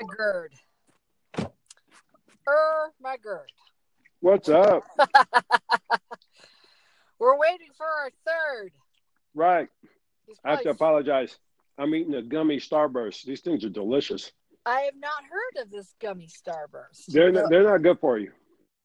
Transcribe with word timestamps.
my 0.00 0.14
gird. 0.16 0.54
Er, 2.46 2.92
my 3.00 3.16
gird. 3.16 3.50
What's 4.20 4.48
up? 4.48 4.84
We're 7.18 7.38
waiting 7.38 7.68
for 7.76 7.86
our 7.86 8.10
third. 8.26 8.72
Right. 9.34 9.68
I 10.44 10.50
have 10.52 10.62
to 10.62 10.70
apologize. 10.70 11.36
I'm 11.78 11.94
eating 11.94 12.14
a 12.14 12.22
gummy 12.22 12.58
Starburst. 12.58 13.24
These 13.24 13.40
things 13.40 13.64
are 13.64 13.70
delicious. 13.70 14.32
I 14.66 14.80
have 14.82 14.96
not 15.00 15.22
heard 15.30 15.62
of 15.62 15.70
this 15.70 15.94
gummy 16.00 16.28
starburst. 16.28 17.06
They're 17.08 17.32
not, 17.32 17.48
they're 17.48 17.62
not 17.62 17.82
good 17.82 17.98
for 18.00 18.18
you. 18.18 18.32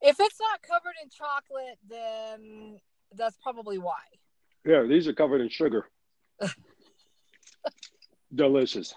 If 0.01 0.17
it's 0.19 0.39
not 0.39 0.61
covered 0.61 0.93
in 1.03 1.09
chocolate, 1.09 1.77
then 1.89 2.79
that's 3.15 3.35
probably 3.43 3.79
why. 3.79 3.99
Yeah, 4.65 4.83
these 4.83 5.09
are 5.09 5.13
covered 5.13 5.41
in 5.41 5.49
sugar. 5.49 5.89
delicious. 8.35 8.95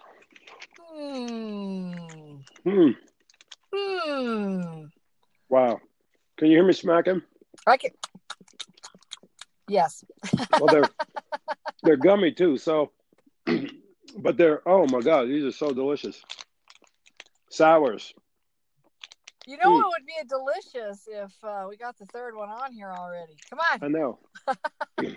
Hmm. 0.96 2.36
Hmm. 2.64 2.90
Hmm. 3.74 4.84
Wow. 5.50 5.80
Can 6.38 6.48
you 6.48 6.56
hear 6.56 6.66
me 6.66 6.72
smacking? 6.72 7.22
I 7.66 7.76
can. 7.76 7.90
Yes. 9.68 10.04
Well, 10.58 10.68
they're 10.68 10.88
they're 11.82 11.96
gummy 11.96 12.32
too. 12.32 12.56
So, 12.56 12.92
but 14.18 14.36
they're 14.36 14.66
oh 14.66 14.86
my 14.86 15.00
god, 15.00 15.28
these 15.28 15.44
are 15.44 15.52
so 15.52 15.72
delicious. 15.72 16.22
Sours. 17.50 18.14
You 19.46 19.56
know 19.58 19.70
Hmm. 19.70 19.76
what 19.76 19.92
would 19.98 20.06
be 20.06 20.14
a 20.20 20.24
delicious 20.24 21.06
if 21.06 21.32
uh, 21.44 21.66
we 21.68 21.76
got 21.76 21.96
the 21.98 22.06
third 22.06 22.34
one 22.34 22.48
on 22.48 22.72
here 22.72 22.90
already? 22.90 23.36
Come 23.50 23.60
on. 23.72 23.84
I 23.84 23.88
know. 23.88 24.18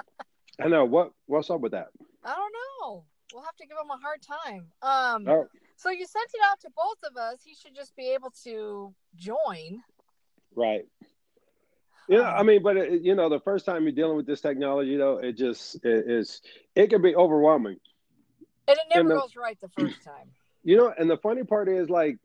I 0.62 0.68
know. 0.68 0.85
What 0.85 1.12
what's 1.26 1.49
up 1.49 1.62
with 1.62 1.71
that? 1.71 1.88
I 2.23 2.35
don't 2.35 2.54
know. 2.82 3.05
We'll 3.34 3.44
have 3.44 3.56
to 3.58 3.68
give 3.68 3.78
him 3.78 3.90
a 3.92 3.98
hard 3.98 4.22
time. 4.22 4.68
Um. 4.82 5.48
So 5.78 5.90
you 5.90 6.06
sent 6.06 6.30
it 6.34 6.42
out 6.52 6.60
to 6.62 6.70
both 6.76 6.98
of 7.10 7.16
us. 7.16 7.40
He 7.44 7.55
should 7.55 7.74
just 7.76 7.96
be 7.96 8.10
able 8.14 8.32
to 8.44 8.94
join. 9.16 9.82
right. 10.55 10.86
Yeah, 12.10 12.34
I 12.34 12.41
mean, 12.41 12.63
but 12.63 12.76
it, 12.76 13.04
you 13.04 13.13
know, 13.13 13.30
the 13.30 13.40
first 13.40 13.66
time 13.68 13.84
you're 13.84 13.91
dealing 13.91 14.18
with 14.18 14.26
this 14.26 14.41
technology, 14.41 14.98
though, 14.98 15.18
it 15.20 15.38
just 15.38 15.76
it 15.86 16.10
is 16.10 16.41
it 16.76 16.88
can 16.90 17.04
be 17.04 17.16
overwhelming. 17.16 17.77
And 18.68 18.77
it 18.77 18.84
never 18.90 19.02
And 19.02 19.12
the- 19.12 19.16
goes 19.21 19.36
right 19.36 19.58
the 19.62 19.70
first 19.70 20.04
time. 20.04 20.32
You 20.64 20.77
know, 20.77 20.91
and 20.98 21.10
the 21.10 21.18
funny 21.18 21.43
part 21.43 21.70
is, 21.70 21.90
like, 21.90 22.18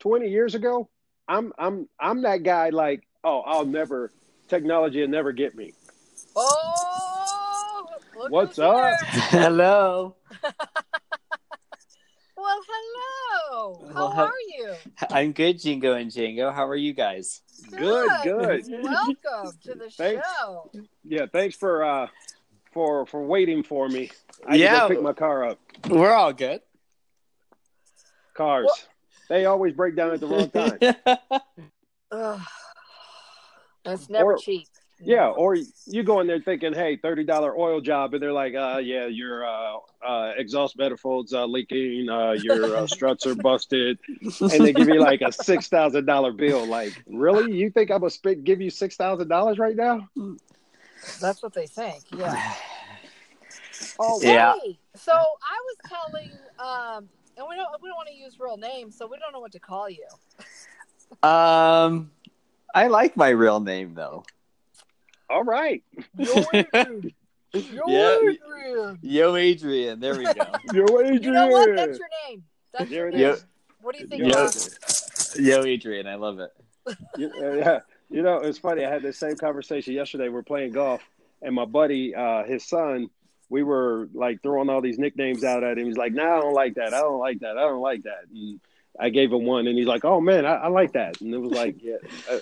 20 0.00 0.28
years 0.28 0.54
ago, 0.54 0.88
I'm 1.28 1.52
I'm 1.58 1.88
I'm 2.00 2.22
that 2.22 2.42
guy. 2.42 2.70
Like, 2.70 3.06
oh, 3.22 3.40
I'll 3.40 3.66
never 3.66 4.10
technology 4.48 5.02
will 5.02 5.08
never 5.08 5.32
get 5.32 5.54
me. 5.54 5.74
Oh, 6.34 6.77
What's 8.28 8.58
up? 8.58 8.98
Hello. 9.02 10.16
Well, 12.36 12.60
hello. 12.68 13.88
How 13.92 13.94
Well, 13.94 14.12
are 14.12 14.32
you? 14.58 14.74
I'm 15.10 15.32
good, 15.32 15.60
Jingo 15.60 15.94
and 15.94 16.10
Jingo. 16.10 16.50
How 16.52 16.66
are 16.66 16.76
you 16.76 16.92
guys? 16.92 17.42
Good, 17.70 18.08
good. 18.22 18.64
Welcome 18.68 19.52
to 19.64 19.74
the 19.74 19.90
Thanks. 19.96 20.26
show. 20.38 20.70
Yeah, 21.04 21.26
thanks 21.32 21.56
for 21.56 21.84
uh 21.84 22.06
for 22.72 23.06
for 23.06 23.24
waiting 23.24 23.62
for 23.64 23.88
me. 23.88 24.10
I 24.46 24.54
yeah, 24.54 24.74
Yeah. 24.74 24.80
to 24.82 24.88
pick 24.88 25.02
my 25.02 25.12
car 25.12 25.46
up. 25.48 25.58
We're 25.88 26.12
all 26.12 26.32
good. 26.32 26.60
Cars, 28.34 28.66
Well- 28.66 28.76
they 29.28 29.44
always 29.46 29.74
break 29.74 29.94
down 29.96 30.12
at 30.12 30.20
the 30.20 30.26
wrong 30.26 30.48
time. 30.50 30.78
Ugh. 32.12 32.40
That's 33.84 34.08
never 34.08 34.32
Or- 34.34 34.38
cheap. 34.38 34.68
Yeah, 35.00 35.28
or 35.28 35.56
you 35.86 36.02
go 36.02 36.20
in 36.20 36.26
there 36.26 36.40
thinking, 36.40 36.74
"Hey, 36.74 36.96
thirty 36.96 37.24
dollar 37.24 37.56
oil 37.56 37.80
job," 37.80 38.14
and 38.14 38.22
they're 38.22 38.32
like, 38.32 38.54
"Uh, 38.54 38.78
yeah, 38.82 39.06
your 39.06 39.46
uh, 39.46 39.76
uh, 40.06 40.32
exhaust 40.36 40.76
manifolds 40.76 41.32
uh, 41.32 41.46
leaking, 41.46 42.08
uh, 42.10 42.32
your 42.32 42.76
uh, 42.76 42.86
struts 42.88 43.24
are 43.24 43.34
busted," 43.36 43.98
and 44.40 44.50
they 44.50 44.72
give 44.72 44.88
you 44.88 45.00
like 45.00 45.20
a 45.22 45.30
six 45.30 45.68
thousand 45.68 46.06
dollar 46.06 46.32
bill. 46.32 46.66
Like, 46.66 46.92
really? 47.06 47.50
You 47.52 47.70
think 47.70 47.90
I'm 47.90 48.00
gonna 48.00 48.10
spit, 48.10 48.42
give 48.42 48.60
you 48.60 48.70
six 48.70 48.96
thousand 48.96 49.28
dollars 49.28 49.58
right 49.58 49.76
now? 49.76 50.08
That's 51.20 51.42
what 51.42 51.54
they 51.54 51.66
think. 51.66 52.04
Yeah. 52.10 52.54
Oh, 54.00 54.20
Yeah. 54.22 54.54
hey. 54.62 54.78
So 54.94 55.12
I 55.12 55.58
was 55.66 55.76
telling, 55.88 56.30
um, 56.58 57.08
and 57.36 57.46
we 57.48 57.56
don't 57.56 57.68
we 57.82 57.88
don't 57.88 57.96
want 57.96 58.08
to 58.08 58.14
use 58.14 58.38
real 58.38 58.56
names, 58.56 58.96
so 58.96 59.06
we 59.06 59.18
don't 59.18 59.32
know 59.32 59.40
what 59.40 59.52
to 59.52 59.60
call 59.60 59.88
you. 59.88 60.06
um, 61.28 62.10
I 62.74 62.86
like 62.88 63.16
my 63.16 63.30
real 63.30 63.58
name 63.60 63.94
though. 63.94 64.24
All 65.30 65.44
right, 65.44 65.82
Yo, 66.16 66.44
Adrian. 66.54 67.12
Yo, 67.52 67.82
Yeah. 67.86 68.18
Adrian. 68.30 68.98
Yo, 69.02 69.36
Adrian. 69.36 70.00
There 70.00 70.16
we 70.16 70.24
go. 70.24 70.32
yo, 70.72 70.84
Adrian. 71.00 71.22
You 71.22 71.30
know 71.32 71.46
what? 71.48 71.74
That's 71.76 71.98
your 71.98 72.08
name. 72.28 72.44
That's 72.72 72.90
your 72.90 73.10
There 73.10 73.20
it 73.20 73.22
name. 73.22 73.34
is. 73.34 73.44
What 73.80 73.94
do 73.94 74.00
you 74.02 74.06
think? 74.08 74.22
Yo. 74.22 74.30
Boss? 74.30 75.38
Yo, 75.38 75.64
Adrian. 75.64 76.06
I 76.06 76.14
love 76.16 76.40
it. 76.40 76.50
You- 77.18 77.30
uh, 77.38 77.52
yeah, 77.56 77.80
you 78.10 78.22
know, 78.22 78.38
it's 78.38 78.58
funny. 78.58 78.84
I 78.84 78.90
had 78.90 79.02
the 79.02 79.12
same 79.12 79.36
conversation 79.36 79.92
yesterday. 79.94 80.28
We're 80.30 80.42
playing 80.42 80.72
golf, 80.72 81.02
and 81.42 81.54
my 81.54 81.66
buddy, 81.66 82.14
uh, 82.14 82.44
his 82.44 82.66
son, 82.66 83.10
we 83.50 83.62
were 83.62 84.08
like 84.14 84.42
throwing 84.42 84.70
all 84.70 84.80
these 84.80 84.98
nicknames 84.98 85.44
out 85.44 85.62
at 85.64 85.76
him. 85.78 85.86
He's 85.86 85.98
like, 85.98 86.12
"No, 86.12 86.22
I 86.24 86.40
don't 86.40 86.54
like 86.54 86.74
that. 86.76 86.94
I 86.94 87.00
don't 87.00 87.18
like 87.18 87.40
that. 87.40 87.58
I 87.58 87.62
don't 87.62 87.80
like 87.82 88.04
that." 88.04 88.24
And 88.32 88.60
I 88.98 89.10
gave 89.10 89.30
him 89.32 89.44
one, 89.44 89.66
and 89.66 89.76
he's 89.76 89.86
like, 89.86 90.04
"Oh 90.06 90.20
man, 90.20 90.46
I, 90.46 90.54
I 90.54 90.68
like 90.68 90.92
that." 90.92 91.20
And 91.20 91.34
it 91.34 91.38
was 91.38 91.52
like, 91.52 91.76
"Yeah, 91.82 91.96
uh, 92.30 92.38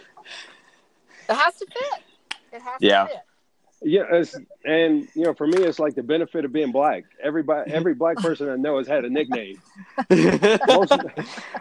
It 1.29 1.35
has 1.35 1.57
to 1.57 1.67
fit. 1.67 2.03
It 2.57 2.63
has 2.63 2.79
Yeah. 2.81 3.05
to 3.05 3.09
fit. 3.09 3.21
yeah." 3.83 4.03
It's, 4.13 4.37
and 4.65 5.09
you 5.15 5.25
know, 5.25 5.35
for 5.35 5.47
me, 5.47 5.59
it's 5.59 5.79
like 5.79 5.95
the 5.95 6.03
benefit 6.03 6.45
of 6.45 6.53
being 6.53 6.73
black. 6.73 7.05
Everybody, 7.23 7.71
every 7.73 7.95
black 7.95 8.17
person 8.19 8.49
I 8.49 8.57
know 8.57 8.79
has 8.79 8.87
had 8.89 9.05
a 9.05 9.11
nickname. 9.11 9.61
Most 10.67 10.93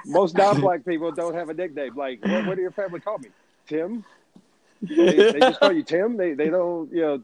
most 0.06 0.36
non-black 0.38 0.86
people 0.86 1.12
don't 1.12 1.36
have 1.36 1.50
a 1.50 1.54
nickname. 1.54 1.96
Like, 1.96 2.24
what, 2.26 2.46
what 2.48 2.56
do 2.56 2.62
your 2.62 2.72
family 2.72 3.00
call 3.00 3.18
me? 3.20 3.30
Tim. 3.68 4.04
They, 4.82 5.32
they 5.32 5.40
just 5.40 5.60
call 5.60 5.72
you 5.72 5.84
Tim. 5.84 6.18
They 6.18 6.34
they 6.34 6.50
don't 6.50 6.92
you 6.92 7.02
know. 7.02 7.24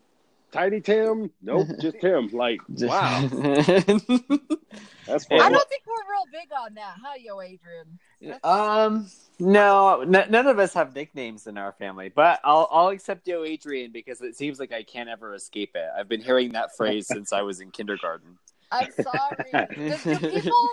Tiny 0.52 0.82
Tim? 0.82 1.32
Nope, 1.42 1.68
just 1.82 2.00
Tim. 2.02 2.30
Like, 2.32 2.60
wow, 2.70 3.22
that's 3.32 5.26
funny. 5.26 5.42
I 5.42 5.50
don't 5.50 5.70
think 5.70 5.84
we're 5.88 6.10
real 6.10 6.28
big 6.32 6.50
on 6.58 6.74
that, 6.76 6.96
huh, 7.02 7.14
Yo, 7.20 7.40
Adrian? 7.42 8.00
um, 8.44 9.08
no, 9.40 10.02
n- 10.02 10.30
none 10.30 10.48
of 10.48 10.60
us 10.60 10.74
have 10.74 10.94
nicknames 10.94 11.48
in 11.48 11.58
our 11.58 11.72
family, 11.72 12.10
but 12.10 12.40
I'll 12.44 12.68
I'll 12.72 12.90
accept 12.90 13.28
Yo, 13.28 13.44
Adrian 13.44 13.92
because 13.92 14.22
it 14.22 14.36
seems 14.36 14.60
like 14.60 14.72
I 14.72 14.84
can't 14.84 15.10
ever 15.10 15.34
escape 15.34 15.72
it. 15.76 15.90
I've 15.98 16.10
been 16.10 16.22
hearing 16.22 16.52
that 16.54 16.76
phrase 16.76 17.08
since 17.08 17.32
I 17.34 17.42
was 17.42 17.62
in 17.62 17.72
kindergarten. 17.72 18.38
I'm 18.72 18.92
sorry. 18.92 19.52
Does, 19.76 20.04
do 20.04 20.18
people, 20.18 20.70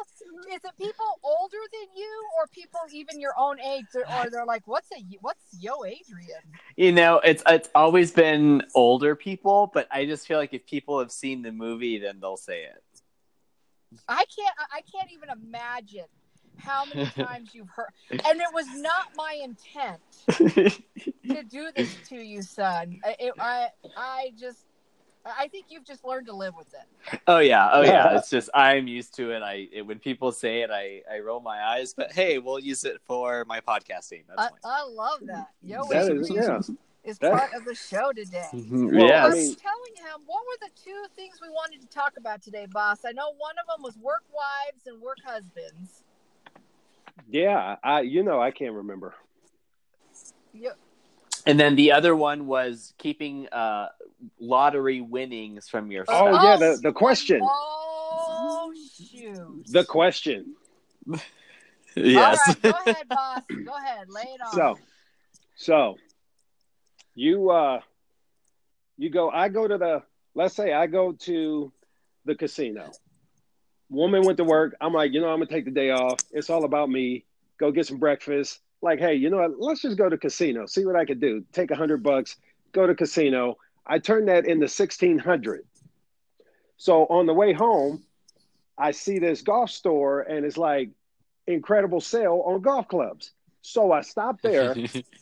is 0.53 0.60
it 0.65 0.72
people 0.78 1.04
older 1.22 1.56
than 1.72 1.88
you, 1.97 2.28
or 2.38 2.47
people 2.49 2.81
even 2.93 3.21
your 3.21 3.34
own 3.38 3.60
age, 3.60 3.84
or 4.12 4.31
they're 4.31 4.44
like, 4.47 4.66
"What's 4.66 4.88
a 4.93 5.03
what's 5.21 5.44
Yo, 5.59 5.84
Adrian?" 5.84 6.43
You 6.76 6.93
know, 6.93 7.19
it's 7.19 7.43
it's 7.47 7.69
always 7.75 8.12
been 8.12 8.62
older 8.75 9.15
people, 9.16 9.71
but 9.72 9.88
I 9.91 10.06
just 10.06 10.27
feel 10.27 10.38
like 10.38 10.54
if 10.54 10.66
people 10.66 10.98
have 10.98 11.10
seen 11.12 11.43
the 11.43 11.53
movie, 11.53 11.98
then 11.98 12.21
they'll 12.21 12.37
say 12.37 12.65
it. 12.65 12.82
I 14.09 14.25
can't. 14.37 14.54
I- 14.59 14.78
I 14.78 14.81
can't 14.82 15.10
even 15.12 15.31
imagine 15.31 16.04
how 16.56 16.84
many 16.84 17.06
times 17.16 17.54
you've 17.54 17.69
heard. 17.71 17.88
And 18.10 18.41
it 18.41 18.53
was 18.53 18.66
not 18.75 19.06
my 19.16 19.38
intent 19.43 20.00
to 21.27 21.43
do 21.44 21.71
this 21.75 21.97
to 22.09 22.16
you, 22.16 22.43
son. 22.43 23.00
It, 23.19 23.32
I, 23.41 23.69
I 23.97 24.32
just, 24.38 24.65
I 25.39 25.49
think 25.49 25.66
you've 25.69 25.84
just 25.84 26.05
learned 26.05 26.27
to 26.27 26.34
live 26.34 26.55
with 26.56 26.72
it. 26.75 27.21
oh 27.27 27.39
yeah, 27.39 27.71
oh 27.72 27.83
yeah. 27.83 28.16
It's 28.16 28.31
just 28.31 28.50
I'm 28.55 28.87
used 28.87 29.15
to 29.16 29.31
it. 29.33 29.43
I 29.43 29.69
it, 29.72 29.83
when 29.83 29.99
people 29.99 30.33
say 30.33 30.62
it, 30.62 30.71
I 30.71 31.03
I 31.12 31.19
roll 31.21 31.41
my 31.41 31.62
eyes. 31.62 31.94
But 31.94 32.12
hey, 32.12 32.39
we'll 32.39 32.59
use 32.61 32.84
it 32.84 33.00
for 33.06 33.44
my 33.47 33.61
podcasting. 33.61 34.22
I, 34.37 34.43
That's 34.43 34.55
fine. 34.62 34.72
I 34.72 34.83
love 34.84 35.21
that. 35.27 35.49
Yo, 35.62 35.84
That 35.89 36.11
is, 36.12 36.31
Adrian 36.31 36.43
yeah. 36.50 36.75
is 37.11 37.19
that- 37.19 37.33
part 37.33 37.55
of 37.55 37.65
the 37.65 37.75
show 37.75 38.12
today. 38.12 38.44
Mm-hmm. 38.53 38.97
Well, 38.97 39.06
yes. 39.06 39.25
I 39.25 39.27
I 39.27 39.31
mean- 39.34 39.49
was 39.49 39.56
telling 39.56 39.94
him 39.97 40.21
what 40.27 40.43
were 40.47 40.66
the 40.69 40.71
two 40.84 41.05
things 41.16 41.39
we 41.43 41.49
wanted 41.49 41.81
to 41.81 41.89
talk 41.89 42.15
about 42.16 42.43
today, 42.43 42.66
boss. 42.71 43.00
I 43.06 43.12
know 43.12 43.33
one 43.39 43.55
of 43.60 43.66
them 43.66 43.83
was 43.83 43.97
work 43.99 44.25
wives 44.33 44.87
and 44.87 45.00
work 45.00 45.19
husbands. 45.25 46.05
Yeah, 47.30 47.77
I 47.83 48.03
you 48.03 48.22
know 48.22 48.41
I 48.41 48.51
can't 48.51 48.75
remember. 48.75 49.15
You, 50.54 50.71
and 51.48 51.59
then 51.59 51.74
the 51.74 51.91
other 51.92 52.15
one 52.15 52.47
was 52.47 52.95
keeping 52.98 53.48
uh 53.48 53.89
lottery 54.39 55.00
winnings 55.00 55.68
from 55.68 55.91
your 55.91 56.04
Oh, 56.09 56.42
yeah, 56.42 56.56
the- 56.56 56.78
the 56.83 56.92
question. 56.92 57.41
Oh 57.42 58.72
shoot! 58.97 59.65
The 59.68 59.84
question. 59.84 60.54
yes. 61.97 62.39
All 62.47 62.54
right, 62.54 62.62
go 62.62 62.91
ahead, 62.92 63.09
boss. 63.09 63.42
Go 63.65 63.72
ahead, 63.77 64.09
lay 64.10 64.22
it 64.22 64.41
on. 64.41 64.53
So, 64.53 64.78
so 65.56 65.97
you 67.15 67.51
uh, 67.51 67.80
you 68.97 69.10
go. 69.10 69.30
I 69.30 69.48
go 69.48 69.66
to 69.66 69.78
the. 69.78 70.03
Let's 70.34 70.54
say 70.54 70.72
I 70.72 70.86
go 70.86 71.12
to 71.12 71.72
the 72.24 72.34
casino. 72.34 72.92
Woman 73.91 74.22
went 74.22 74.36
to 74.39 74.44
work. 74.44 74.77
I'm 74.80 74.92
like, 74.92 75.12
you 75.12 75.21
know, 75.21 75.28
I'm 75.28 75.39
gonna 75.39 75.47
take 75.47 75.65
the 75.65 75.71
day 75.71 75.91
off. 75.91 76.18
It's 76.30 76.51
all 76.51 76.65
about 76.65 76.91
me. 76.91 77.24
Go 77.59 77.72
get 77.72 77.86
some 77.86 77.98
breakfast. 77.98 78.60
Like, 78.80 79.01
hey, 79.01 79.15
you 79.15 79.30
know 79.30 79.39
what? 79.39 79.59
Let's 79.59 79.83
just 79.83 79.98
go 79.98 80.09
to 80.09 80.16
casino. 80.16 80.66
See 80.66 80.84
what 80.84 80.97
I 80.97 81.04
could 81.04 81.21
do. 81.21 81.45
Take 81.53 81.71
a 81.71 81.77
hundred 81.77 82.03
bucks. 82.03 82.36
Go 82.72 82.86
to 82.86 82.95
casino. 82.95 83.57
I 83.86 83.98
turned 83.98 84.28
that 84.28 84.47
into 84.47 84.69
sixteen 84.69 85.19
hundred. 85.19 85.65
So 86.77 87.07
on 87.07 87.27
the 87.27 87.34
way 87.34 87.53
home, 87.53 88.04
I 88.77 88.92
see 88.92 89.19
this 89.19 89.42
golf 89.42 89.71
store, 89.71 90.21
and 90.21 90.47
it's 90.47 90.57
like 90.57 90.91
incredible 91.47 92.01
sale 92.01 92.42
on 92.47 92.60
golf 92.60 92.86
clubs. 92.89 93.33
So 93.63 93.91
I 93.91 94.03
stopped 94.03 94.42
there 94.45 94.77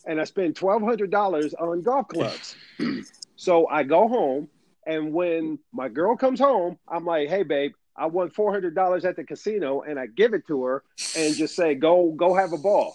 and 0.05 0.21
I 0.21 0.25
spent 0.25 0.57
twelve 0.57 0.83
hundred 0.83 1.11
dollars 1.11 1.55
on 1.55 1.83
golf 1.83 2.09
clubs. 2.09 2.57
so 3.37 3.67
I 3.69 3.85
go 3.85 4.07
home, 4.07 4.49
and 4.87 5.15
when 5.15 5.59
my 5.73 5.89
girl 5.89 6.17
comes 6.17 6.41
home, 6.41 6.79
I'm 6.87 7.07
like, 7.07 7.29
"Hey, 7.31 7.43
babe, 7.43 7.73
I 7.97 8.07
won 8.07 8.29
four 8.31 8.53
hundred 8.53 8.75
dollars 8.75 9.07
at 9.07 9.17
the 9.17 9.25
casino," 9.25 9.81
and 9.81 9.99
I 9.99 10.07
give 10.07 10.35
it 10.35 10.47
to 10.49 10.65
her 10.65 10.83
and 11.17 11.35
just 11.35 11.57
say, 11.57 11.75
"Go, 11.75 12.13
go 12.13 12.35
have 12.35 12.53
a 12.53 12.59
ball." 12.59 12.95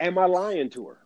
Am 0.00 0.16
I 0.18 0.24
lying 0.24 0.70
to 0.70 0.86
her? 0.88 0.98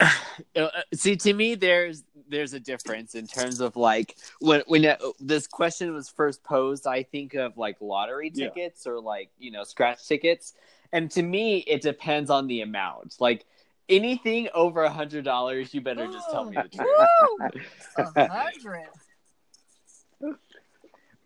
Uh, 0.56 0.68
See, 0.94 1.14
to 1.16 1.32
me, 1.34 1.54
there's 1.54 2.04
there's 2.28 2.54
a 2.54 2.60
difference 2.60 3.14
in 3.14 3.26
terms 3.26 3.60
of 3.60 3.76
like 3.76 4.16
when 4.40 4.62
when 4.66 4.84
uh, 4.86 4.96
this 5.20 5.46
question 5.46 5.92
was 5.92 6.08
first 6.08 6.42
posed. 6.42 6.86
I 6.86 7.02
think 7.02 7.34
of 7.34 7.56
like 7.58 7.76
lottery 7.80 8.32
Yeah. 8.34 8.48
tickets 8.48 8.86
or 8.86 8.98
like 9.00 9.30
you 9.38 9.50
know 9.50 9.62
scratch 9.62 10.06
tickets, 10.08 10.54
and 10.92 11.10
to 11.12 11.22
me, 11.22 11.58
it 11.58 11.82
depends 11.82 12.30
on 12.30 12.46
the 12.46 12.62
amount. 12.62 13.16
Like 13.20 13.44
anything 13.88 14.48
over 14.54 14.82
a 14.82 14.90
hundred 14.90 15.24
dollars, 15.24 15.72
you 15.74 15.80
better 15.82 16.06
just 16.06 16.30
tell 16.30 16.44
me 16.46 16.56
the 16.56 16.68
truth. 16.76 16.88
A 17.98 18.28
hundred. 18.28 18.88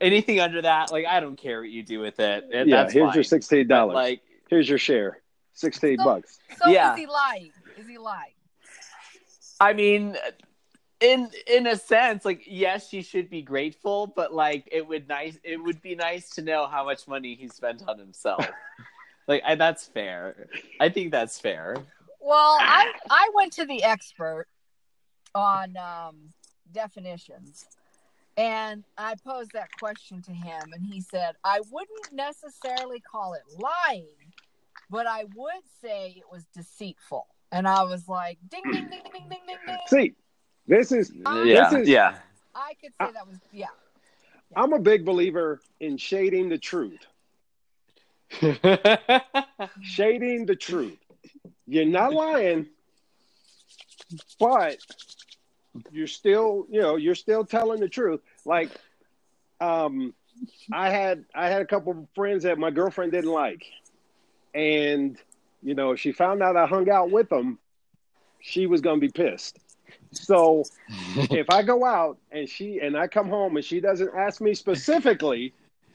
Anything 0.00 0.40
under 0.40 0.60
that, 0.62 0.92
like 0.92 1.06
I 1.06 1.20
don't 1.20 1.36
care 1.36 1.60
what 1.60 1.70
you 1.70 1.82
do 1.82 2.00
with 2.00 2.20
it. 2.20 2.44
it 2.50 2.68
yeah, 2.68 2.82
that's 2.82 2.92
here's 2.92 3.06
fine. 3.06 3.14
your 3.14 3.24
sixteen 3.24 3.66
But, 3.66 3.74
dollars. 3.74 3.94
Like 3.94 4.20
here's 4.48 4.68
your 4.68 4.78
share, 4.78 5.22
sixteen 5.54 5.96
So- 5.98 6.04
bucks. 6.04 6.38
So 6.62 6.70
Yeah. 6.70 6.92
is 6.92 6.98
he 6.98 7.06
lying? 7.06 7.52
Is 7.78 7.88
he 7.88 7.96
lying? 7.98 8.32
I 9.58 9.72
mean, 9.72 10.16
in 11.00 11.30
in 11.46 11.66
a 11.66 11.76
sense, 11.76 12.24
like 12.24 12.42
yes, 12.46 12.88
she 12.88 13.00
should 13.02 13.30
be 13.30 13.40
grateful, 13.42 14.06
but 14.06 14.34
like 14.34 14.68
it 14.70 14.86
would 14.86 15.08
nice 15.08 15.38
it 15.44 15.56
would 15.56 15.80
be 15.80 15.94
nice 15.94 16.28
to 16.30 16.42
know 16.42 16.66
how 16.66 16.84
much 16.84 17.08
money 17.08 17.34
he 17.34 17.48
spent 17.48 17.82
on 17.88 17.98
himself. 17.98 18.46
like 19.28 19.42
I, 19.46 19.54
that's 19.54 19.86
fair. 19.86 20.48
I 20.78 20.88
think 20.90 21.10
that's 21.10 21.38
fair. 21.40 21.76
Well, 22.20 22.56
I 22.60 22.92
I 23.08 23.30
went 23.34 23.52
to 23.54 23.64
the 23.64 23.82
expert 23.82 24.46
on 25.34 25.74
um, 25.76 26.32
definitions, 26.72 27.66
and 28.36 28.84
I 28.98 29.14
posed 29.24 29.52
that 29.52 29.68
question 29.78 30.22
to 30.22 30.32
him, 30.32 30.72
and 30.72 30.84
he 30.84 31.00
said 31.00 31.34
I 31.44 31.60
wouldn't 31.70 32.12
necessarily 32.12 33.00
call 33.00 33.34
it 33.34 33.42
lying, 33.58 34.06
but 34.90 35.06
I 35.06 35.24
would 35.34 35.62
say 35.82 36.14
it 36.16 36.24
was 36.30 36.44
deceitful. 36.54 37.26
And 37.52 37.66
I 37.68 37.84
was 37.84 38.08
like, 38.08 38.38
ding 38.50 38.62
ding 38.64 38.88
ding 38.88 39.00
ding 39.12 39.28
ding 39.28 39.40
ding 39.46 39.56
ding. 39.66 39.76
See, 39.86 40.14
this 40.66 40.90
is 40.92 41.12
Yeah, 41.14 41.70
This 41.70 41.82
is- 41.82 41.88
yeah. 41.88 42.16
I 42.54 42.74
could 42.80 42.92
say 43.00 43.12
that 43.12 43.26
was 43.26 43.38
yeah. 43.52 43.66
I'm 44.54 44.72
a 44.72 44.78
big 44.78 45.04
believer 45.04 45.60
in 45.80 45.96
shading 45.96 46.48
the 46.48 46.58
truth. 46.58 47.04
Shading 49.82 50.46
the 50.46 50.56
truth. 50.56 50.98
You're 51.66 51.84
not 51.84 52.12
lying, 52.12 52.66
but 54.38 54.78
you're 55.92 56.06
still, 56.06 56.66
you 56.70 56.80
know, 56.80 56.96
you're 56.96 57.14
still 57.14 57.44
telling 57.44 57.80
the 57.80 57.88
truth. 57.88 58.20
Like, 58.44 58.70
um, 59.60 60.14
I 60.72 60.90
had 60.90 61.24
I 61.34 61.48
had 61.48 61.62
a 61.62 61.66
couple 61.66 61.92
of 61.92 62.06
friends 62.14 62.42
that 62.44 62.58
my 62.58 62.70
girlfriend 62.70 63.12
didn't 63.12 63.30
like, 63.30 63.64
and 64.54 65.16
you 65.62 65.74
know, 65.74 65.96
she 65.96 66.12
found 66.12 66.42
out 66.42 66.56
I 66.56 66.66
hung 66.66 66.88
out 66.90 67.10
with 67.10 67.28
them. 67.28 67.58
She 68.40 68.66
was 68.66 68.80
gonna 68.80 69.00
be 69.00 69.08
pissed. 69.08 69.58
So 70.12 70.64
if 71.16 71.50
I 71.50 71.62
go 71.62 71.84
out 71.84 72.18
and 72.30 72.48
she 72.48 72.80
and 72.80 72.96
I 72.96 73.06
come 73.06 73.28
home 73.28 73.56
and 73.56 73.64
she 73.64 73.80
doesn't 73.80 74.10
ask 74.14 74.40
me 74.40 74.54
specifically, 74.54 75.54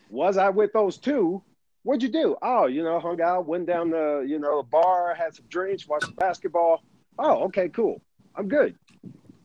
was 0.09 0.37
I 0.37 0.49
with 0.49 0.73
those 0.73 0.97
two? 0.97 1.41
What'd 1.83 2.03
you 2.03 2.09
do? 2.09 2.35
Oh, 2.41 2.67
you 2.67 2.83
know, 2.83 2.99
hung 2.99 3.21
out, 3.21 3.47
went 3.47 3.65
down 3.65 3.89
the, 3.89 4.23
you 4.27 4.37
know, 4.37 4.61
the 4.61 4.67
bar, 4.67 5.15
had 5.15 5.33
some 5.33 5.45
drinks, 5.49 5.87
watched 5.87 6.05
some 6.05 6.13
basketball. 6.13 6.83
Oh, 7.17 7.45
okay, 7.45 7.69
cool. 7.69 8.01
I'm 8.35 8.47
good. 8.47 8.75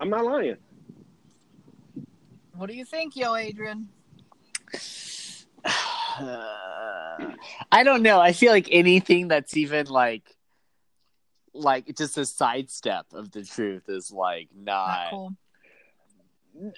I'm 0.01 0.11
not 0.11 0.25
lying. 0.25 0.57
What 2.55 2.69
do 2.69 2.75
you 2.77 2.85
think, 2.85 3.17
yo, 3.17 3.35
Adrian? 3.35 3.89
I 7.73 7.83
don't 7.85 8.03
know. 8.03 8.21
I 8.21 8.33
feel 8.33 8.53
like 8.53 8.69
anything 8.71 9.29
that's 9.29 9.57
even 9.57 9.87
like 9.87 10.37
like 11.53 11.97
just 11.97 12.19
a 12.19 12.27
sidestep 12.27 13.07
of 13.13 13.31
the 13.33 13.43
truth 13.43 13.89
is 13.89 14.11
like 14.11 14.49
Not 14.55 14.87
not 14.89 15.11
cool. 15.11 15.33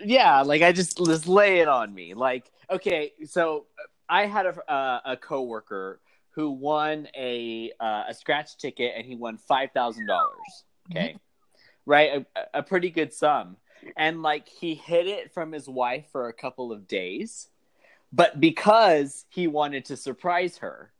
yeah 0.05 0.43
like 0.43 0.62
i 0.62 0.70
just 0.70 0.99
just 1.05 1.26
lay 1.26 1.59
it 1.59 1.67
on 1.67 1.93
me 1.93 2.15
like 2.15 2.49
okay 2.70 3.12
so 3.25 3.67
i 4.09 4.26
had 4.26 4.47
a 4.47 4.70
uh, 4.73 5.00
a 5.05 5.17
coworker 5.17 5.99
who 6.31 6.50
won 6.50 7.09
a 7.17 7.73
uh, 7.81 8.05
a 8.09 8.15
scratch 8.15 8.56
ticket 8.56 8.93
and 8.97 9.05
he 9.05 9.17
won 9.17 9.37
five 9.37 9.70
thousand 9.73 10.06
dollars 10.06 10.65
okay 10.93 11.17
right 11.88 12.26
a, 12.37 12.58
a 12.58 12.62
pretty 12.62 12.90
good 12.90 13.12
sum 13.12 13.56
and 13.96 14.23
like 14.23 14.46
he 14.49 14.75
hid 14.75 15.06
it 15.06 15.32
from 15.32 15.52
his 15.52 15.69
wife 15.69 16.05
for 16.12 16.29
a 16.29 16.32
couple 16.32 16.70
of 16.70 16.87
days 16.87 17.49
but 18.12 18.38
because 18.40 19.25
he 19.31 19.46
wanted 19.46 19.85
to 19.87 19.96
surprise 19.96 20.58
her 20.58 20.93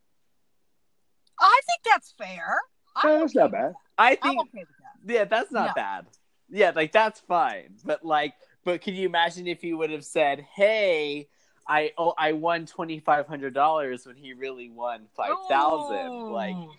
I 1.41 1.61
think 1.69 1.81
that's 1.85 2.13
fair. 2.19 2.59
I'm 2.97 3.11
Yeah, 3.11 3.19
that's 3.21 3.33
okay 3.37 3.39
not 3.41 3.53
bad. 3.53 3.73
i 3.99 4.15
think 4.17 4.41
okay 4.41 4.65
that. 4.65 5.13
yeah 5.15 5.25
that's 5.25 5.53
not 5.53 5.69
No. 5.69 5.73
bad 5.75 6.07
yeah 6.51 6.73
like 6.75 6.91
that's 6.93 7.21
fine 7.21 7.75
but 7.85 8.05
like 8.05 8.35
but 8.65 8.81
can 8.81 8.95
you 8.95 9.07
imagine 9.07 9.47
if 9.47 9.61
he 9.61 9.73
would 9.75 9.91
have 9.91 10.05
said 10.05 10.41
hey 10.55 11.29
i 11.67 11.93
oh 11.99 12.15
i 12.19 12.33
won 12.33 12.65
$2500 12.67 14.07
when 14.07 14.17
he 14.17 14.33
really 14.33 14.71
won 14.71 15.07
5000 15.17 16.33
like 16.33 16.57
Ooh. 16.57 16.73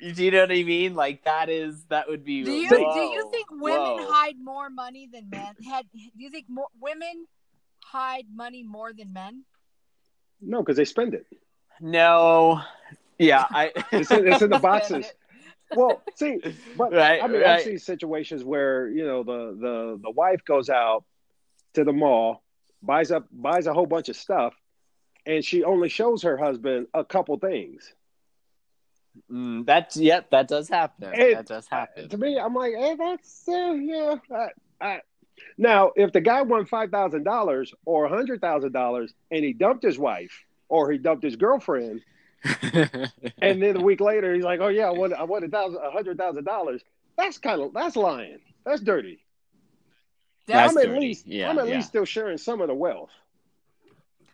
Do 0.00 0.24
you 0.24 0.30
know 0.30 0.40
what 0.40 0.50
i 0.50 0.62
mean 0.62 0.94
like 0.94 1.24
that 1.24 1.48
is 1.48 1.84
that 1.84 2.08
would 2.08 2.24
be 2.24 2.42
Do 2.42 2.52
you 2.52 2.68
whoa, 2.68 2.94
do 2.94 3.00
you 3.00 3.28
think 3.30 3.50
women 3.50 3.78
whoa. 3.78 4.10
hide 4.10 4.36
more 4.42 4.70
money 4.70 5.08
than 5.12 5.30
men? 5.30 5.54
Had 5.68 5.86
do 5.92 6.00
you 6.16 6.30
think 6.30 6.46
more 6.48 6.68
women 6.80 7.26
hide 7.84 8.26
money 8.34 8.62
more 8.62 8.92
than 8.92 9.12
men? 9.12 9.44
No, 10.40 10.60
because 10.60 10.76
they 10.76 10.84
spend 10.84 11.14
it. 11.14 11.26
no 11.80 12.60
yeah 13.18 13.44
i 13.50 13.72
It's 13.92 14.10
in, 14.10 14.26
it's 14.26 14.42
in 14.42 14.50
the 14.50 14.58
boxes. 14.70 15.06
Well, 15.74 16.02
see, 16.14 16.38
but 16.76 16.92
Right, 17.02 17.22
I 17.22 17.26
mean, 17.26 17.40
right. 17.40 17.50
I've 17.58 17.62
seen 17.62 17.78
situations 17.78 18.44
where 18.44 18.88
you 18.88 19.04
know 19.06 19.22
the 19.22 19.56
the 19.58 20.00
the 20.02 20.10
wife 20.10 20.44
goes 20.44 20.68
out 20.68 21.04
to 21.74 21.84
the 21.84 21.92
mall, 21.92 22.42
buys 22.82 23.10
up 23.10 23.26
buys 23.32 23.66
a 23.66 23.72
whole 23.74 23.86
bunch 23.86 24.08
of 24.08 24.16
stuff, 24.16 24.54
and 25.26 25.44
she 25.44 25.64
only 25.64 25.88
shows 25.88 26.22
her 26.22 26.36
husband 26.36 26.86
a 26.94 27.04
couple 27.04 27.38
things. 27.38 27.92
Mm, 29.30 29.64
that 29.66 29.94
yep 29.96 30.28
that 30.30 30.48
does 30.48 30.68
happen 30.68 31.12
It- 31.14 31.34
that 31.34 31.46
does 31.46 31.66
happen 31.68 32.08
To 32.08 32.18
me, 32.18 32.38
I'm 32.38 32.54
like, 32.54 32.74
hey, 32.74 32.96
that's 32.96 33.48
uh, 33.48 33.72
yeah. 33.72 34.16
I, 34.32 34.48
I, 34.80 35.00
now, 35.58 35.92
if 35.96 36.12
the 36.12 36.20
guy 36.20 36.42
won 36.42 36.66
five 36.66 36.90
thousand 36.90 37.24
dollars 37.24 37.72
or 37.84 38.04
a 38.04 38.08
hundred 38.08 38.40
thousand 38.40 38.72
dollars, 38.72 39.12
and 39.30 39.44
he 39.44 39.52
dumped 39.52 39.82
his 39.84 39.98
wife 39.98 40.44
or 40.68 40.90
he 40.90 40.98
dumped 40.98 41.22
his 41.24 41.36
girlfriend, 41.36 42.02
and 42.62 43.62
then 43.62 43.76
a 43.76 43.80
week 43.80 44.00
later 44.00 44.34
he's 44.34 44.44
like, 44.44 44.60
oh 44.60 44.68
yeah, 44.68 44.86
I 44.86 44.90
won, 44.90 45.12
I 45.14 45.22
won 45.24 45.44
a 45.44 45.48
thousand, 45.48 45.80
a 45.82 45.90
hundred 45.90 46.18
thousand 46.18 46.44
dollars. 46.44 46.82
That's 47.16 47.38
kind 47.38 47.60
of 47.60 47.72
that's 47.72 47.96
lying. 47.96 48.38
That's 48.64 48.80
dirty. 48.80 49.24
That's 50.46 50.72
I'm 50.72 50.78
at 50.78 50.86
dirty. 50.86 51.00
least 51.00 51.26
Yeah, 51.26 51.50
I'm 51.50 51.58
at 51.58 51.68
yeah. 51.68 51.76
least 51.76 51.88
still 51.88 52.04
sharing 52.04 52.36
some 52.38 52.60
of 52.60 52.68
the 52.68 52.74
wealth. 52.74 53.10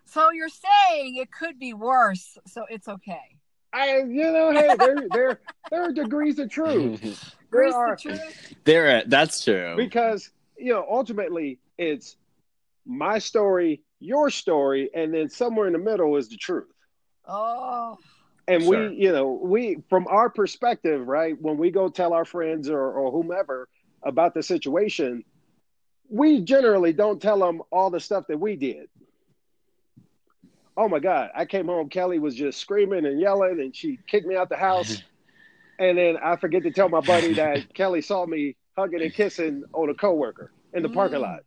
So 0.06 0.30
you're 0.32 0.48
saying 0.48 1.16
it 1.16 1.30
could 1.30 1.58
be 1.58 1.72
worse, 1.72 2.36
so 2.46 2.64
it's 2.68 2.88
okay. 2.88 3.36
I 3.72 3.98
you 3.98 4.32
know 4.32 4.50
hey 4.52 4.76
there 4.78 5.08
there 5.08 5.40
there 5.70 5.84
are 5.88 5.92
degrees 5.92 6.38
of 6.38 6.50
truth. 6.50 7.00
There 7.52 7.62
Where's 7.62 7.74
are 7.74 7.96
the 7.96 8.02
truth? 8.02 8.54
there 8.64 9.02
that's 9.06 9.42
true 9.42 9.74
because 9.76 10.30
you 10.56 10.72
know 10.72 10.86
ultimately 10.88 11.58
it's 11.78 12.16
my 12.86 13.18
story, 13.18 13.82
your 13.98 14.30
story, 14.30 14.88
and 14.94 15.12
then 15.12 15.28
somewhere 15.28 15.66
in 15.66 15.72
the 15.72 15.78
middle 15.80 16.16
is 16.16 16.28
the 16.28 16.36
truth. 16.36 16.72
Oh, 17.26 17.98
And 18.46 18.62
Sure. 18.62 18.88
we 18.90 18.94
you 18.94 19.10
know 19.12 19.32
we 19.42 19.82
from 19.88 20.06
our 20.08 20.30
perspective 20.30 21.08
right 21.08 21.34
when 21.40 21.58
we 21.58 21.72
go 21.72 21.88
tell 21.88 22.12
our 22.12 22.24
friends 22.24 22.70
or, 22.70 22.80
or 22.92 23.10
whomever 23.10 23.68
about 24.04 24.32
the 24.34 24.42
situation, 24.44 25.24
we 26.08 26.40
generally 26.40 26.92
don't 26.92 27.20
tell 27.20 27.40
them 27.40 27.62
all 27.72 27.90
the 27.90 28.00
stuff 28.00 28.26
that 28.28 28.38
we 28.38 28.54
did. 28.54 28.88
Oh 30.76 30.88
my 30.88 30.98
God! 30.98 31.30
I 31.34 31.44
came 31.44 31.66
home. 31.66 31.88
Kelly 31.88 32.18
was 32.18 32.34
just 32.34 32.58
screaming 32.60 33.04
and 33.06 33.20
yelling, 33.20 33.60
and 33.60 33.74
she 33.74 33.98
kicked 34.06 34.26
me 34.26 34.36
out 34.36 34.48
the 34.48 34.56
house. 34.56 35.02
and 35.78 35.98
then 35.98 36.16
I 36.22 36.36
forget 36.36 36.62
to 36.62 36.70
tell 36.70 36.88
my 36.88 37.00
buddy 37.00 37.34
that 37.34 37.74
Kelly 37.74 38.00
saw 38.02 38.24
me 38.26 38.56
hugging 38.76 39.02
and 39.02 39.12
kissing 39.12 39.64
on 39.72 39.90
a 39.90 39.94
coworker 39.94 40.52
in 40.72 40.82
the 40.82 40.88
parking 40.88 41.18
Mm. 41.18 41.22
lot. 41.22 41.40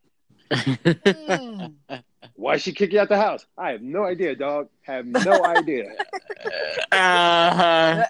Mm. 0.51 1.73
Why 2.35 2.57
she 2.57 2.73
kick 2.73 2.93
you 2.93 2.99
out 2.99 3.09
the 3.09 3.17
house? 3.17 3.45
I 3.57 3.71
have 3.71 3.81
no 3.81 4.03
idea, 4.05 4.35
dog. 4.35 4.69
Have 4.81 5.05
no 5.05 5.43
idea. 5.57 5.93
uh-huh. 6.91 8.03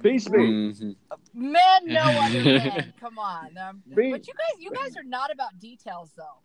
Beast 0.00 0.30
me. 0.30 0.38
Mhm. 0.72 0.96
men 1.34 1.86
know 1.86 2.00
other 2.04 2.42
men. 2.44 2.92
Come 3.00 3.18
on, 3.18 3.56
um, 3.58 3.82
Me- 3.86 4.10
but 4.10 4.26
you 4.26 4.34
guys, 4.34 4.60
you 4.60 4.70
guys 4.70 4.96
are 4.96 5.02
not 5.04 5.32
about 5.32 5.58
details 5.60 6.12
though. 6.16 6.40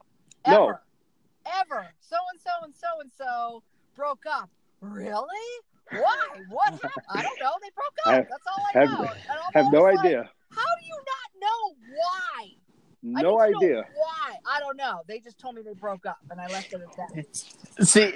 No. 0.52 0.68
Ever, 0.70 0.82
ever. 1.62 1.88
So 2.00 2.16
and 2.32 2.40
so 2.42 2.52
and 2.64 2.74
so 2.76 2.88
and 3.02 3.12
so 3.18 3.64
broke 4.00 4.24
up. 4.32 4.50
Really? 4.80 5.26
Why? 5.92 6.16
What 6.50 6.72
happened? 6.72 6.92
I 7.10 7.22
don't 7.22 7.40
know. 7.42 7.52
They 7.62 7.70
broke 7.76 7.98
up. 8.06 8.14
I 8.14 8.18
That's 8.22 8.48
all 8.48 8.66
I 8.74 8.80
have- 8.80 8.90
know. 8.92 9.12
I'm 9.56 9.64
Have 9.66 9.74
no 9.74 9.82
like, 9.82 10.00
idea. 10.00 10.30
How 10.52 10.62
do 10.80 10.86
you 10.86 10.96
not 10.96 11.42
know 11.42 11.76
why? 11.98 12.46
No 13.02 13.12
need 13.12 13.16
to 13.18 13.24
know 13.24 13.40
idea. 13.42 13.86
why? 13.96 14.36
I 14.46 14.60
don't 14.62 14.78
know. 14.78 15.02
They 15.08 15.20
just 15.20 15.38
told 15.38 15.56
me 15.56 15.62
they 15.64 15.74
broke 15.74 16.06
up, 16.06 16.20
and 16.32 16.40
I 16.40 16.48
left 16.48 16.72
it 16.74 16.82
at 16.82 16.96
that. 16.98 17.86
See, 17.88 18.14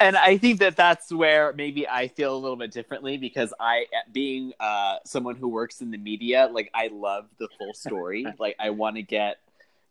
and 0.00 0.16
I 0.16 0.36
think 0.38 0.60
that 0.60 0.76
that's 0.76 1.10
where 1.12 1.52
maybe 1.54 1.86
I 1.88 2.08
feel 2.08 2.34
a 2.34 2.38
little 2.38 2.56
bit 2.56 2.70
differently 2.70 3.16
because 3.16 3.52
I, 3.60 3.86
being 4.12 4.52
uh, 4.60 4.96
someone 5.04 5.36
who 5.36 5.48
works 5.48 5.80
in 5.80 5.90
the 5.90 5.98
media, 5.98 6.48
like 6.52 6.70
I 6.74 6.88
love 6.92 7.26
the 7.38 7.48
full 7.58 7.72
story. 7.74 8.26
like 8.38 8.56
I 8.58 8.70
want 8.70 8.96
to 8.96 9.02
get 9.02 9.38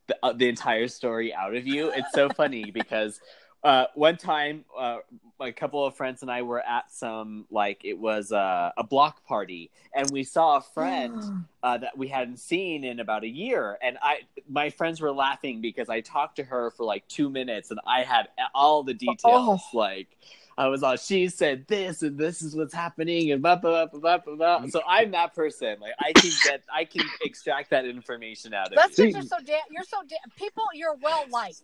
the, 0.08 0.18
uh, 0.24 0.34
the 0.34 0.50
entire 0.50 0.88
story 0.88 1.34
out 1.34 1.56
of 1.56 1.66
you. 1.68 1.90
It's 1.92 2.12
so 2.14 2.30
funny 2.30 2.72
because 2.72 3.20
uh, 3.64 3.86
one 3.96 4.18
time, 4.18 4.66
uh, 4.78 4.98
a 5.40 5.52
couple 5.52 5.86
of 5.86 5.96
friends 5.96 6.22
and 6.22 6.32
I 6.32 6.42
were 6.42 6.62
at 6.62 6.92
some 6.92 7.46
like 7.50 7.82
it 7.84 7.98
was 7.98 8.32
uh, 8.32 8.72
a 8.78 8.84
block 8.84 9.26
party, 9.26 9.72
and 9.94 10.10
we 10.12 10.24
saw 10.24 10.58
a 10.58 10.62
friend 10.62 11.46
uh, 11.64 11.78
that 11.78 11.98
we 11.98 12.08
hadn't 12.08 12.38
seen 12.38 12.84
in 12.84 13.00
about 13.00 13.24
a 13.24 13.28
year. 13.28 13.78
And 13.82 13.98
I, 14.02 14.20
my 14.50 14.70
friends 14.70 15.02
were 15.02 15.12
laughing 15.12 15.62
because 15.62 15.90
I 15.90 16.02
talked 16.02 16.38
to 16.38 16.44
her 16.44 16.72
for 16.72 16.86
like 16.86 17.08
two 17.08 17.30
minutes 17.30 17.72
and 17.72 17.80
I 17.86 18.04
had 18.04 18.28
all 18.54 18.84
the 18.84 18.94
details. 18.94 19.62
Oh. 19.74 19.78
Like, 19.78 20.18
I 20.58 20.68
was 20.68 20.84
all, 20.84 20.96
she 20.98 21.28
said 21.30 21.66
this 21.68 22.04
and 22.04 22.18
this 22.18 22.42
is 22.42 22.56
what's 22.56 22.74
happening 22.74 23.32
and 23.32 23.42
blah, 23.42 23.56
blah, 23.56 23.88
blah, 23.88 24.00
blah, 24.00 24.18
blah, 24.20 24.36
blah. 24.36 24.68
So 24.68 24.82
I'm 24.88 25.12
that 25.12 25.34
person. 25.34 25.78
Like, 25.80 25.94
I 26.00 26.14
can 26.14 26.32
get, 26.46 26.64
I 26.72 26.86
can 26.86 27.06
extract 27.22 27.72
that 27.72 27.86
information 27.86 28.54
out 28.54 28.68
of 28.68 28.76
That's 28.76 28.98
you. 29.00 29.06
because 29.08 29.24
you're 29.24 29.40
so 29.40 29.46
damn. 29.46 29.62
You're 29.72 29.84
so 29.84 29.98
damn. 30.08 30.20
People, 30.38 30.64
you're 30.76 30.96
well 31.02 31.26
liked. 31.30 31.62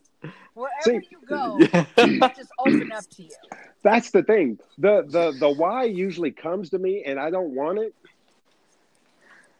Wherever 0.55 1.01
See- 1.01 1.07
you 1.11 1.19
go, 1.27 1.57
people 2.05 2.29
just 2.29 2.51
open 2.59 2.91
up 2.91 3.07
to 3.11 3.23
you. 3.23 3.29
That's 3.83 4.11
the 4.11 4.23
thing. 4.23 4.59
The 4.77 5.03
the 5.07 5.31
the 5.39 5.49
why 5.49 5.85
usually 5.85 6.31
comes 6.31 6.71
to 6.71 6.79
me, 6.79 7.03
and 7.05 7.17
I 7.19 7.29
don't 7.29 7.55
want 7.55 7.79
it. 7.79 7.93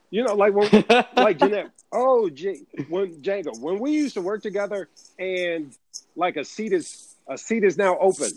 You 0.09 0.23
know, 0.23 0.33
like 0.35 0.53
when 0.53 0.69
like 1.15 1.37
Jeanette. 1.39 1.71
Oh, 1.91 2.29
J- 2.29 2.61
when 2.89 3.15
Django, 3.21 3.57
when 3.59 3.79
we 3.79 3.91
used 3.91 4.13
to 4.15 4.21
work 4.21 4.41
together, 4.43 4.89
and 5.17 5.73
like 6.15 6.35
a 6.35 6.43
seat 6.43 6.73
is 6.73 7.15
a 7.27 7.37
seat 7.37 7.63
is 7.63 7.77
now 7.77 7.97
open. 7.97 8.29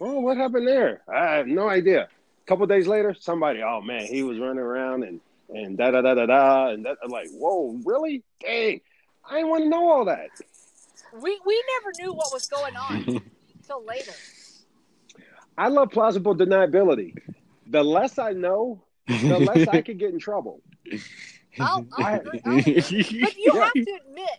Oh, 0.00 0.20
what 0.20 0.36
happened 0.36 0.66
there? 0.66 1.02
I 1.12 1.36
have 1.36 1.46
no 1.46 1.68
idea. 1.68 2.02
A 2.02 2.46
couple 2.46 2.66
days 2.66 2.86
later, 2.86 3.14
somebody, 3.18 3.62
oh 3.62 3.80
man, 3.80 4.06
he 4.06 4.22
was 4.22 4.38
running 4.38 4.58
around 4.58 5.02
and 5.04 5.20
and 5.48 5.76
da 5.76 5.90
da 5.90 6.00
da 6.00 6.14
da 6.14 6.26
da, 6.26 6.68
and 6.70 6.84
that, 6.86 6.96
I'm 7.02 7.10
like, 7.10 7.28
whoa, 7.32 7.78
really? 7.84 8.22
Dang, 8.40 8.80
I 9.28 9.34
didn't 9.36 9.50
want 9.50 9.64
to 9.64 9.68
know 9.68 9.88
all 9.90 10.04
that. 10.06 10.30
We 11.12 11.40
we 11.46 11.64
never 11.78 11.92
knew 12.00 12.12
what 12.12 12.32
was 12.32 12.46
going 12.46 12.76
on 12.76 12.96
until 13.60 13.84
later. 13.84 14.12
I 15.56 15.68
love 15.68 15.90
plausible 15.90 16.34
deniability. 16.34 17.14
The 17.66 17.82
less 17.82 18.18
I 18.18 18.32
know, 18.32 18.82
the 19.06 19.38
less 19.38 19.68
I 19.68 19.80
could 19.86 19.98
get 19.98 20.12
in 20.12 20.18
trouble. 20.18 20.60
I'll, 21.60 21.86
I'll, 21.92 22.14
agree, 22.16 22.40
I'll 22.44 22.58
agree. 22.58 22.74
But 23.20 23.36
you 23.36 23.52
Yeah. 23.54 23.60
have 23.64 23.72
to 23.72 23.98
admit, 24.08 24.30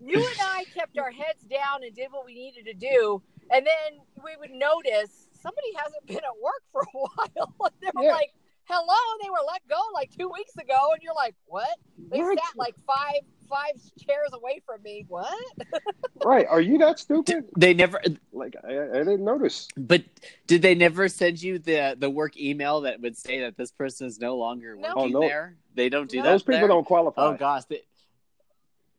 you 0.00 0.16
and 0.18 0.36
I 0.42 0.64
kept 0.74 0.98
our 0.98 1.10
heads 1.12 1.44
down 1.44 1.84
and 1.84 1.94
did 1.94 2.08
what 2.10 2.26
we 2.26 2.34
needed 2.34 2.64
to 2.66 2.74
do, 2.74 3.22
and 3.50 3.66
then 3.66 4.00
we 4.24 4.36
would 4.38 4.50
notice 4.50 5.28
somebody 5.40 5.68
hasn't 5.76 6.06
been 6.06 6.16
at 6.16 6.40
work 6.42 6.62
for 6.72 6.82
a 6.82 6.86
while. 6.92 7.72
they 7.80 7.88
were 7.94 8.02
Yeah. 8.04 8.12
like, 8.12 8.32
"Hello," 8.64 8.96
they 9.22 9.30
were 9.30 9.44
let 9.46 9.66
go 9.68 9.80
like 9.94 10.10
two 10.16 10.28
weeks 10.28 10.56
ago, 10.56 10.90
and 10.92 11.02
you're 11.02 11.14
like, 11.14 11.34
"What?" 11.46 11.68
They 12.10 12.20
What? 12.20 12.38
sat 12.38 12.56
like 12.56 12.74
five 12.86 13.20
five 13.48 13.74
chairs 14.04 14.30
away 14.32 14.60
from 14.66 14.82
me. 14.82 15.04
What? 15.08 15.32
Right? 16.24 16.46
Are 16.48 16.60
you 16.62 16.78
that 16.78 16.98
stupid? 16.98 17.44
they 17.56 17.72
never, 17.74 18.00
Like 18.32 18.56
I, 18.64 18.68
I 18.70 18.98
didn't 19.04 19.24
notice. 19.24 19.68
but 19.76 20.02
did 20.48 20.62
they 20.62 20.74
never 20.74 21.08
send 21.08 21.40
you 21.40 21.58
the 21.60 21.94
the 21.96 22.10
work 22.10 22.36
email 22.36 22.80
that 22.80 23.00
would 23.00 23.16
say 23.16 23.40
that 23.42 23.56
this 23.56 23.70
person 23.70 24.06
is 24.08 24.18
no 24.18 24.36
longer 24.36 24.74
No. 24.74 24.88
working 24.96 25.16
Oh, 25.16 25.20
no. 25.20 25.28
there? 25.28 25.56
They 25.74 25.88
don't 25.90 26.08
do 26.10 26.16
No. 26.16 26.22
that. 26.24 26.30
Those 26.30 26.42
people 26.42 26.60
there? 26.60 26.68
don't 26.68 26.84
qualify. 26.86 27.22
Oh 27.26 27.34
gosh. 27.36 27.64
They... 27.66 27.82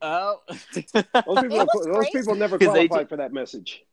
Oh. 0.01 0.41
Those 0.47 0.61
people, 0.93 1.11
It 1.13 1.49
those 1.73 1.85
crazy. 1.95 2.11
people 2.13 2.35
never 2.35 2.57
'Cause 2.59 2.73
they 2.73 2.87
qualify 2.87 3.09
for 3.09 3.17
that 3.17 3.33
message. 3.33 3.83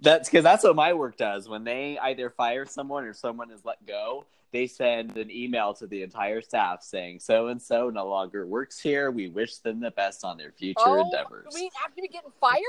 That's 0.00 0.28
because 0.28 0.44
that's 0.44 0.64
what 0.64 0.76
my 0.76 0.92
work 0.92 1.16
does. 1.16 1.48
When 1.48 1.64
they 1.64 1.98
either 1.98 2.30
fire 2.30 2.66
someone 2.66 3.04
or 3.04 3.12
someone 3.14 3.50
is 3.50 3.64
let 3.64 3.84
go, 3.86 4.24
they 4.52 4.66
send 4.66 5.16
an 5.16 5.30
email 5.30 5.74
to 5.74 5.86
the 5.86 6.02
entire 6.02 6.40
staff 6.40 6.82
saying 6.82 7.20
so 7.20 7.48
and 7.48 7.60
so 7.60 7.90
no 7.90 8.08
longer 8.08 8.46
works 8.46 8.80
here. 8.80 9.10
We 9.10 9.28
wish 9.28 9.56
them 9.58 9.80
the 9.80 9.90
best 9.90 10.24
on 10.24 10.36
their 10.36 10.52
future 10.52 10.80
oh, 10.84 11.00
endeavors. 11.04 11.46
we 11.54 11.70
after 11.84 12.02
getting 12.02 12.30
fired? 12.40 12.62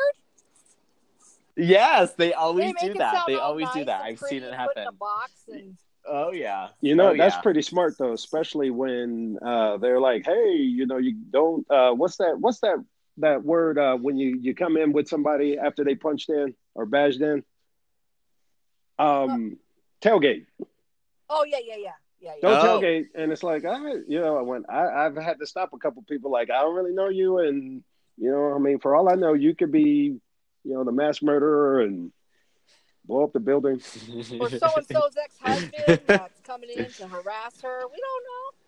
Yes, 1.56 2.14
they 2.14 2.30
They 2.30 2.34
always 2.34 2.74
make 2.82 2.94
do 2.94 3.00
that. 3.00 3.24
They 3.28 3.36
all 3.36 3.52
always 3.52 3.70
do 3.72 3.84
that. 3.86 4.02
I've 4.02 4.20
seen 4.20 4.44
it 4.44 4.54
and 4.54 4.58
put 4.58 4.78
in 4.78 4.84
happen. 4.84 4.88
a 4.88 4.92
box 4.92 5.32
and 5.52 5.78
Oh 6.06 6.32
yeah. 6.32 6.70
You 6.82 6.96
know, 6.96 7.10
Oh, 7.10 7.18
that's 7.18 7.36
yeah. 7.36 7.42
pretty 7.42 7.62
smart 7.62 7.98
though, 7.98 8.14
especially 8.14 8.72
when 8.72 9.38
uh, 9.42 9.78
they're 9.78 10.00
like, 10.00 10.26
"Hey, 10.26 10.56
you 10.56 10.88
know, 10.88 10.98
you 10.98 11.14
don't. 11.14 11.70
Uh, 11.70 11.92
what's 11.92 12.18
that? 12.18 12.38
What's 12.40 12.60
that? 12.62 12.84
That 13.20 13.44
word 13.44 13.78
uh, 13.78 13.96
when 13.98 14.18
you 14.18 14.38
you 14.42 14.56
come 14.56 14.78
in 14.78 14.92
with 14.94 15.08
somebody 15.08 15.58
after 15.58 15.84
they 15.84 15.96
punched 15.96 16.30
in 16.30 16.56
or 16.76 16.86
badged 16.86 17.22
in? 17.22 17.44
Um, 18.98 19.58
tailgate. 20.02 20.46
oh 21.30 21.44
yeah 21.46 21.58
yeah 21.64 21.76
yeah 21.78 21.92
yeah 22.20 22.32
yeah. 22.36 22.42
Don't 22.42 22.66
Oh. 22.66 22.80
tailgate. 22.82 23.06
And 23.16 23.32
it's 23.32 23.44
like, 23.44 23.66
I, 23.66 23.78
you 24.08 24.20
know, 24.20 24.44
when 24.44 24.66
I, 24.70 25.06
I've 25.06 25.16
had 25.16 25.40
to 25.40 25.46
stop 25.46 25.72
a 25.74 25.78
couple 25.78 26.04
people, 26.04 26.32
like, 26.32 26.50
I 26.50 26.62
don't 26.62 26.76
really 26.76 26.94
know 26.94 27.10
you, 27.10 27.40
and 27.40 27.84
you 28.18 28.32
know, 28.32 28.54
I 28.54 28.58
mean, 28.60 28.80
for 28.80 28.96
all 28.96 29.10
I 29.10 29.16
know, 29.16 29.34
you 29.34 29.56
could 29.56 29.72
be, 29.72 30.20
you 30.66 30.74
know, 30.74 30.84
the 30.84 30.92
mass 30.92 31.22
murderer 31.22 31.82
and 31.82 32.12
blow 33.06 33.24
up 33.24 33.32
the 33.34 33.40
building. 33.40 33.76
or 34.40 34.50
so 34.50 34.68
and 34.76 34.88
so's 34.88 35.16
ex 35.24 35.38
husband 35.42 36.02
that's 36.06 36.40
coming 36.42 36.70
in 36.70 36.92
to 36.92 37.08
harass 37.08 37.62
her. 37.62 37.82
We 37.92 37.98
don't 38.00 38.24
know. 38.24 38.59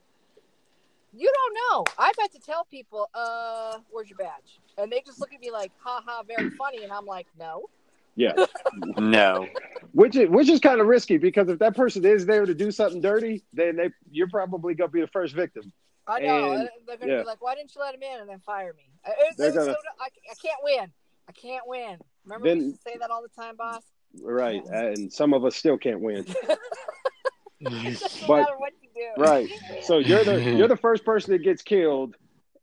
You 1.13 1.31
don't 1.33 1.57
know. 1.69 1.85
I've 1.97 2.15
had 2.19 2.31
to 2.31 2.39
tell 2.39 2.65
people, 2.65 3.09
uh, 3.13 3.79
where's 3.89 4.09
your 4.09 4.17
badge? 4.17 4.59
And 4.77 4.91
they 4.91 5.01
just 5.05 5.19
look 5.19 5.33
at 5.33 5.41
me 5.41 5.51
like, 5.51 5.71
ha 5.79 6.01
ha, 6.05 6.23
very 6.23 6.49
funny. 6.51 6.83
And 6.83 6.91
I'm 6.91 7.05
like, 7.05 7.27
no. 7.39 7.69
Yeah, 8.15 8.33
no. 8.97 9.47
which 9.93 10.17
is 10.17 10.29
which 10.29 10.49
is 10.49 10.59
kind 10.59 10.81
of 10.81 10.87
risky 10.87 11.17
because 11.17 11.47
if 11.47 11.59
that 11.59 11.77
person 11.77 12.03
is 12.03 12.25
there 12.25 12.45
to 12.45 12.53
do 12.53 12.69
something 12.69 12.99
dirty, 12.99 13.41
then 13.53 13.77
they 13.77 13.89
you're 14.11 14.27
probably 14.29 14.73
gonna 14.73 14.89
be 14.91 14.99
the 14.99 15.07
first 15.07 15.33
victim. 15.33 15.71
I 16.07 16.19
know. 16.19 16.51
And- 16.51 16.69
They're 16.87 16.97
going 16.97 17.09
to 17.09 17.15
yeah. 17.15 17.21
be 17.21 17.27
like, 17.27 17.41
why 17.41 17.55
didn't 17.55 17.73
you 17.73 17.79
let 17.79 17.95
him 17.95 18.01
in 18.03 18.19
and 18.19 18.29
then 18.29 18.39
fire 18.39 18.73
me? 18.75 18.83
I- 19.05 19.11
It's, 19.29 19.39
it's 19.39 19.55
gonna- 19.55 19.71
so- 19.71 19.77
I, 20.01 20.07
I 20.29 20.33
can't 20.41 20.57
win. 20.61 20.91
I 21.29 21.31
can't 21.31 21.65
win. 21.67 21.97
Remember 22.25 22.47
Then- 22.49 22.57
we 22.59 22.65
used 22.65 22.83
to 22.83 22.91
say 22.91 22.97
that 22.99 23.11
all 23.11 23.21
the 23.21 23.29
time, 23.29 23.55
boss? 23.55 23.83
Right, 24.21 24.61
and 24.65 25.11
some 25.13 25.33
of 25.33 25.45
us 25.45 25.55
still 25.55 25.77
can't 25.77 26.01
win. 26.01 26.25
Doesn't 27.63 28.23
But- 28.27 28.49
Right. 29.21 29.49
You 29.49 29.57
can't 29.59 29.73
win. 29.75 29.83
So 29.83 29.97
you're 29.99 30.23
the 30.23 30.41
you're 30.41 30.67
the 30.67 30.75
first 30.87 31.05
person 31.05 31.31
that 31.33 31.43
gets 31.43 31.61
killed, 31.61 32.15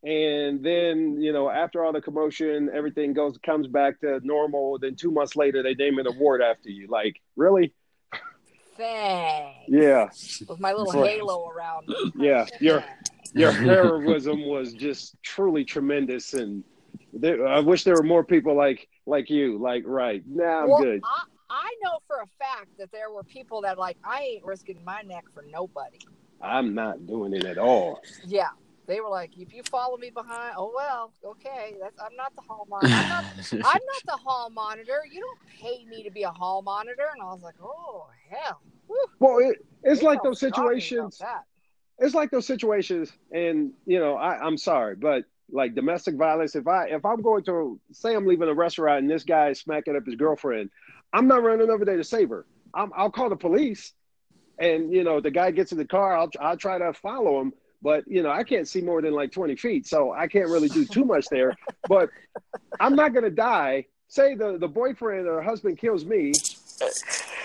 and 0.02 0.62
then 0.64 1.20
you 1.20 1.32
know 1.32 1.48
after 1.50 1.84
all 1.84 1.92
the 1.92 2.00
commotion, 2.00 2.70
everything 2.72 3.12
goes 3.12 3.38
comes 3.38 3.66
back 3.66 4.00
to 4.00 4.20
normal. 4.24 4.78
Then 4.78 4.94
two 4.96 5.10
months 5.10 5.36
later, 5.36 5.62
they 5.62 5.74
name 5.74 5.98
an 5.98 6.06
award 6.06 6.42
after 6.42 6.70
you. 6.70 6.86
Like 6.88 7.20
really? 7.36 7.72
Thanks. 8.76 9.64
Yeah, 9.68 10.08
With 10.48 10.60
my 10.60 10.72
little 10.72 11.02
Right. 11.02 11.16
halo 11.18 11.48
around 11.48 11.88
me. 11.88 12.12
Yeah, 12.16 12.46
you're- 12.60 12.84
your 13.34 13.50
heroism 13.52 14.46
was 14.46 14.72
just 14.72 15.20
truly 15.22 15.64
tremendous, 15.64 16.32
and 16.32 16.64
there, 17.12 17.46
I 17.46 17.60
wish 17.60 17.84
there 17.84 17.94
were 17.94 18.02
more 18.02 18.24
people 18.24 18.54
like 18.54 18.88
like 19.04 19.28
you. 19.30 19.58
Like 19.58 19.82
right 19.86 20.22
now, 20.26 20.62
I'm 20.62 20.68
well, 20.68 20.82
good. 20.82 21.00
I, 21.04 21.24
I 21.50 21.74
know 21.82 21.98
for 22.06 22.16
a 22.16 22.26
fact 22.38 22.68
that 22.78 22.90
there 22.92 23.10
were 23.10 23.24
people 23.24 23.60
that 23.62 23.78
like 23.78 23.96
I 24.04 24.22
ain't 24.22 24.44
risking 24.44 24.78
my 24.84 25.02
neck 25.02 25.24
for 25.34 25.44
nobody. 25.50 25.98
I'm 26.40 26.74
not 26.74 27.06
doing 27.06 27.32
it 27.32 27.44
at 27.44 27.58
all. 27.58 28.00
Yeah, 28.26 28.48
they 28.86 29.00
were 29.00 29.08
like, 29.08 29.36
if 29.36 29.52
you 29.52 29.62
follow 29.64 29.96
me 29.96 30.10
behind, 30.10 30.54
oh 30.56 30.72
well, 30.74 31.12
okay. 31.24 31.74
That's 31.80 31.98
I'm 32.00 32.16
not 32.16 32.34
the 32.34 32.42
hall 32.42 32.66
monitor. 32.68 32.94
I'm 32.94 33.08
not, 33.08 33.24
I'm 33.52 33.60
not 33.60 34.02
the 34.06 34.16
hall 34.16 34.50
monitor. 34.50 35.02
You 35.10 35.20
don't 35.20 35.38
pay 35.60 35.84
me 35.84 36.02
to 36.04 36.10
be 36.10 36.22
a 36.22 36.30
hall 36.30 36.62
monitor. 36.62 37.06
And 37.12 37.22
I 37.22 37.26
was 37.26 37.42
like, 37.42 37.56
oh 37.62 38.06
hell. 38.30 38.60
Whew. 38.86 39.06
Well, 39.18 39.38
it, 39.38 39.64
it's 39.82 40.00
They 40.00 40.06
like 40.06 40.22
those 40.22 40.40
situations. 40.40 41.20
it's 41.98 42.14
like 42.14 42.30
those 42.30 42.46
situations 42.46 43.12
and 43.32 43.72
you 43.86 43.98
know 43.98 44.14
I, 44.14 44.38
i'm 44.38 44.56
sorry 44.56 44.94
but 44.96 45.24
like 45.50 45.74
domestic 45.74 46.14
violence 46.14 46.54
if 46.54 46.66
i 46.66 46.86
if 46.86 47.04
i'm 47.04 47.22
going 47.22 47.42
to 47.44 47.80
say 47.92 48.14
i'm 48.14 48.26
leaving 48.26 48.48
a 48.48 48.54
restaurant 48.54 49.00
and 49.02 49.10
this 49.10 49.24
guy 49.24 49.48
is 49.50 49.60
smacking 49.60 49.96
up 49.96 50.06
his 50.06 50.14
girlfriend 50.14 50.70
i'm 51.12 51.26
not 51.26 51.42
running 51.42 51.70
over 51.70 51.84
there 51.84 51.96
to 51.96 52.04
save 52.04 52.28
her 52.30 52.46
I'm, 52.74 52.92
i'll 52.96 53.10
call 53.10 53.28
the 53.28 53.36
police 53.36 53.92
and 54.58 54.92
you 54.92 55.04
know 55.04 55.20
the 55.20 55.30
guy 55.30 55.50
gets 55.50 55.72
in 55.72 55.78
the 55.78 55.84
car 55.84 56.16
i'll, 56.16 56.30
I'll 56.40 56.56
try 56.56 56.78
to 56.78 56.92
follow 56.92 57.40
him. 57.40 57.52
But 57.82 58.04
you 58.08 58.22
know 58.22 58.30
i 58.30 58.42
can't 58.42 58.66
see 58.66 58.80
more 58.80 59.00
than 59.02 59.12
like 59.12 59.30
20 59.32 59.54
feet 59.56 59.86
so 59.86 60.12
i 60.12 60.26
can't 60.26 60.48
really 60.48 60.68
do 60.68 60.84
too 60.84 61.04
much 61.04 61.26
there. 61.30 61.54
But 61.88 62.10
i'm 62.80 62.94
not 62.96 63.12
going 63.12 63.24
to 63.24 63.30
die. 63.30 63.86
Say 64.08 64.34
the, 64.34 64.56
the 64.58 64.68
boyfriend 64.68 65.26
or 65.28 65.42
husband 65.42 65.78
kills 65.78 66.04
me 66.04 66.32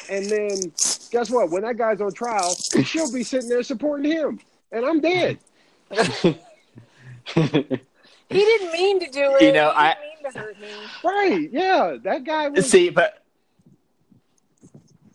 and 0.10 0.26
then 0.32 0.72
guess 1.12 1.30
what? 1.30 1.50
When 1.52 1.62
that 1.64 1.78
guy's 1.78 2.02
on 2.02 2.14
trial 2.14 2.56
she'll 2.84 3.12
be 3.12 3.24
sitting 3.24 3.50
there 3.50 3.64
supporting 3.64 4.12
him 4.12 4.40
and 4.72 4.86
i'm 4.86 5.00
dead. 5.00 5.40
He 8.30 8.40
didn't 8.40 8.72
mean 8.74 9.00
to 9.00 9.10
do 9.12 9.36
it. 9.36 9.44
You 9.44 9.52
know, 9.54 9.70
he 9.72 9.76
I- 9.78 9.94
didn't 9.94 10.24
mean 10.24 10.32
to 10.34 10.40
hurt 10.40 10.60
me. 10.60 10.68
right 11.04 11.50
yeah 11.52 11.98
that 12.04 12.24
guy 12.24 12.48
was 12.50 12.68
See, 12.70 12.90
but 12.90 13.23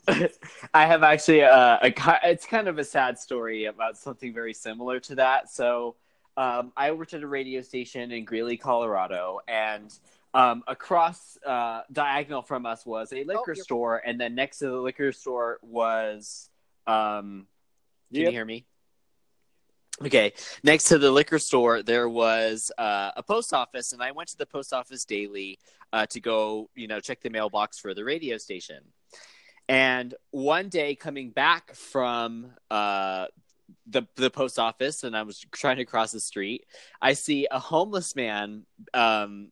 I 0.73 0.85
have 0.85 1.03
actually 1.03 1.43
uh, 1.43 1.77
a, 1.81 1.87
a 1.87 2.19
it's 2.23 2.45
kind 2.45 2.67
of 2.67 2.77
a 2.79 2.83
sad 2.83 3.17
story 3.19 3.65
about 3.65 3.97
something 3.97 4.33
very 4.33 4.53
similar 4.53 4.99
to 5.01 5.15
that. 5.15 5.49
So 5.51 5.95
um, 6.37 6.71
I 6.77 6.91
worked 6.91 7.13
at 7.13 7.23
a 7.23 7.27
radio 7.27 7.61
station 7.61 8.11
in 8.11 8.25
Greeley, 8.25 8.57
Colorado, 8.57 9.39
and 9.47 9.93
um, 10.33 10.63
across 10.67 11.37
uh, 11.45 11.81
diagonal 11.91 12.41
from 12.41 12.65
us 12.65 12.85
was 12.85 13.11
a 13.11 13.23
liquor 13.23 13.53
you're- 13.53 13.55
store, 13.63 13.97
and 14.05 14.19
then 14.19 14.35
next 14.35 14.59
to 14.59 14.65
the 14.67 14.77
liquor 14.77 15.11
store 15.11 15.59
was. 15.61 16.49
Um, 16.87 17.47
can 18.11 18.21
Yep. 18.21 18.25
you 18.25 18.31
hear 18.31 18.45
me? 18.45 18.65
Okay. 20.03 20.33
Next 20.63 20.85
to 20.85 20.97
the 20.97 21.11
liquor 21.11 21.39
store, 21.39 21.83
there 21.83 22.07
was 22.09 22.71
uh, 22.77 23.11
a 23.15 23.21
post 23.21 23.53
office, 23.53 23.91
and 23.93 24.01
I 24.01 24.11
went 24.11 24.29
to 24.29 24.37
the 24.37 24.45
post 24.45 24.73
office 24.73 25.05
daily 25.05 25.59
uh, 25.91 26.05
to 26.07 26.19
go, 26.19 26.69
you 26.75 26.87
know, 26.87 26.99
check 26.99 27.21
the 27.21 27.29
mailbox 27.29 27.77
for 27.77 27.93
the 27.93 28.03
radio 28.03 28.37
station. 28.37 28.79
And 29.69 30.15
one 30.31 30.67
day, 30.69 30.95
coming 30.95 31.29
back 31.29 31.75
from 31.75 32.47
uh, 32.71 33.27
the 33.85 34.07
the 34.15 34.31
post 34.31 34.57
office, 34.57 35.03
and 35.03 35.15
I 35.15 35.21
was 35.21 35.45
trying 35.51 35.77
to 35.77 35.85
cross 35.85 36.11
the 36.11 36.19
street, 36.19 36.65
I 36.99 37.13
see 37.13 37.47
a 37.51 37.59
homeless 37.59 38.15
man 38.15 38.63
um, 38.95 39.51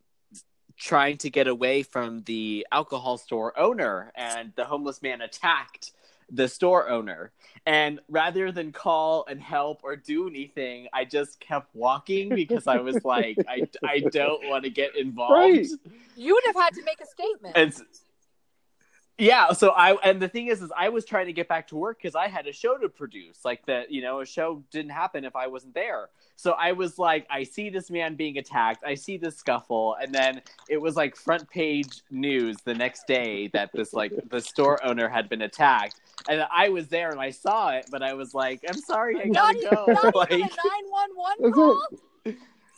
trying 0.76 1.18
to 1.18 1.30
get 1.30 1.48
away 1.48 1.84
from 1.84 2.24
the 2.24 2.66
alcohol 2.72 3.20
store 3.20 3.58
owner, 3.60 4.12
and 4.16 4.54
the 4.56 4.66
homeless 4.66 5.04
man 5.04 5.22
attacked 5.22 5.92
the 6.32 6.48
store 6.48 6.90
owner. 6.90 7.32
And 7.68 8.00
rather 8.10 8.52
than 8.52 8.72
call 8.72 9.26
and 9.30 9.40
help 9.40 9.82
or 9.84 9.96
do 9.96 10.28
anything, 10.28 10.88
I 10.94 11.06
just 11.06 11.40
kept 11.40 11.74
walking 11.76 12.30
because 12.30 12.66
I 12.66 12.78
was 12.78 13.06
like, 13.06 13.38
I, 13.48 13.68
I 13.86 14.00
don't 14.00 14.48
want 14.50 14.64
to 14.64 14.70
get 14.70 14.96
involved. 14.96 15.34
Right. 15.34 15.68
You 16.16 16.34
would 16.34 16.44
have 16.48 16.56
had 16.56 16.74
to 16.74 16.84
make 16.84 17.02
a 17.02 17.06
statement. 17.06 17.56
And 17.56 17.74
yeah, 19.20 19.52
so 19.52 19.70
I 19.70 19.94
and 20.04 20.22
the 20.22 20.28
thing 20.28 20.48
is, 20.48 20.62
is 20.62 20.72
I 20.78 20.90
was 20.90 21.04
trying 21.04 21.26
to 21.26 21.34
get 21.34 21.48
back 21.48 21.68
to 21.70 21.76
work 21.76 21.98
because 21.98 22.16
I 22.16 22.28
had 22.28 22.46
a 22.46 22.54
show 22.54 22.78
to 22.78 22.88
produce. 22.88 23.44
Like 23.44 23.66
that, 23.66 23.92
you 23.92 24.02
know, 24.02 24.22
a 24.22 24.26
show 24.26 24.64
didn't 24.70 24.92
happen 24.92 25.26
if 25.26 25.36
I 25.36 25.48
wasn't 25.48 25.74
there. 25.74 26.10
So 26.36 26.52
I 26.52 26.74
was 26.74 27.00
like, 27.00 27.26
I 27.32 27.44
see 27.44 27.72
this 27.72 27.90
man 27.90 28.14
being 28.14 28.38
attacked. 28.38 28.84
I 28.86 28.94
see 28.94 29.18
this 29.18 29.36
scuffle, 29.36 29.96
and 30.00 30.14
then 30.14 30.42
it 30.70 30.80
was 30.80 30.96
like 30.96 31.16
front 31.16 31.50
page 31.50 32.04
news 32.12 32.58
the 32.64 32.76
next 32.76 33.08
day 33.08 33.48
that 33.54 33.72
this 33.74 33.92
like 33.92 34.14
the 34.30 34.40
store 34.40 34.84
owner 34.86 35.10
had 35.10 35.30
been 35.30 35.42
attacked, 35.42 36.00
and 36.30 36.46
I 36.52 36.70
was 36.70 36.88
there 36.88 37.10
and 37.10 37.20
I 37.20 37.32
saw 37.32 37.70
it, 37.70 37.88
but 37.90 38.04
I 38.04 38.14
was 38.14 38.36
like, 38.36 38.62
I'm 38.70 38.78
sorry, 38.78 39.20
I 39.20 39.28
gotta 39.30 39.58
even, 39.58 39.70
go. 39.72 39.86
not 39.88 40.16
like, 40.16 40.32
even 40.32 40.44
a 40.44 40.48
nine 40.48 40.90
one 40.90 41.10
one 41.16 41.52
call. 41.54 41.82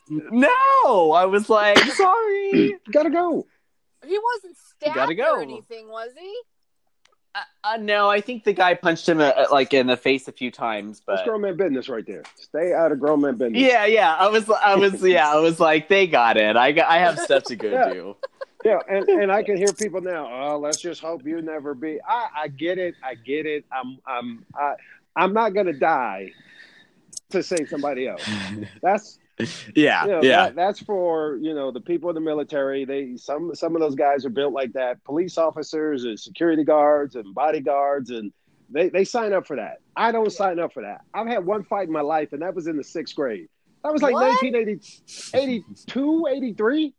no, 0.10 1.12
I 1.12 1.26
was 1.26 1.50
like, 1.50 1.78
sorry. 1.80 2.78
Gotta 2.92 3.10
go. 3.10 3.46
He 4.06 4.18
wasn't 4.36 4.58
stabbed 4.58 4.96
Gotta 4.96 5.16
go. 5.16 5.36
or 5.36 5.42
anything, 5.42 5.90
was 5.90 6.10
he? 6.18 6.40
Uh, 7.36 7.40
uh, 7.64 7.78
no, 7.78 8.10
I 8.10 8.22
think 8.22 8.44
the 8.44 8.54
guy 8.54 8.74
punched 8.74 9.08
him 9.08 9.20
uh, 9.22 9.32
like 9.52 9.74
in 9.74 9.88
the 9.88 9.98
face 9.98 10.28
a 10.28 10.32
few 10.32 10.50
times, 10.50 11.02
That's 11.06 11.22
but 11.22 11.26
grown 11.28 11.42
man 11.42 11.58
business 11.58 11.88
right 11.88 12.06
there. 12.06 12.24
Stay 12.36 12.74
out 12.74 12.92
of 12.92 13.00
grown 13.00 13.22
man 13.22 13.36
business. 13.36 13.62
Yeah, 13.62 13.86
yeah. 13.86 14.16
I 14.16 14.28
was, 14.28 14.50
I 14.50 14.76
was, 14.76 15.04
yeah. 15.08 15.32
I 15.32 15.36
was 15.40 15.60
like, 15.60 15.90
they 15.90 16.08
got 16.08 16.38
it. 16.38 16.56
I 16.56 16.72
got, 16.72 16.90
I 16.90 16.98
have 16.98 17.20
stuff 17.20 17.44
to 17.46 17.56
go 17.56 17.70
Yeah. 17.72 17.94
do. 17.94 18.16
Yeah, 18.66 18.80
and, 18.90 19.08
and 19.08 19.32
I 19.32 19.44
can 19.44 19.56
hear 19.58 19.72
people 19.72 20.02
now. 20.02 20.28
Oh, 20.30 20.58
let's 20.58 20.82
just 20.82 21.02
hope 21.02 21.26
you 21.26 21.42
never 21.42 21.74
be. 21.74 22.00
I, 22.06 22.28
I 22.36 22.48
get 22.50 22.78
it. 22.78 22.96
I 23.04 23.16
get 23.16 23.46
it. 23.46 23.64
I'm 23.72 24.00
I'm 24.06 24.46
I, 24.54 24.74
I'm 25.16 25.32
not 25.34 25.54
gonna 25.54 25.72
die 25.72 26.32
to 27.30 27.42
save 27.44 27.70
somebody 27.70 28.08
else. 28.08 28.28
That's 28.82 29.19
Yeah, 29.76 30.04
you 30.04 30.12
know, 30.12 30.22
yeah, 30.22 30.46
that, 30.46 30.56
that's 30.56 30.80
for 30.82 31.38
you 31.42 31.54
know 31.54 31.72
the 31.72 31.80
people 31.80 32.10
in 32.10 32.16
the 32.16 32.22
military. 32.22 32.84
They 32.86 33.16
some 33.16 33.56
some 33.56 33.76
of 33.76 33.82
those 33.82 33.96
guys 33.96 34.26
are 34.26 34.30
built 34.30 34.54
like 34.54 34.74
that. 34.74 35.04
Police 35.06 35.38
officers 35.38 36.04
and 36.04 36.20
security 36.20 36.64
guards 36.64 37.16
and 37.16 37.34
bodyguards 37.34 38.10
and 38.10 38.34
they 38.70 38.90
they 38.90 39.06
sign 39.06 39.32
up 39.34 39.48
for 39.48 39.56
that. 39.56 39.78
I 39.96 40.12
don't 40.12 40.32
sign 40.32 40.60
up 40.60 40.74
for 40.74 40.84
that. 40.84 41.02
I've 41.14 41.28
had 41.28 41.46
one 41.46 41.64
fight 41.64 41.88
in 41.88 41.94
my 41.94 42.02
life 42.02 42.34
and 42.34 42.42
that 42.42 42.54
was 42.54 42.68
in 42.68 42.78
the 42.78 42.84
sixth 42.84 43.16
grade. 43.16 43.48
That 43.84 43.94
was 43.94 44.02
like 44.02 44.14
What? 44.14 44.42
1980, 44.42 44.82
82, 45.34 46.28
83. 46.30 46.94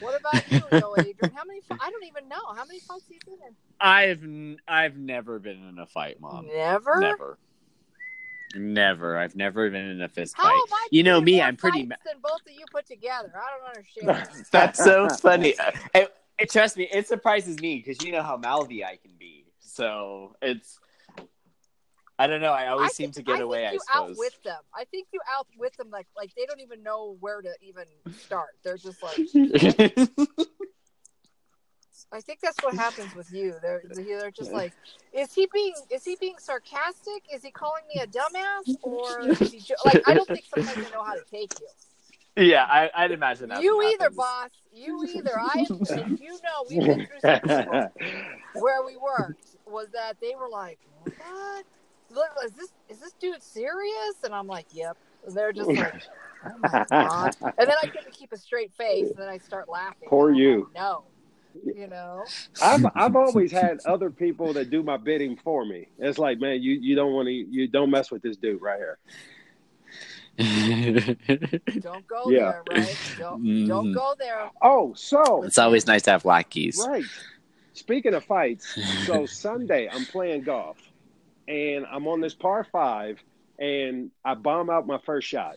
What 0.00 0.18
about 0.18 0.50
you, 0.50 0.62
though, 0.70 0.96
Adrian? 0.96 1.34
How 1.34 1.44
many? 1.46 1.60
fi- 1.60 1.76
I 1.80 1.90
don't 1.90 2.04
even 2.04 2.28
know. 2.28 2.40
How 2.54 2.64
many 2.64 2.80
fights 2.80 3.04
have 3.08 3.10
you 3.10 3.20
been 3.26 3.48
in? 3.48 3.54
I've, 3.78 4.22
n- 4.22 4.56
I've 4.66 4.96
never 4.96 5.38
been 5.38 5.68
in 5.68 5.78
a 5.78 5.86
fight, 5.86 6.20
mom. 6.20 6.46
Never. 6.46 7.00
Never, 7.00 7.38
never. 8.56 9.16
I've 9.18 9.36
never 9.36 9.68
been 9.70 9.84
in 9.86 10.02
a 10.02 10.08
fist 10.08 10.34
How 10.36 10.44
fight. 10.44 10.52
am 10.52 10.72
I? 10.74 10.88
You 10.90 11.02
know 11.02 11.20
me. 11.20 11.40
I'm 11.42 11.56
pretty. 11.56 11.84
Ma- 11.86 11.96
than 12.04 12.20
both 12.22 12.40
of 12.46 12.52
you 12.52 12.64
put 12.70 12.86
together. 12.86 13.32
I 13.34 13.58
don't 13.58 13.68
understand. 13.76 14.46
That's 14.50 14.82
so 14.82 15.08
funny. 15.10 15.54
It- 15.94 16.14
it- 16.38 16.50
trust 16.50 16.76
me, 16.76 16.88
it 16.92 17.06
surprises 17.06 17.60
me 17.60 17.76
because 17.76 18.04
you 18.04 18.10
know 18.12 18.22
how 18.22 18.36
mouthy 18.36 18.84
I 18.84 18.96
can 18.96 19.12
be. 19.18 19.44
So 19.60 20.34
it's. 20.42 20.78
I 22.16 22.28
don't 22.28 22.40
know. 22.40 22.52
I 22.52 22.68
always 22.68 22.90
I 22.90 22.92
seem 22.92 23.06
think- 23.12 23.26
to 23.26 23.32
get 23.32 23.40
I 23.40 23.42
away. 23.42 23.58
Think 23.58 23.68
I 23.70 23.72
you 23.72 23.80
suppose. 23.80 24.10
outwit 24.12 24.32
them. 24.44 24.60
I 24.74 24.84
think 24.84 25.08
you 25.12 25.20
outwit 25.36 25.76
them 25.76 25.90
like 25.90 26.06
like 26.16 26.32
they 26.36 26.46
don't 26.46 26.60
even 26.60 26.82
know 26.82 27.16
where 27.20 27.42
to 27.42 27.50
even 27.60 27.84
start. 28.18 28.50
They're 28.62 28.76
just 28.78 29.02
like. 29.02 29.16
I 32.12 32.20
think 32.20 32.40
that's 32.40 32.62
what 32.62 32.74
happens 32.74 33.14
with 33.14 33.32
you. 33.32 33.54
They're 33.62 33.82
they're 33.90 34.30
just 34.30 34.52
like, 34.52 34.72
is 35.12 35.32
he 35.32 35.46
being 35.52 35.74
is 35.90 36.04
he 36.04 36.16
being 36.20 36.36
sarcastic? 36.38 37.24
Is 37.32 37.42
he 37.42 37.50
calling 37.50 37.82
me 37.94 38.00
a 38.02 38.06
dumbass? 38.06 38.76
Or 38.82 39.20
is 39.20 39.38
he 39.52 39.60
jo-? 39.60 39.74
like 39.84 40.02
I 40.06 40.14
don't 40.14 40.26
think 40.26 40.44
sometimes 40.54 40.76
they 40.76 40.90
know 40.92 41.02
how 41.02 41.14
to 41.14 41.24
take 41.30 41.52
you. 41.60 42.44
yeah, 42.44 42.64
I, 42.64 42.90
I'd 42.94 43.12
imagine 43.12 43.48
that. 43.50 43.62
you 43.62 43.82
either, 43.92 44.10
boss. 44.10 44.50
You 44.72 45.04
either. 45.04 45.38
I 45.38 45.66
and 45.90 46.18
you 46.20 46.32
know 46.42 46.66
we've 46.68 46.80
been 46.84 47.06
through 47.06 47.20
some 47.20 47.40
people 47.40 47.92
where 48.60 48.84
we 48.84 48.96
worked 48.96 49.46
was 49.66 49.88
that 49.92 50.16
they 50.20 50.34
were 50.34 50.48
like, 50.48 50.78
what? 51.04 51.64
Look, 52.10 52.28
is 52.44 52.52
this 52.52 52.72
is 52.88 52.98
this 52.98 53.12
dude 53.14 53.42
serious? 53.42 54.14
And 54.24 54.34
I'm 54.34 54.46
like, 54.46 54.66
yep. 54.72 54.96
And 55.26 55.34
they're 55.34 55.52
just 55.52 55.70
like, 55.70 56.02
oh 56.44 56.50
my 56.60 56.84
god. 56.90 57.36
And 57.42 57.68
then 57.68 57.76
I 57.82 57.86
couldn't 57.86 58.12
keep 58.12 58.32
a 58.32 58.36
straight 58.36 58.72
face, 58.74 59.08
and 59.10 59.16
then 59.18 59.28
I 59.28 59.38
start 59.38 59.68
laughing. 59.68 60.08
Poor 60.08 60.30
you. 60.32 60.64
like, 60.64 60.74
no, 60.74 61.04
you 61.62 61.86
know. 61.88 62.24
I've 62.60 62.84
I've 62.94 63.16
always 63.16 63.50
had 63.52 63.80
other 63.84 64.10
people 64.10 64.52
that 64.54 64.70
do 64.70 64.82
my 64.82 64.96
bidding 64.96 65.36
for 65.36 65.64
me. 65.64 65.88
It's 65.98 66.18
like, 66.18 66.40
man, 66.40 66.62
you 66.62 66.72
you 66.80 66.94
don't 66.96 67.12
want 67.12 67.26
to 67.26 67.32
you 67.32 67.68
don't 67.68 67.90
mess 67.90 68.10
with 68.10 68.22
this 68.22 68.36
dude 68.36 68.62
right 68.62 68.78
here. 68.78 68.98
Don't 71.80 72.06
go 72.08 72.30
Yeah. 72.30 72.52
there, 72.52 72.62
right? 72.68 72.96
Don't 73.18 73.66
don't 73.66 73.86
Mhm. 73.88 73.94
go 73.94 74.14
there. 74.18 74.50
Oh, 74.60 74.92
so 74.94 75.44
it's 75.44 75.58
always 75.58 75.86
nice 75.86 76.02
to 76.02 76.10
have 76.10 76.24
lackeys. 76.24 76.76
right. 76.88 77.04
Speaking 77.72 78.14
of 78.14 78.24
fights, 78.24 78.76
so 79.06 79.26
Sunday 79.26 79.88
I'm 79.88 80.06
playing 80.06 80.42
golf, 80.42 80.78
and 81.46 81.86
I'm 81.86 82.08
on 82.08 82.20
this 82.20 82.34
par 82.34 82.64
five, 82.64 83.22
and 83.60 84.10
I 84.24 84.34
bomb 84.34 84.70
out 84.70 84.86
my 84.88 84.98
first 85.06 85.28
shot. 85.28 85.56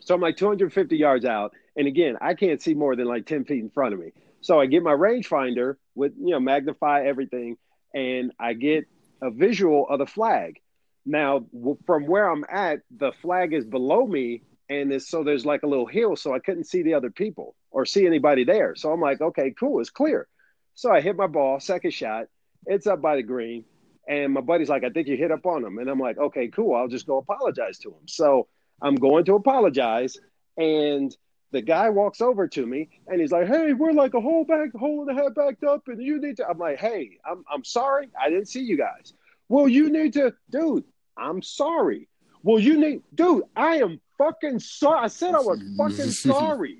So 0.00 0.14
I'm 0.14 0.20
like 0.20 0.36
250 0.36 0.96
yards 0.96 1.24
out, 1.24 1.54
and 1.76 1.88
again, 1.88 2.16
I 2.20 2.34
can't 2.34 2.62
see 2.62 2.74
more 2.74 2.94
than 2.94 3.06
like 3.06 3.26
10 3.26 3.44
feet 3.46 3.60
in 3.60 3.70
front 3.70 3.94
of 3.94 4.00
me. 4.00 4.12
So 4.44 4.60
I 4.60 4.66
get 4.66 4.82
my 4.82 4.92
rangefinder 4.92 5.76
with 5.94 6.12
you 6.18 6.32
know 6.32 6.38
magnify 6.38 7.06
everything, 7.06 7.56
and 7.94 8.30
I 8.38 8.52
get 8.52 8.84
a 9.22 9.30
visual 9.30 9.88
of 9.88 10.00
the 10.00 10.06
flag. 10.06 10.60
Now, 11.06 11.46
from 11.86 12.06
where 12.06 12.30
I'm 12.30 12.44
at, 12.50 12.80
the 12.94 13.12
flag 13.22 13.54
is 13.54 13.64
below 13.64 14.06
me, 14.06 14.42
and 14.68 15.00
so 15.02 15.24
there's 15.24 15.46
like 15.46 15.62
a 15.62 15.66
little 15.66 15.86
hill, 15.86 16.14
so 16.14 16.34
I 16.34 16.40
couldn't 16.40 16.64
see 16.64 16.82
the 16.82 16.92
other 16.92 17.10
people 17.10 17.54
or 17.70 17.86
see 17.86 18.06
anybody 18.06 18.44
there. 18.44 18.74
So 18.76 18.92
I'm 18.92 19.00
like, 19.00 19.22
okay, 19.22 19.54
cool, 19.58 19.80
it's 19.80 19.88
clear. 19.88 20.28
So 20.74 20.92
I 20.92 21.00
hit 21.00 21.16
my 21.16 21.26
ball, 21.26 21.58
second 21.58 21.92
shot, 21.92 22.26
it's 22.66 22.86
up 22.86 23.00
by 23.00 23.16
the 23.16 23.22
green, 23.22 23.64
and 24.06 24.34
my 24.34 24.42
buddy's 24.42 24.68
like, 24.68 24.84
I 24.84 24.90
think 24.90 25.08
you 25.08 25.16
hit 25.16 25.32
up 25.32 25.46
on 25.46 25.64
him, 25.64 25.78
and 25.78 25.88
I'm 25.88 25.98
like, 26.00 26.18
okay, 26.18 26.48
cool, 26.48 26.74
I'll 26.74 26.88
just 26.88 27.06
go 27.06 27.16
apologize 27.16 27.78
to 27.78 27.88
him. 27.88 28.06
So 28.08 28.46
I'm 28.82 28.96
going 28.96 29.24
to 29.24 29.36
apologize, 29.36 30.18
and 30.58 31.16
the 31.50 31.62
guy 31.62 31.90
walks 31.90 32.20
over 32.20 32.48
to 32.48 32.66
me 32.66 32.88
and 33.06 33.20
he's 33.20 33.32
like, 33.32 33.46
"Hey, 33.46 33.72
we're 33.72 33.92
like 33.92 34.14
a 34.14 34.20
whole 34.20 34.44
back, 34.44 34.70
whole 34.74 35.02
in 35.02 35.14
the 35.14 35.22
head 35.22 35.34
backed 35.34 35.64
up, 35.64 35.88
and 35.88 36.02
you 36.02 36.20
need 36.20 36.36
to." 36.38 36.48
I'm 36.48 36.58
like, 36.58 36.78
"Hey, 36.78 37.18
I'm 37.24 37.44
I'm 37.52 37.64
sorry, 37.64 38.08
I 38.20 38.30
didn't 38.30 38.48
see 38.48 38.60
you 38.62 38.76
guys." 38.76 39.14
Well, 39.48 39.68
you 39.68 39.90
need 39.90 40.14
to, 40.14 40.34
dude. 40.50 40.84
I'm 41.16 41.42
sorry. 41.42 42.08
Well, 42.42 42.58
you 42.58 42.78
need, 42.78 43.02
dude. 43.14 43.44
I 43.54 43.76
am 43.76 44.00
fucking 44.18 44.58
sorry. 44.58 45.00
I 45.00 45.08
said 45.08 45.34
I 45.34 45.40
was 45.40 45.60
fucking 45.76 46.10
sorry. 46.10 46.78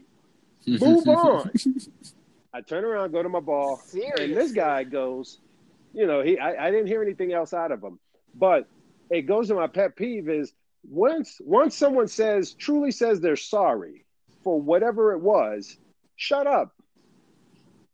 Move 0.66 1.08
on. 1.08 1.50
I 2.52 2.60
turn 2.60 2.84
around, 2.84 3.12
go 3.12 3.22
to 3.22 3.28
my 3.28 3.40
ball, 3.40 3.76
Serious. 3.78 4.20
and 4.20 4.36
this 4.36 4.52
guy 4.52 4.84
goes, 4.84 5.40
you 5.92 6.06
know, 6.06 6.22
he 6.22 6.38
I, 6.38 6.66
I 6.66 6.70
didn't 6.70 6.86
hear 6.86 7.02
anything 7.02 7.32
else 7.32 7.52
out 7.52 7.72
of 7.72 7.82
him, 7.82 7.98
but 8.34 8.66
it 9.10 9.22
goes 9.22 9.48
to 9.48 9.54
my 9.54 9.66
pet 9.66 9.96
peeve 9.96 10.28
is 10.28 10.52
once 10.88 11.40
once 11.44 11.76
someone 11.76 12.08
says 12.08 12.52
truly 12.52 12.90
says 12.90 13.20
they're 13.20 13.36
sorry 13.36 14.04
for 14.44 14.60
whatever 14.60 15.12
it 15.12 15.20
was, 15.20 15.76
shut 16.16 16.46
up. 16.46 16.72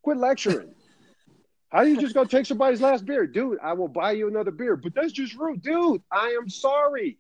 Quit 0.02 0.18
lecturing. 0.18 0.74
How 1.70 1.84
do 1.84 1.90
you 1.90 2.00
just 2.00 2.14
go 2.14 2.24
take 2.24 2.46
somebody's 2.46 2.80
last 2.80 3.06
beer? 3.06 3.28
Dude, 3.28 3.58
I 3.62 3.74
will 3.74 3.88
buy 3.88 4.10
you 4.12 4.26
another 4.26 4.50
beer, 4.50 4.76
but 4.76 4.92
that's 4.92 5.12
just 5.12 5.34
rude. 5.36 5.62
Dude, 5.62 6.02
I 6.10 6.36
am 6.40 6.48
sorry. 6.48 7.16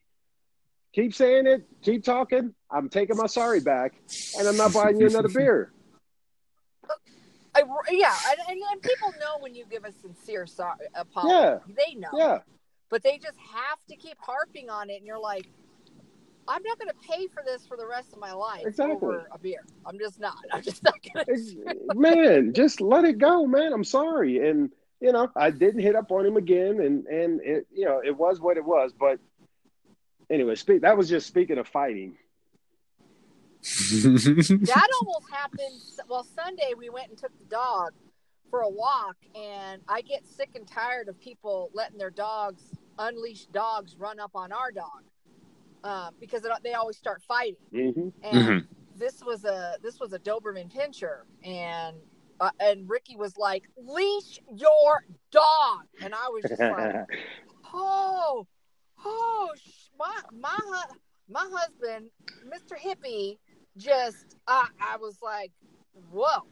Keep 0.92 1.14
saying 1.14 1.46
it, 1.46 1.68
keep 1.82 2.02
talking. 2.02 2.52
I'm 2.68 2.88
taking 2.88 3.16
my 3.16 3.26
sorry 3.26 3.60
back, 3.60 3.94
and 4.36 4.48
I'm 4.48 4.56
not 4.56 4.72
buying 4.72 4.98
you 4.98 5.06
another 5.06 5.28
beer. 5.28 5.72
I, 7.54 7.62
yeah, 7.90 8.14
and, 8.28 8.38
and, 8.48 8.60
and 8.72 8.82
people 8.82 9.12
know 9.20 9.38
when 9.38 9.54
you 9.54 9.64
give 9.70 9.84
a 9.84 9.92
sincere 9.92 10.46
sorry 10.46 10.86
apology. 10.94 11.34
Yeah. 11.34 11.58
They 11.86 11.94
know. 11.94 12.08
Yeah, 12.12 12.38
But 12.90 13.04
they 13.04 13.18
just 13.18 13.38
have 13.38 13.78
to 13.88 13.96
keep 13.96 14.16
harping 14.18 14.68
on 14.68 14.90
it, 14.90 14.96
and 14.96 15.06
you're 15.06 15.18
like, 15.20 15.48
I'm 16.48 16.62
not 16.62 16.78
going 16.78 16.88
to 16.88 17.08
pay 17.08 17.28
for 17.28 17.42
this 17.44 17.66
for 17.66 17.76
the 17.76 17.86
rest 17.86 18.12
of 18.12 18.18
my 18.18 18.32
life 18.32 18.62
Exactly. 18.66 18.96
over 18.96 19.28
a 19.30 19.38
beer. 19.38 19.64
I'm 19.86 19.98
just 19.98 20.18
not. 20.20 20.36
I'm 20.52 20.62
just 20.62 20.82
not 20.82 20.94
going 21.12 21.26
to. 21.26 21.94
Man, 21.94 22.52
just 22.52 22.80
let 22.80 23.04
it 23.04 23.18
go, 23.18 23.46
man. 23.46 23.72
I'm 23.72 23.84
sorry, 23.84 24.48
and 24.48 24.70
you 25.00 25.12
know, 25.12 25.30
I 25.36 25.50
didn't 25.50 25.80
hit 25.80 25.96
up 25.96 26.10
on 26.10 26.26
him 26.26 26.36
again, 26.36 26.80
and 26.80 27.06
and 27.06 27.40
it, 27.42 27.66
you 27.72 27.84
know, 27.84 28.02
it 28.04 28.16
was 28.16 28.40
what 28.40 28.56
it 28.56 28.64
was. 28.64 28.92
But 28.98 29.18
anyway, 30.28 30.54
speak. 30.56 30.82
That 30.82 30.96
was 30.96 31.08
just 31.08 31.26
speaking 31.26 31.58
of 31.58 31.68
fighting. 31.68 32.16
that 33.62 34.88
almost 35.00 35.30
happened. 35.30 35.80
Well, 36.08 36.24
Sunday 36.24 36.72
we 36.76 36.88
went 36.88 37.10
and 37.10 37.18
took 37.18 37.36
the 37.38 37.44
dog 37.44 37.92
for 38.50 38.60
a 38.60 38.68
walk, 38.68 39.16
and 39.34 39.82
I 39.86 40.00
get 40.00 40.26
sick 40.26 40.50
and 40.54 40.66
tired 40.66 41.08
of 41.08 41.20
people 41.20 41.70
letting 41.74 41.98
their 41.98 42.10
dogs, 42.10 42.62
unleashed 42.98 43.52
dogs, 43.52 43.96
run 43.98 44.18
up 44.18 44.32
on 44.34 44.50
our 44.50 44.72
dog 44.72 45.02
uh, 45.84 46.10
because 46.20 46.44
it, 46.44 46.52
they 46.62 46.74
always 46.74 46.96
start 46.96 47.22
fighting. 47.22 47.56
hmm 47.72 48.08
And 48.22 48.66
this 48.96 49.22
was 49.24 49.44
a 49.44 49.76
this 49.82 49.98
was 50.00 50.12
a 50.12 50.18
Doberman 50.18 50.70
Pinscher, 50.72 51.22
and 51.44 51.96
uh, 52.38 52.50
and 52.60 52.88
Ricky 52.88 53.16
was 53.16 53.36
like, 53.36 53.64
"Leash 53.76 54.38
your 54.54 55.02
dog," 55.30 55.86
and 56.02 56.14
I 56.14 56.28
was 56.28 56.44
just 56.44 56.60
like, 56.60 56.94
"Oh, 57.74 58.46
oh, 59.04 59.52
sh- 59.56 59.88
my 59.98 60.12
my 60.32 60.82
my 61.28 61.46
husband, 61.52 62.10
Mister 62.44 62.76
Hippie, 62.76 63.38
just 63.76 64.36
I 64.46 64.68
I 64.80 64.96
was 64.98 65.18
like, 65.22 65.52
whoa." 66.10 66.46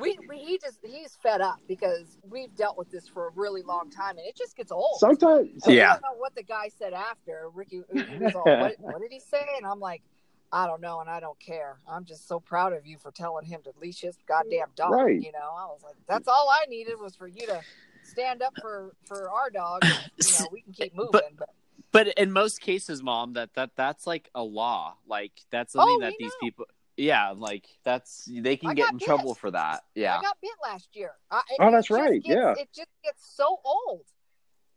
We, 0.00 0.18
we 0.28 0.38
he 0.38 0.58
just 0.58 0.78
he's 0.84 1.16
fed 1.22 1.40
up 1.40 1.58
because 1.66 2.18
we've 2.28 2.54
dealt 2.54 2.78
with 2.78 2.90
this 2.90 3.08
for 3.08 3.28
a 3.28 3.30
really 3.34 3.62
long 3.62 3.90
time 3.90 4.16
and 4.18 4.26
it 4.26 4.36
just 4.36 4.56
gets 4.56 4.70
old. 4.72 4.98
Sometimes, 5.00 5.64
And 5.66 5.74
Yeah. 5.74 5.90
I 5.90 5.92
don't 5.94 6.02
know 6.02 6.18
what 6.18 6.34
the 6.34 6.42
guy 6.42 6.68
said 6.78 6.92
after. 6.92 7.48
Ricky 7.52 7.82
he 7.92 8.18
was 8.18 8.34
all, 8.36 8.44
what, 8.44 8.74
what 8.78 9.00
did 9.00 9.10
he 9.10 9.20
say? 9.20 9.44
And 9.56 9.66
I'm 9.66 9.80
like, 9.80 10.02
I 10.50 10.66
don't 10.66 10.80
know, 10.80 11.00
and 11.00 11.10
I 11.10 11.20
don't 11.20 11.38
care. 11.40 11.78
I'm 11.86 12.04
just 12.06 12.26
so 12.26 12.40
proud 12.40 12.72
of 12.72 12.86
you 12.86 12.96
for 12.96 13.10
telling 13.10 13.44
him 13.44 13.60
to 13.64 13.72
leash 13.82 14.00
his 14.00 14.16
goddamn 14.26 14.68
dog. 14.76 14.92
Right. 14.92 15.20
You 15.20 15.32
know, 15.32 15.38
I 15.40 15.66
was 15.66 15.80
like, 15.84 15.96
that's 16.08 16.26
all 16.26 16.48
I 16.50 16.64
needed 16.70 16.94
was 16.98 17.14
for 17.16 17.26
you 17.28 17.46
to 17.48 17.60
stand 18.02 18.40
up 18.40 18.54
for 18.60 18.92
for 19.04 19.30
our 19.30 19.50
dog. 19.50 19.80
and, 19.84 19.92
You 20.26 20.38
know, 20.38 20.48
we 20.52 20.62
can 20.62 20.72
keep 20.72 20.94
moving. 20.94 21.10
But- 21.12 21.24
But, 21.36 21.48
But 21.90 22.08
in 22.18 22.32
most 22.32 22.60
cases, 22.60 23.02
mom, 23.02 23.32
that 23.34 23.54
that 23.54 23.70
that's 23.76 24.06
like 24.06 24.30
a 24.34 24.42
law. 24.42 24.94
Like 25.06 25.32
that's 25.50 25.72
something 25.74 25.96
Oh, 25.98 26.00
that 26.00 26.14
these 26.18 26.30
know. 26.30 26.46
people. 26.46 26.64
Yeah, 26.98 27.30
like 27.30 27.64
that's 27.84 28.28
they 28.30 28.56
can 28.56 28.70
I 28.70 28.74
get 28.74 28.90
in 28.90 28.98
bit. 28.98 29.06
trouble 29.06 29.34
for 29.34 29.50
that. 29.52 29.84
Yeah, 29.94 30.18
I 30.18 30.20
got 30.22 30.36
bit 30.42 30.50
last 30.62 30.88
year. 30.94 31.12
I, 31.30 31.42
Oh, 31.60 31.70
that's 31.70 31.90
right, 31.90 32.20
gets- 32.22 32.26
yeah. 32.26 32.54
it 32.58 32.68
just 32.74 32.90
gets 33.04 33.24
so 33.36 33.58
old. 33.64 34.04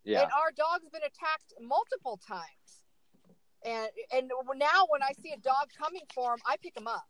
yeah, 0.04 0.22
and 0.22 0.30
our 0.32 0.52
dog's 0.56 0.88
been 0.90 1.02
attacked 1.02 1.52
multiple 1.60 2.18
times. 2.26 2.46
And 3.64 3.88
and 4.12 4.30
now 4.56 4.86
when 4.88 5.02
I 5.02 5.10
see 5.20 5.32
a 5.32 5.38
dog 5.40 5.68
coming 5.76 6.02
for 6.14 6.32
him, 6.34 6.40
I 6.46 6.56
pick 6.62 6.76
him 6.76 6.86
up. 6.86 7.06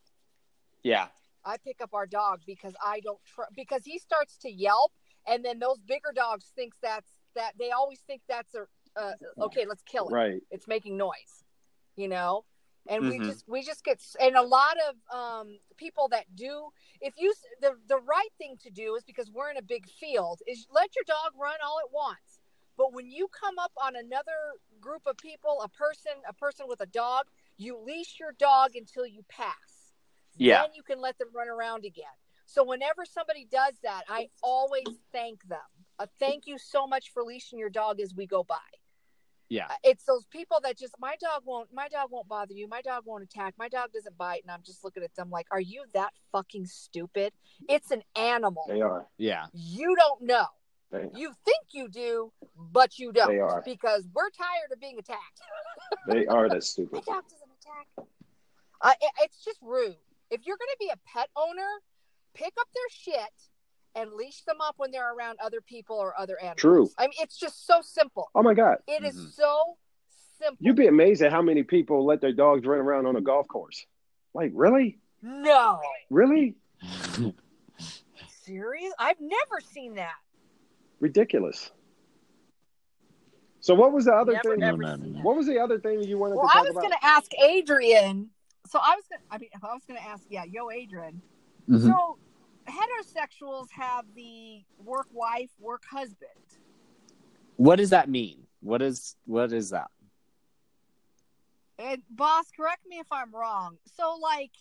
yeah, 0.82 1.08
I 1.44 1.56
pick 1.58 1.82
up 1.82 1.90
our 1.92 2.06
dog 2.06 2.40
because 2.46 2.74
I 2.84 3.00
don't 3.00 3.20
tr- 3.26 3.52
because 3.54 3.84
he 3.84 3.98
starts 3.98 4.38
to 4.38 4.50
yelp, 4.50 4.92
and 5.26 5.44
then 5.44 5.58
those 5.58 5.78
bigger 5.80 6.12
dogs 6.14 6.52
thinks 6.56 6.78
that's 6.82 7.10
that 7.34 7.52
they 7.58 7.70
always 7.70 8.00
think 8.06 8.22
that's 8.28 8.54
a 8.54 8.66
uh, 8.98 9.12
okay. 9.40 9.66
Let's 9.68 9.82
kill 9.82 10.08
it. 10.08 10.12
right? 10.12 10.42
It's 10.50 10.66
making 10.68 10.96
noise, 10.96 11.44
you 11.96 12.08
know. 12.08 12.44
And 12.88 13.08
we 13.08 13.18
Mhm. 13.18 13.26
just 13.26 13.48
we 13.48 13.62
just 13.62 13.84
get 13.84 14.02
and 14.20 14.36
a 14.36 14.42
lot 14.42 14.76
of 14.88 15.16
um, 15.16 15.58
people 15.76 16.08
that 16.08 16.34
do 16.34 16.70
if 17.00 17.14
you 17.16 17.32
the 17.60 17.78
the 17.86 17.98
right 17.98 18.32
thing 18.38 18.56
to 18.58 18.70
do 18.70 18.94
is 18.96 19.04
because 19.04 19.30
we're 19.30 19.50
in 19.50 19.56
a 19.56 19.62
big 19.62 19.88
field 19.88 20.40
is 20.46 20.66
let 20.70 20.94
your 20.96 21.04
dog 21.06 21.32
run 21.40 21.56
all 21.64 21.78
it 21.78 21.92
wants. 21.92 22.40
But 22.76 22.92
when 22.92 23.10
you 23.10 23.28
come 23.28 23.58
up 23.58 23.72
on 23.76 23.94
another 23.96 24.56
group 24.80 25.02
of 25.06 25.16
people, 25.18 25.60
a 25.62 25.68
person, 25.68 26.12
a 26.28 26.32
person 26.32 26.66
with 26.68 26.80
a 26.80 26.86
dog, 26.86 27.26
you 27.56 27.78
leash 27.78 28.18
your 28.18 28.32
dog 28.32 28.74
until 28.74 29.06
you 29.06 29.22
pass. 29.28 29.92
Yeah. 30.36 30.62
Then 30.62 30.70
you 30.74 30.82
can 30.82 31.00
let 31.00 31.18
them 31.18 31.28
run 31.34 31.48
around 31.48 31.84
again. 31.84 32.16
So 32.46 32.64
whenever 32.64 33.04
somebody 33.04 33.44
does 33.44 33.74
that, 33.82 34.02
I 34.08 34.30
always 34.42 34.86
thank 35.12 35.46
them. 35.48 35.58
A 35.98 36.08
thank 36.18 36.46
you 36.46 36.58
so 36.58 36.86
much 36.86 37.10
for 37.12 37.22
leashing 37.22 37.58
your 37.58 37.70
dog 37.70 38.00
as 38.00 38.14
we 38.14 38.26
go 38.26 38.42
by. 38.42 38.56
Yeah. 39.52 39.66
Uh, 39.70 39.74
It's 39.84 40.04
those 40.04 40.24
people 40.26 40.58
that 40.62 40.78
just 40.78 40.94
my 40.98 41.14
dog 41.20 41.42
won't 41.44 41.68
my 41.72 41.88
dog 41.88 42.08
won't 42.10 42.28
bother 42.28 42.54
you. 42.54 42.66
My 42.68 42.80
dog 42.82 43.02
won't 43.06 43.22
attack. 43.22 43.54
My 43.58 43.68
dog 43.68 43.92
doesn't 43.92 44.16
bite 44.16 44.42
and 44.42 44.50
I'm 44.50 44.62
just 44.64 44.82
looking 44.84 45.02
at 45.02 45.14
them 45.14 45.30
like, 45.30 45.46
"Are 45.50 45.60
you 45.60 45.84
that 45.94 46.12
fucking 46.32 46.66
stupid? 46.66 47.32
It's 47.68 47.90
an 47.90 48.02
animal. 48.16 48.64
They 48.68 48.80
are. 48.80 49.06
Yeah. 49.18 49.46
You 49.52 49.94
don't 49.96 50.22
know. 50.22 50.46
You 51.14 51.32
think 51.46 51.64
you 51.72 51.88
do, 51.88 52.32
but 52.54 52.98
you 52.98 53.12
don't 53.12 53.30
They 53.30 53.38
are. 53.40 53.62
because 53.64 54.06
we're 54.12 54.28
tired 54.30 54.70
of 54.72 54.78
being 54.80 54.98
attacked. 54.98 55.40
they 56.06 56.26
are 56.26 56.48
that 56.50 56.54
My 56.56 56.60
stupid. 56.60 57.04
dog 57.06 57.24
doesn't 57.30 57.50
attack. 57.60 58.06
Uh, 58.80 58.92
it- 59.00 59.12
it's 59.22 59.42
just 59.42 59.58
rude. 59.62 59.96
If 60.30 60.46
you're 60.46 60.56
going 60.58 60.70
to 60.72 60.76
be 60.78 60.90
a 60.92 60.98
pet 61.06 61.28
owner, 61.34 61.70
pick 62.34 62.52
up 62.60 62.68
their 62.74 62.90
shit 62.90 63.32
and 63.94 64.12
leash 64.12 64.42
them 64.42 64.56
up 64.60 64.74
when 64.78 64.90
they're 64.90 65.14
around 65.14 65.38
other 65.42 65.60
people 65.60 65.96
or 65.96 66.18
other 66.18 66.38
animals. 66.40 66.56
True. 66.60 66.90
I 66.98 67.02
mean, 67.04 67.12
it's 67.20 67.38
just 67.38 67.66
so 67.66 67.80
simple. 67.82 68.28
Oh 68.34 68.42
my 68.42 68.54
God, 68.54 68.78
It 68.86 69.04
is 69.04 69.14
Mhm. 69.16 69.32
so 69.32 69.76
simple. 70.38 70.56
you'd 70.60 70.76
be 70.76 70.86
amazed 70.86 71.22
at 71.22 71.30
how 71.32 71.42
many 71.42 71.62
people 71.62 72.04
let 72.04 72.20
their 72.20 72.32
dogs 72.32 72.66
run 72.66 72.80
around 72.80 73.06
on 73.06 73.16
a 73.16 73.20
golf 73.20 73.46
course. 73.48 73.86
Like, 74.34 74.50
really, 74.54 74.98
no. 75.20 75.80
really, 76.10 76.56
Serious? 78.44 78.92
I've 78.98 79.20
never 79.20 79.60
seen 79.60 79.94
that. 79.96 80.16
ridiculous. 81.00 81.70
So, 83.60 83.74
what 83.74 83.92
was 83.92 84.04
the 84.06 84.12
other 84.12 84.32
Never, 84.32 84.50
thing? 84.50 84.60
never 84.60 84.76
No, 84.78 84.96
no, 84.96 84.96
seen 85.02 85.12
no. 85.12 85.18
that. 85.18 85.24
What 85.24 85.36
was 85.36 85.46
the 85.46 85.58
other 85.60 85.78
thing 85.78 86.02
you 86.02 86.18
wanted 86.18 86.36
Well, 86.36 86.48
to 86.48 86.58
I 86.58 86.62
was 86.62 86.72
going 86.74 86.90
to 86.90 87.04
ask 87.04 87.30
Adrian. 87.40 88.30
So 88.66 88.78
I 88.80 88.94
was 88.96 89.04
going 89.08 89.20
to, 89.20 89.34
I 89.34 89.38
mean, 89.38 89.50
I 89.62 89.72
was 89.74 89.84
going 89.84 89.98
to 90.00 90.06
ask, 90.06 90.24
yeah, 90.28 90.44
yo, 90.44 90.70
Adrian. 90.70 91.20
Mhm. 91.68 91.86
So 91.86 92.18
heterosexuals 92.68 93.66
have 93.70 94.04
the 94.14 94.62
work 94.78 95.06
wife, 95.12 95.50
work 95.58 95.82
husband. 95.90 96.30
What 97.56 97.76
does 97.76 97.90
that 97.90 98.08
mean? 98.08 98.46
What 98.60 98.82
is 98.82 99.16
what 99.26 99.52
is 99.52 99.70
that? 99.70 99.88
And 101.78 102.02
boss, 102.10 102.46
correct 102.56 102.86
me 102.86 102.98
if 102.98 103.10
I'm 103.10 103.34
wrong. 103.34 103.76
So 103.96 104.16
like 104.20 104.52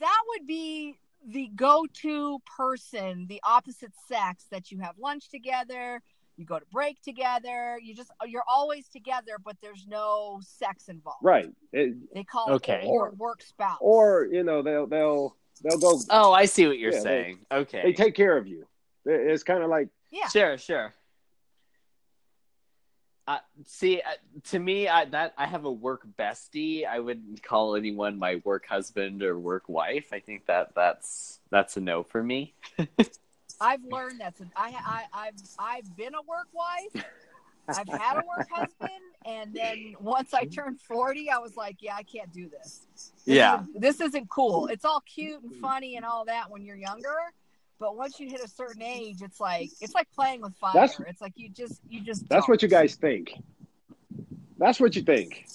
that 0.00 0.20
would 0.28 0.46
be 0.46 0.98
the 1.26 1.50
go-to 1.56 2.38
person, 2.56 3.26
the 3.28 3.40
opposite 3.42 3.92
sex 4.06 4.44
that 4.50 4.70
you 4.70 4.78
have 4.80 4.96
lunch 4.98 5.30
together, 5.30 6.00
you 6.36 6.44
go 6.44 6.58
to 6.58 6.66
break 6.70 7.00
together, 7.02 7.78
you 7.82 7.94
just 7.94 8.10
you're 8.26 8.44
always 8.48 8.88
together, 8.88 9.38
but 9.44 9.56
there's 9.62 9.86
no 9.88 10.40
sex 10.42 10.88
involved. 10.88 11.24
right. 11.24 11.50
It- 11.72 11.96
They 12.14 12.24
call 12.24 12.52
Okay. 12.52 12.82
it 12.82 12.92
your 12.92 13.10
work 13.12 13.42
spouse. 13.42 13.78
or 13.80 14.28
you 14.30 14.44
know, 14.44 14.62
they'll 14.62 14.86
they'll 14.86 15.36
they'll 15.62 15.78
go. 15.78 15.98
Oh, 16.10 16.32
I 16.32 16.44
see 16.46 16.66
what 16.66 16.78
you're 16.78 16.92
Yeah, 16.92 16.98
they- 16.98 17.02
saying. 17.04 17.38
okay. 17.52 17.82
They 17.82 17.92
take 17.92 18.14
care 18.14 18.36
of 18.36 18.46
you. 18.46 18.66
It's 19.04 19.42
kind 19.42 19.62
of 19.62 19.70
like 19.70 19.88
yeah. 20.10 20.28
Sure, 20.28 20.58
sure. 20.58 20.94
Uh, 23.26 23.38
see, 23.66 24.00
uh, 24.00 24.10
to 24.42 24.58
me, 24.58 24.88
I, 24.88 25.04
that 25.06 25.34
I 25.36 25.46
have 25.46 25.66
a 25.66 25.70
work 25.72 26.06
bestie. 26.18 26.86
I 26.86 26.98
wouldn't 27.00 27.42
call 27.42 27.76
anyone 27.76 28.18
my 28.18 28.40
work 28.42 28.64
husband 28.66 29.22
or 29.22 29.38
work 29.38 29.64
wife. 29.68 30.14
I 30.14 30.20
think 30.20 30.46
that 30.46 30.74
that's 30.74 31.38
that's 31.50 31.76
a 31.76 31.80
no 31.80 32.02
for 32.02 32.22
me. 32.22 32.54
I've 33.60 33.84
learned 33.84 34.20
that's 34.20 34.40
an, 34.40 34.50
I, 34.56 34.72
I 35.12 35.26
I've 35.26 35.34
I've 35.58 35.96
been 35.96 36.14
a 36.14 36.22
work 36.22 36.48
wife. 36.54 37.04
I've 37.68 37.88
had 37.88 38.16
a 38.16 38.22
work 38.26 38.48
husband, 38.50 38.90
and 39.26 39.52
then 39.54 39.94
once 40.00 40.32
I 40.34 40.44
turned 40.44 40.80
forty, 40.80 41.30
I 41.30 41.38
was 41.38 41.56
like, 41.56 41.76
"Yeah, 41.80 41.94
I 41.96 42.02
can't 42.02 42.32
do 42.32 42.48
this. 42.48 42.86
this 42.94 43.12
Yeah. 43.24 43.60
isn't- 43.62 43.80
this 43.80 44.00
isn't 44.00 44.28
cool. 44.30 44.66
It's 44.68 44.84
all 44.84 45.00
cute 45.02 45.42
and 45.42 45.54
funny 45.56 45.96
and 45.96 46.04
all 46.04 46.24
that 46.26 46.50
when 46.50 46.64
you're 46.64 46.76
younger, 46.76 47.16
but 47.78 47.96
once 47.96 48.18
you 48.18 48.28
hit 48.30 48.40
a 48.42 48.48
certain 48.48 48.82
age, 48.82 49.22
it's 49.22 49.40
like 49.40 49.70
it's 49.80 49.94
like 49.94 50.10
playing 50.12 50.40
with 50.40 50.54
fire. 50.56 50.72
That's- 50.74 51.00
it's 51.06 51.20
like 51.20 51.32
you 51.36 51.48
just 51.48 51.80
you 51.88 52.00
just 52.00 52.28
that's 52.28 52.46
don't. 52.46 52.48
what 52.48 52.62
you 52.62 52.68
guys 52.68 52.94
think. 52.96 53.32
That's 54.58 54.80
what 54.80 54.96
you 54.96 55.02
think. 55.02 55.46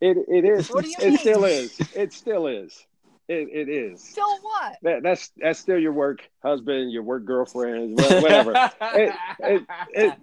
It 0.00 0.16
it 0.28 0.44
is. 0.44 0.68
What 0.70 0.84
do 0.84 0.90
you 0.90 0.96
it 1.00 1.08
mean? 1.10 1.18
still 1.18 1.44
is. 1.44 1.78
It 1.94 2.12
still 2.12 2.46
is. 2.46 2.86
It 3.30 3.48
it 3.52 3.68
is. 3.68 4.02
still 4.02 4.40
what? 4.42 4.78
That, 4.82 5.04
that's 5.04 5.30
that's 5.36 5.60
still 5.60 5.78
your 5.78 5.92
work 5.92 6.28
husband, 6.42 6.90
your 6.90 7.04
work 7.04 7.24
girlfriend, 7.24 7.96
wha- 7.96 8.20
whatever. 8.20 8.70
it, 8.80 9.14
it, 9.38 9.62
it, 9.92 10.14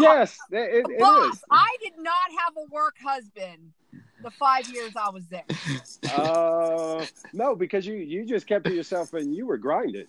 yes, 0.00 0.36
it, 0.50 0.56
it, 0.56 0.90
it 0.90 0.98
Boss, 0.98 1.34
is. 1.34 1.44
I 1.48 1.76
did 1.80 1.92
not 1.98 2.14
have 2.40 2.54
a 2.56 2.74
work 2.74 2.96
husband 3.00 3.72
the 4.24 4.32
five 4.32 4.68
years 4.68 4.96
I 4.96 5.10
was 5.10 5.28
there. 5.28 5.44
Uh, 6.12 7.06
no, 7.32 7.54
because 7.54 7.86
you 7.86 7.94
you 7.94 8.26
just 8.26 8.48
kept 8.48 8.64
to 8.64 8.74
yourself 8.74 9.14
and 9.14 9.32
you 9.32 9.46
were 9.46 9.56
grinding. 9.56 10.06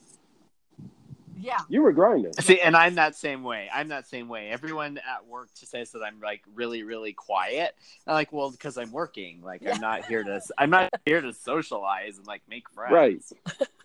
Yeah. 1.42 1.58
You 1.70 1.82
were 1.82 1.92
grinding. 1.92 2.34
See, 2.34 2.60
and 2.62 2.76
I'm 2.76 2.96
that 2.96 3.16
same 3.16 3.44
way. 3.44 3.70
I'm 3.74 3.88
that 3.90 4.08
same 4.08 4.28
way. 4.28 4.50
Everyone 4.50 4.98
at 5.00 5.26
work 5.28 5.50
just 5.60 5.72
says 5.72 5.92
that 5.92 6.04
I'm 6.04 6.20
like 6.22 6.44
really, 6.54 6.84
really 6.84 7.14
quiet. 7.14 7.76
I'm 8.06 8.14
like, 8.14 8.32
well, 8.32 8.52
because 8.52 8.78
I'm 8.78 8.92
working. 8.92 9.42
Like, 9.42 9.62
Yeah. 9.62 9.74
I'm 9.74 9.82
not 9.82 10.06
here 10.06 10.24
to. 10.24 10.42
I'm 10.58 10.70
not 10.70 10.90
here 11.06 11.22
to 11.22 11.34
socialize 11.34 12.18
and 12.18 12.28
like 12.28 12.42
make 12.50 12.70
friends. 12.70 13.34
Right. 13.52 13.68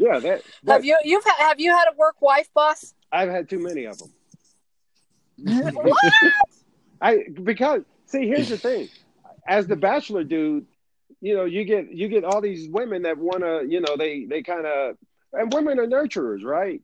Yeah, 0.00 0.20
that, 0.20 0.42
that 0.62 0.72
Have 0.74 0.84
you 0.84 0.96
you've 1.02 1.24
ha- 1.26 1.48
have 1.48 1.58
you 1.58 1.72
had 1.72 1.86
a 1.92 1.96
work 1.96 2.22
wife, 2.22 2.48
boss? 2.54 2.94
I've 3.10 3.28
had 3.28 3.48
too 3.48 3.58
many 3.58 3.84
of 3.84 3.98
them. 3.98 4.12
what? 5.74 5.98
I 7.00 7.24
because 7.42 7.82
see, 8.06 8.28
here's 8.28 8.48
the 8.48 8.56
thing. 8.58 8.88
As 9.48 9.66
the 9.66 9.74
bachelor 9.74 10.22
dude, 10.22 10.66
you 11.20 11.34
know, 11.34 11.46
you 11.46 11.64
get 11.64 11.90
you 11.92 12.06
get 12.08 12.22
all 12.24 12.40
these 12.40 12.68
women 12.68 13.02
that 13.02 13.18
want 13.18 13.40
to, 13.40 13.66
you 13.68 13.80
know, 13.80 13.96
they 13.96 14.24
they 14.24 14.40
kind 14.42 14.66
of 14.66 14.96
and 15.32 15.52
women 15.52 15.78
are 15.78 15.86
nurturers, 15.86 16.42
right? 16.42 16.80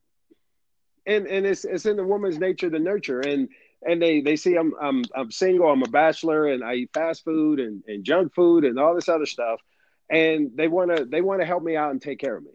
And 1.06 1.26
and 1.26 1.46
it's 1.46 1.64
it's 1.64 1.86
in 1.86 1.96
the 1.96 2.04
woman's 2.04 2.38
nature 2.38 2.70
to 2.70 2.78
nurture 2.78 3.20
and 3.20 3.48
and 3.86 4.00
they 4.00 4.20
they 4.20 4.36
see 4.36 4.56
I'm 4.56 4.72
I'm 4.80 5.04
I'm 5.14 5.30
single, 5.30 5.70
I'm 5.70 5.82
a 5.82 5.88
bachelor 5.88 6.48
and 6.48 6.64
I 6.64 6.74
eat 6.74 6.90
fast 6.94 7.24
food 7.24 7.60
and 7.60 7.82
and 7.86 8.04
junk 8.04 8.34
food 8.34 8.64
and 8.64 8.78
all 8.78 8.94
this 8.94 9.08
other 9.08 9.26
stuff 9.26 9.60
and 10.10 10.50
they 10.54 10.68
want 10.68 10.96
to 10.96 11.04
they 11.04 11.20
want 11.20 11.40
to 11.40 11.46
help 11.46 11.62
me 11.62 11.76
out 11.76 11.90
and 11.90 12.00
take 12.00 12.18
care 12.18 12.36
of 12.36 12.44
me. 12.44 12.50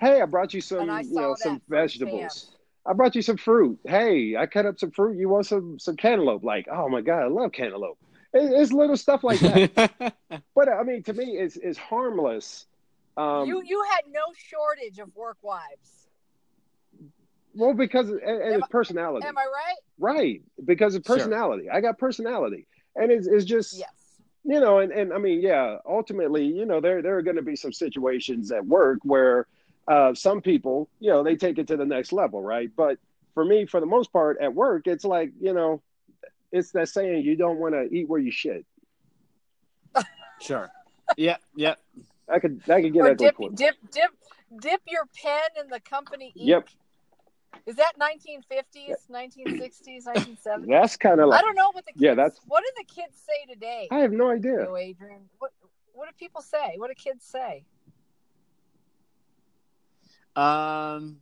Hey, 0.00 0.20
I 0.20 0.26
brought 0.26 0.52
you 0.52 0.60
some, 0.60 0.80
you 0.80 0.86
know, 0.86 1.34
some 1.36 1.60
firsthand. 1.60 1.62
vegetables. 1.68 2.50
I 2.84 2.92
brought 2.94 3.14
you 3.14 3.22
some 3.22 3.36
fruit. 3.36 3.78
Hey, 3.86 4.36
I 4.36 4.46
cut 4.46 4.66
up 4.66 4.78
some 4.78 4.90
fruit. 4.90 5.16
You 5.16 5.28
want 5.28 5.46
some 5.46 5.78
some 5.78 5.96
cantaloupe? 5.96 6.42
Like, 6.42 6.66
oh 6.70 6.88
my 6.88 7.00
god, 7.00 7.22
I 7.22 7.28
love 7.28 7.52
cantaloupe. 7.52 7.98
It, 8.32 8.50
it's 8.52 8.72
little 8.72 8.96
stuff 8.96 9.22
like 9.22 9.40
that. 9.40 10.14
but 10.54 10.68
I 10.68 10.82
mean, 10.82 11.02
to 11.04 11.12
me, 11.12 11.36
it's 11.36 11.56
it's 11.56 11.78
harmless. 11.78 12.66
Um, 13.16 13.46
you 13.46 13.62
you 13.64 13.84
had 13.90 14.02
no 14.10 14.22
shortage 14.36 14.98
of 14.98 15.14
work 15.14 15.36
wives. 15.42 16.08
well, 17.54 17.74
because 17.74 18.08
of, 18.08 18.16
and, 18.24 18.42
and 18.42 18.54
it's 18.56 18.68
personality, 18.68 19.26
Am 19.26 19.36
I 19.36 19.42
right? 19.44 19.76
right? 19.98 20.42
Because 20.64 20.94
of 20.94 21.04
Sure. 21.04 21.16
personality. 21.16 21.68
I 21.70 21.80
got 21.80 21.98
personality, 21.98 22.66
and 22.96 23.10
it's 23.12 23.26
it's 23.26 23.44
just 23.44 23.78
Yes. 23.78 23.90
you 24.44 24.60
know, 24.60 24.78
and, 24.78 24.92
and 24.92 25.12
I 25.12 25.18
mean, 25.18 25.40
yeah, 25.42 25.76
ultimately, 25.86 26.46
you 26.46 26.64
know, 26.64 26.80
there 26.80 27.02
there 27.02 27.18
are 27.18 27.22
going 27.22 27.36
to 27.36 27.42
be 27.42 27.56
some 27.56 27.72
situations 27.72 28.50
at 28.50 28.64
work 28.64 29.00
where 29.02 29.46
uh, 29.88 30.14
some 30.14 30.40
people, 30.40 30.88
you 31.00 31.10
know, 31.10 31.22
they 31.22 31.36
take 31.36 31.58
it 31.58 31.66
to 31.66 31.76
the 31.76 31.84
next 31.84 32.12
level, 32.12 32.40
right? 32.40 32.70
But 32.74 32.98
for 33.34 33.44
me, 33.44 33.66
for 33.66 33.80
the 33.80 33.86
most 33.86 34.12
part, 34.12 34.38
at 34.40 34.54
work, 34.54 34.86
it's 34.86 35.04
like, 35.04 35.32
you 35.40 35.52
know, 35.52 35.82
it's 36.52 36.70
that 36.72 36.88
saying, 36.88 37.24
you 37.24 37.34
don't 37.34 37.58
want 37.58 37.74
to 37.74 37.84
eat 37.94 38.08
where 38.08 38.20
you 38.20 38.30
shit. 38.30 38.64
sure. 40.40 40.70
Yep. 41.16 41.40
Yep. 41.56 41.78
I 42.28 42.38
could 42.38 42.60
I 42.68 42.80
could 42.82 42.92
get 42.92 43.00
Or 43.02 43.08
that 43.10 43.18
dip 43.18 43.34
quick. 43.36 43.54
dip 43.54 43.74
dip 43.90 44.10
dip 44.60 44.80
your 44.86 45.04
pen 45.22 45.40
in 45.62 45.68
the 45.68 45.80
company 45.80 46.26
ink. 46.36 46.48
Yep, 46.48 46.68
Is 47.66 47.76
that 47.76 47.92
1950s, 47.98 49.08
1960s, 49.10 50.04
1970s? 50.06 50.66
that's 50.68 50.96
kind 50.96 51.20
of 51.20 51.28
like 51.28 51.38
I 51.38 51.42
don't 51.42 51.54
know 51.56 51.70
what 51.72 51.84
the 51.86 51.92
kids, 51.92 52.02
Yeah, 52.02 52.14
that's- 52.14 52.40
what 52.46 52.62
do 52.62 52.70
the 52.78 52.84
kids 52.84 53.16
say 53.18 53.52
today? 53.52 53.88
I 53.90 53.98
have 53.98 54.12
no 54.12 54.30
idea. 54.30 54.62
You, 54.64 54.76
Adrian. 54.76 55.28
What 55.38 55.50
what 55.94 56.06
do 56.08 56.14
people 56.18 56.40
say? 56.42 56.74
What 56.76 56.88
do 56.88 56.94
kids 56.94 57.24
say? 57.24 57.64
Um, 60.34 61.18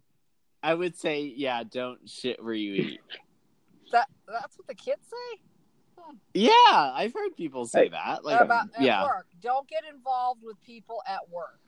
I 0.62 0.74
would 0.74 0.96
say, 0.96 1.22
yeah, 1.36 1.64
don't 1.68 2.08
shit 2.08 2.42
where 2.42 2.54
you 2.54 2.74
eat. 2.74 3.00
That 3.92 4.08
that's 4.28 4.56
what 4.56 4.68
the 4.68 4.74
kids 4.74 5.02
say 5.10 5.40
Yeah, 6.34 6.50
I've 6.66 7.12
heard 7.12 7.36
people 7.36 7.66
say 7.66 7.88
that. 7.88 8.24
Like, 8.24 8.40
about 8.40 8.68
yeah, 8.78 9.04
work. 9.04 9.26
Don't 9.40 9.68
get 9.68 9.82
involved 9.92 10.42
with 10.42 10.60
people 10.62 11.02
at 11.06 11.28
work. 11.30 11.60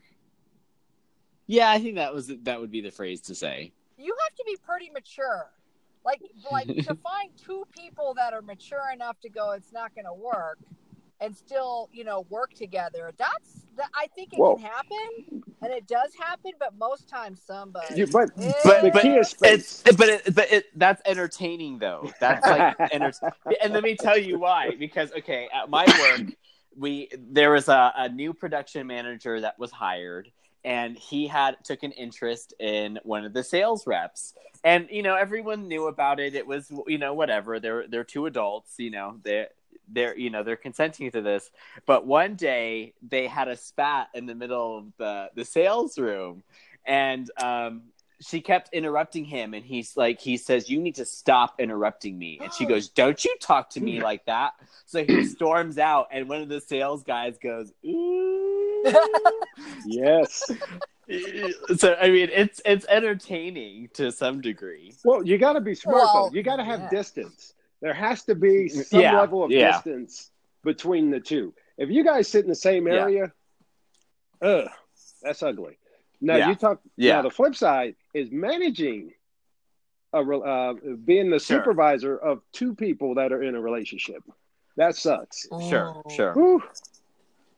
yeah, 1.47 1.71
I 1.71 1.79
think 1.79 1.97
that 1.97 2.15
was 2.15 2.33
that 2.43 2.61
would 2.61 2.71
be 2.71 2.81
the 2.81 2.91
phrase 2.91 3.21
to 3.23 3.35
say. 3.35 3.73
You 3.99 4.15
have 4.25 4.35
to 4.37 4.45
be 4.47 4.57
pretty 4.65 4.91
mature. 4.91 5.51
Like 6.05 6.21
like 6.51 6.67
to 6.67 6.95
find 7.03 7.31
two 7.37 7.65
people 7.77 8.15
that 8.17 8.33
are 8.33 8.43
mature 8.43 8.91
enough 8.93 9.21
to 9.21 9.29
go, 9.29 9.53
it's 9.53 9.73
not 9.73 9.95
going 9.95 10.07
to 10.07 10.15
work, 10.15 10.59
and 11.23 11.37
still 11.37 11.89
you 11.93 12.05
know 12.05 12.27
work 12.29 12.53
together. 12.55 13.13
That's 13.17 13.67
that. 13.77 13.89
I 13.95 14.07
think 14.15 14.33
it 14.33 14.39
Whoa. 14.39 14.57
can 14.57 14.65
happen, 14.67 15.43
and 15.63 15.73
it 15.73 15.87
does 15.87 16.13
happen, 16.19 16.53
but 16.59 16.77
most 16.77 17.09
times 17.09 17.41
somebody. 17.47 17.95
You- 17.97 18.07
but 18.09 18.31
But 18.65 18.83
the 18.83 18.91
but 18.93 19.03
key 19.03 19.15
is 19.17 19.29
space. 19.31 19.83
it's 19.87 19.97
but 19.97 20.09
it, 20.09 20.35
but 20.35 20.53
it, 20.53 20.67
that's 20.79 21.01
entertaining 21.07 21.79
though. 21.79 22.11
That's 22.21 22.47
like 22.47 22.77
enter- 22.93 23.13
and 23.63 23.73
let 23.73 23.83
me 23.83 23.97
tell 23.97 24.19
you 24.19 24.39
why. 24.39 24.71
Because 24.79 25.13
okay, 25.13 25.49
at 25.55 25.71
my 25.71 25.87
work, 25.87 26.33
we 26.77 27.09
there 27.19 27.51
was 27.53 27.69
a, 27.69 27.93
a 27.97 28.09
new 28.09 28.33
production 28.35 28.87
manager 28.87 29.41
that 29.41 29.59
was 29.59 29.71
hired, 29.71 30.31
and 30.65 30.97
he 30.99 31.27
had 31.27 31.57
took 31.65 31.83
an 31.83 31.93
interest 31.93 32.55
in 32.59 32.99
one 33.05 33.25
of 33.25 33.33
the 33.33 33.45
sales 33.45 33.87
reps. 33.87 34.35
And 34.65 34.89
you 34.91 35.03
know, 35.03 35.17
everyone 35.17 35.67
knew 35.69 35.87
about 35.89 36.21
it. 36.21 36.35
It 36.35 36.47
was 36.47 36.71
you 36.87 36.99
know 36.99 37.15
whatever. 37.15 37.59
They're 37.61 37.87
they're 37.89 38.05
two 38.05 38.27
adults. 38.27 38.75
You 38.79 38.91
know 38.91 39.19
they. 39.23 39.47
They're 39.89 40.17
you 40.17 40.31
know 40.31 40.43
they're 40.43 40.57
consenting 40.57 41.11
to 41.11 41.21
this, 41.21 41.51
but 41.87 42.07
one 42.07 42.35
day 42.35 42.95
they 43.07 43.27
had 43.27 43.49
a 43.49 43.57
spat 43.57 44.09
in 44.15 44.27
the 44.27 44.35
middle 44.35 44.79
of 44.79 44.85
the 44.99 45.31
the 45.35 45.45
sales 45.45 45.99
room, 45.99 46.43
and 46.87 47.31
um, 47.43 47.83
she 48.23 48.41
kept 48.41 48.73
interrupting 48.73 49.25
him 49.25 49.53
and 49.53 49.65
he's 49.65 49.97
like 49.97 50.21
he 50.21 50.37
says 50.37 50.71
you 50.71 50.81
need 50.81 50.95
to 50.95 51.05
stop 51.05 51.61
interrupting 51.61 52.19
me 52.19 52.39
and 52.41 52.53
she 52.53 52.65
goes 52.67 52.89
don't 52.89 53.25
you 53.25 53.37
talk 53.41 53.69
to 53.71 53.81
me 53.81 54.01
like 54.03 54.25
that 54.27 54.53
so 54.87 55.05
he 55.05 55.25
storms 55.27 55.79
out 55.79 56.09
and 56.13 56.29
one 56.29 56.41
of 56.41 56.49
the 56.49 56.61
sales 56.61 57.03
guys 57.03 57.37
goes 57.39 57.73
ooh 57.85 58.85
yes. 59.87 60.51
so 61.77 61.97
i 62.01 62.09
mean 62.09 62.29
it's 62.33 62.61
it's 62.65 62.87
entertaining 62.89 63.89
to 63.93 64.13
some 64.13 64.41
degree 64.41 64.95
Well, 65.05 65.27
you 65.27 65.37
got 65.37 65.55
to 65.55 65.61
be 65.61 65.75
smart 65.75 65.97
Well, 65.97 66.31
though. 66.31 66.37
You 66.37 66.43
got 66.43 66.57
to 66.57 66.65
have 66.65 66.81
yeah. 66.81 66.91
distance. 66.91 67.55
There 67.83 67.93
has 67.93 68.23
to 68.25 68.35
be 68.35 68.69
some 68.69 69.01
Yeah, 69.01 69.19
level 69.19 69.45
of 69.45 69.51
yeah. 69.51 69.73
distance 69.73 70.31
between 70.63 71.11
the 71.11 71.21
two. 71.21 71.53
If 71.77 71.91
you 71.91 72.05
guys 72.05 72.29
sit 72.29 72.45
in 72.45 72.49
the 72.49 72.55
same 72.55 72.87
Yeah. 72.87 72.95
area, 73.03 73.33
ugh, 74.41 74.69
that's 75.21 75.43
ugly. 75.43 75.77
Now 76.21 76.37
Yeah. 76.37 76.49
you 76.51 76.55
talk. 76.55 76.81
Yeah. 76.97 77.17
Now 77.17 77.23
the 77.23 77.31
flip 77.31 77.57
side 77.57 77.97
is 78.15 78.31
managing 78.31 79.13
a 80.15 80.19
uh, 80.19 80.75
being 81.05 81.31
the 81.31 81.41
Sure. 81.41 81.59
supervisor 81.59 82.17
of 82.17 82.43
two 82.53 82.75
people 82.75 83.17
that 83.17 83.33
are 83.33 83.43
in 83.43 83.57
a 83.57 83.61
relationship. 83.61 84.23
That 84.77 84.95
sucks. 84.95 85.49
sure 85.69 86.01
Oh. 86.05 86.09
sure 86.09 86.33
Whew. 86.35 86.63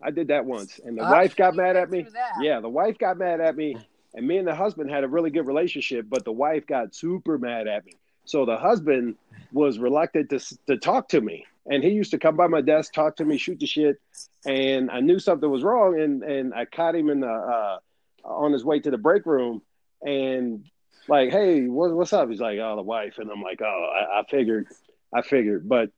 I 0.01 0.11
did 0.11 0.29
that 0.29 0.45
once, 0.45 0.79
and 0.79 0.97
the 0.99 1.03
I've 1.03 1.11
wife 1.13 1.37
got 1.37 1.55
mad 1.55 1.77
at 1.77 1.91
me. 1.91 2.03
that. 2.03 2.33
Yeah, 2.41 2.61
the 2.61 2.69
wife 2.69 2.97
got 2.99 3.17
mad 3.19 3.41
at 3.41 3.57
me, 3.57 3.77
and 4.15 4.27
me 4.27 4.39
and 4.39 4.47
the 4.49 4.55
husband 4.55 4.91
had 4.91 5.05
a 5.05 5.09
really 5.09 5.31
good 5.31 5.47
relationship, 5.47 6.07
but 6.09 6.25
the 6.25 6.33
wife 6.33 6.67
got 6.67 6.95
super 6.95 7.39
mad 7.39 7.67
at 7.69 7.85
me. 7.85 7.95
So 8.25 8.45
the 8.47 8.57
husband 8.57 9.17
was 9.53 9.79
reluctant 9.79 10.31
to 10.31 10.39
to 10.67 10.77
talk 10.77 11.09
to 11.11 11.21
me, 11.21 11.47
and 11.67 11.83
he 11.83 11.91
used 11.91 12.11
to 12.13 12.19
come 12.19 12.37
by 12.37 12.47
my 12.47 12.61
desk, 12.61 12.93
talk 12.93 13.17
to 13.17 13.25
me, 13.25 13.39
shoot 13.39 13.61
the 13.61 13.67
shit, 13.67 14.01
and 14.47 14.91
I 14.91 15.01
knew 15.01 15.19
something 15.19 15.51
was 15.51 15.63
wrong, 15.63 16.01
and 16.01 16.23
and 16.23 16.55
I 16.55 16.65
caught 16.65 16.95
him 16.95 17.11
in 17.11 17.21
the 17.21 17.29
uh, 17.29 17.79
on 18.25 18.53
his 18.53 18.65
way 18.65 18.81
to 18.81 18.91
the 18.91 18.99
break 18.99 19.27
room, 19.27 19.63
and 20.03 20.65
like, 21.09 21.31
hey, 21.31 21.67
what, 21.67 21.93
what's 21.93 22.13
up? 22.15 22.31
He's 22.31 22.41
like, 22.41 22.59
oh, 22.59 22.77
the 22.77 22.83
wife, 22.83 23.19
and 23.19 23.31
I'm 23.31 23.43
like, 23.43 23.61
oh, 23.61 23.91
I, 23.95 24.21
I 24.21 24.25
figured, 24.31 24.69
I 25.13 25.21
figured, 25.23 25.69
but 25.69 25.91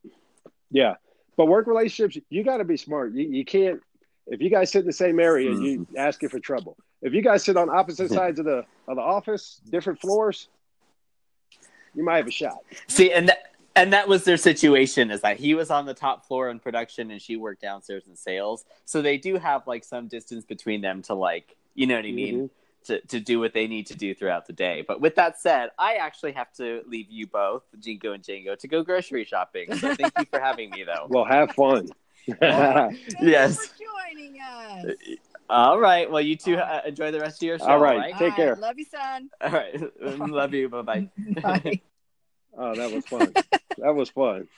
yeah, 0.70 0.94
but 1.36 1.46
work 1.46 1.66
relationships, 1.66 2.18
you 2.28 2.42
got 2.42 2.58
to 2.58 2.64
be 2.64 2.76
smart. 2.76 3.14
You 3.14 3.28
you 3.28 3.44
can't 3.44 3.80
if 4.26 4.40
you 4.40 4.50
guys 4.50 4.70
sit 4.72 4.80
in 4.80 4.86
the 4.86 4.92
same 4.92 5.20
area, 5.20 5.50
you 5.52 5.86
asking 5.96 6.30
for 6.30 6.40
trouble. 6.40 6.76
If 7.02 7.12
you 7.12 7.22
guys 7.22 7.44
sit 7.44 7.56
on 7.56 7.70
opposite 7.70 8.10
sides 8.10 8.38
of 8.38 8.44
the 8.46 8.64
of 8.88 8.96
the 8.96 9.02
office, 9.02 9.60
different 9.70 10.00
floors, 10.00 10.48
you 11.96 12.04
might 12.04 12.18
have 12.18 12.28
a 12.28 12.30
shot. 12.30 12.58
see 12.86 13.10
and 13.12 13.28
that 13.28 13.52
and 13.74 13.92
that 13.92 14.08
was 14.08 14.24
their 14.24 14.36
situation 14.36 15.10
is 15.10 15.20
that 15.20 15.38
he 15.38 15.54
was 15.54 15.70
on 15.70 15.84
the 15.86 15.94
top 15.94 16.26
floor 16.26 16.48
in 16.50 16.58
production 16.58 17.10
and 17.10 17.20
she 17.20 17.36
worked 17.36 17.60
downstairs 17.60 18.04
in 18.06 18.16
sales 18.16 18.64
so 18.84 19.02
they 19.02 19.18
do 19.18 19.36
have 19.36 19.66
like 19.66 19.84
some 19.84 20.06
distance 20.08 20.44
between 20.44 20.80
them 20.80 21.02
to 21.02 21.14
like 21.14 21.56
you 21.74 21.86
know 21.86 21.96
what 21.96 22.04
i 22.04 22.12
mean 22.12 22.34
mm-hmm. 22.36 22.46
to, 22.84 23.00
to 23.06 23.20
do 23.20 23.40
what 23.40 23.52
they 23.52 23.66
need 23.66 23.86
to 23.86 23.96
do 23.96 24.14
throughout 24.14 24.46
the 24.46 24.52
day. 24.52 24.84
But 24.86 25.00
with 25.00 25.16
that 25.16 25.40
said, 25.40 25.70
I 25.78 25.94
actually 25.96 26.32
have 26.32 26.52
to 26.54 26.82
leave 26.86 27.06
you 27.10 27.26
both, 27.26 27.64
Jingo 27.80 28.12
and 28.12 28.22
Django, 28.22 28.56
to 28.58 28.68
go 28.68 28.82
grocery 28.82 29.24
shopping. 29.24 29.74
So 29.74 29.94
thank 29.94 30.12
you 30.18 30.24
for 30.30 30.38
having 30.40 30.70
me, 30.70 30.84
though. 30.84 31.06
Well, 31.08 31.24
have 31.24 31.50
fun. 31.52 31.88
Thank 32.26 32.40
Yes. 33.20 33.72
you 33.80 33.86
for 33.88 34.14
joining 34.14 34.36
us. 34.40 34.84
Uh, 34.84 35.14
All 35.48 35.78
right. 35.78 36.10
Well, 36.10 36.20
you 36.20 36.36
two 36.36 36.56
uh, 36.56 36.82
enjoy 36.86 37.10
the 37.10 37.20
rest 37.20 37.42
of 37.42 37.46
your 37.46 37.58
show. 37.58 37.66
All 37.66 37.78
right. 37.78 37.94
All 37.96 38.00
right. 38.00 38.12
Take 38.12 38.20
All 38.20 38.28
right, 38.28 38.36
care. 38.36 38.56
Love 38.56 38.78
you, 38.78 38.84
son. 38.84 39.30
All 39.40 39.50
right. 39.50 40.00
Love 40.30 40.54
you. 40.54 40.68
Bye 40.68 40.82
bye. 40.82 41.08
Bye. 41.42 41.80
oh, 42.56 42.74
that 42.74 42.92
was 42.92 43.06
fun. 43.06 43.32
that 43.78 43.94
was 43.94 44.10
fun. 44.10 44.48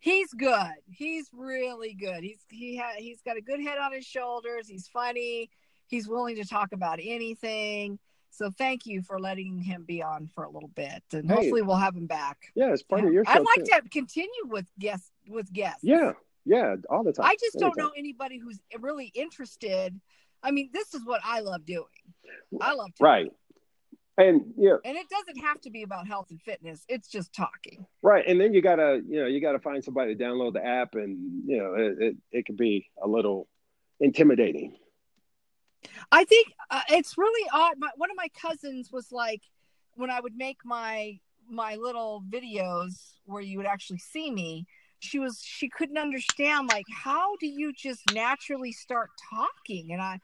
he's 0.00 0.32
good. 0.32 0.72
He's 0.90 1.28
really 1.32 1.94
good. 1.94 2.22
He's 2.22 2.38
he 2.50 2.76
ha- 2.76 2.94
he's 2.98 3.20
got 3.22 3.36
a 3.36 3.40
good 3.40 3.60
head 3.60 3.78
on 3.78 3.92
his 3.92 4.04
shoulders. 4.04 4.68
He's 4.68 4.88
funny. 4.88 5.50
He's 5.86 6.06
willing 6.06 6.36
to 6.36 6.44
talk 6.44 6.72
about 6.72 6.98
anything. 7.02 7.98
So 8.30 8.50
thank 8.50 8.86
you 8.86 9.02
for 9.02 9.18
letting 9.18 9.58
him 9.58 9.84
be 9.84 10.02
on 10.02 10.28
for 10.34 10.44
a 10.44 10.50
little 10.50 10.68
bit, 10.68 11.02
and 11.12 11.28
Hey. 11.28 11.34
hopefully 11.36 11.62
we'll 11.62 11.76
have 11.76 11.96
him 11.96 12.06
back. 12.06 12.52
Yeah, 12.54 12.72
it's 12.72 12.82
part 12.82 13.04
of 13.04 13.12
your 13.12 13.24
show. 13.24 13.32
I'd 13.32 13.38
like 13.44 13.64
too. 13.64 13.80
to 13.82 13.88
continue 13.88 14.44
with 14.44 14.66
guests 14.78 15.10
with 15.26 15.52
guests. 15.52 15.82
Yeah, 15.82 16.12
yeah, 16.48 16.76
all 16.88 17.04
the 17.04 17.12
time. 17.12 17.26
I 17.26 17.36
just 17.38 17.58
don't 17.58 17.76
know 17.76 17.92
anybody 17.96 18.38
who's 18.38 18.58
really 18.80 19.12
interested. 19.14 20.00
I 20.42 20.50
mean, 20.50 20.70
this 20.72 20.94
is 20.94 21.04
what 21.04 21.20
I 21.24 21.40
love 21.40 21.66
doing. 21.66 21.84
I 22.60 22.72
love 22.72 22.90
talking. 22.98 23.04
Right. 23.04 23.32
And 24.16 24.52
yeah, 24.56 24.76
And 24.84 24.96
it 24.96 25.06
doesn't 25.08 25.44
have 25.44 25.60
to 25.60 25.70
be 25.70 25.82
about 25.84 26.08
health 26.08 26.28
and 26.30 26.40
fitness. 26.42 26.84
It's 26.88 27.08
just 27.08 27.32
talking. 27.32 27.86
right. 28.02 28.24
And 28.26 28.40
then 28.40 28.52
you 28.52 28.60
gotta, 28.60 29.00
you 29.08 29.20
know, 29.20 29.26
you 29.26 29.40
gotta 29.40 29.60
find 29.60 29.84
somebody 29.84 30.16
to 30.16 30.24
download 30.24 30.54
the 30.54 30.64
app, 30.64 30.94
and 30.94 31.42
you 31.46 31.58
know, 31.58 31.74
it 31.74 31.96
it, 32.00 32.16
it 32.32 32.46
can 32.46 32.56
be 32.56 32.90
a 33.00 33.06
little 33.06 33.46
intimidating. 34.00 34.76
I 36.10 36.24
think 36.24 36.48
uh, 36.70 36.80
it's 36.88 37.16
really 37.16 37.48
odd. 37.52 37.78
My, 37.78 37.90
one 37.96 38.10
of 38.10 38.16
my 38.16 38.28
cousins 38.40 38.90
was 38.90 39.12
like, 39.12 39.42
when 39.94 40.10
I 40.10 40.20
would 40.20 40.36
make 40.36 40.58
my 40.64 41.20
my 41.48 41.76
little 41.76 42.24
videos 42.28 42.94
where 43.24 43.42
you 43.42 43.58
would 43.58 43.66
actually 43.66 43.98
see 43.98 44.30
me, 44.30 44.66
she 45.00 45.18
was 45.18 45.40
she 45.44 45.68
couldn't 45.68 45.98
understand 45.98 46.68
like 46.68 46.86
how 47.04 47.36
do 47.36 47.46
you 47.46 47.72
just 47.72 48.02
naturally 48.12 48.72
start 48.72 49.10
talking, 49.30 49.92
and 49.92 50.00
I 50.02 50.20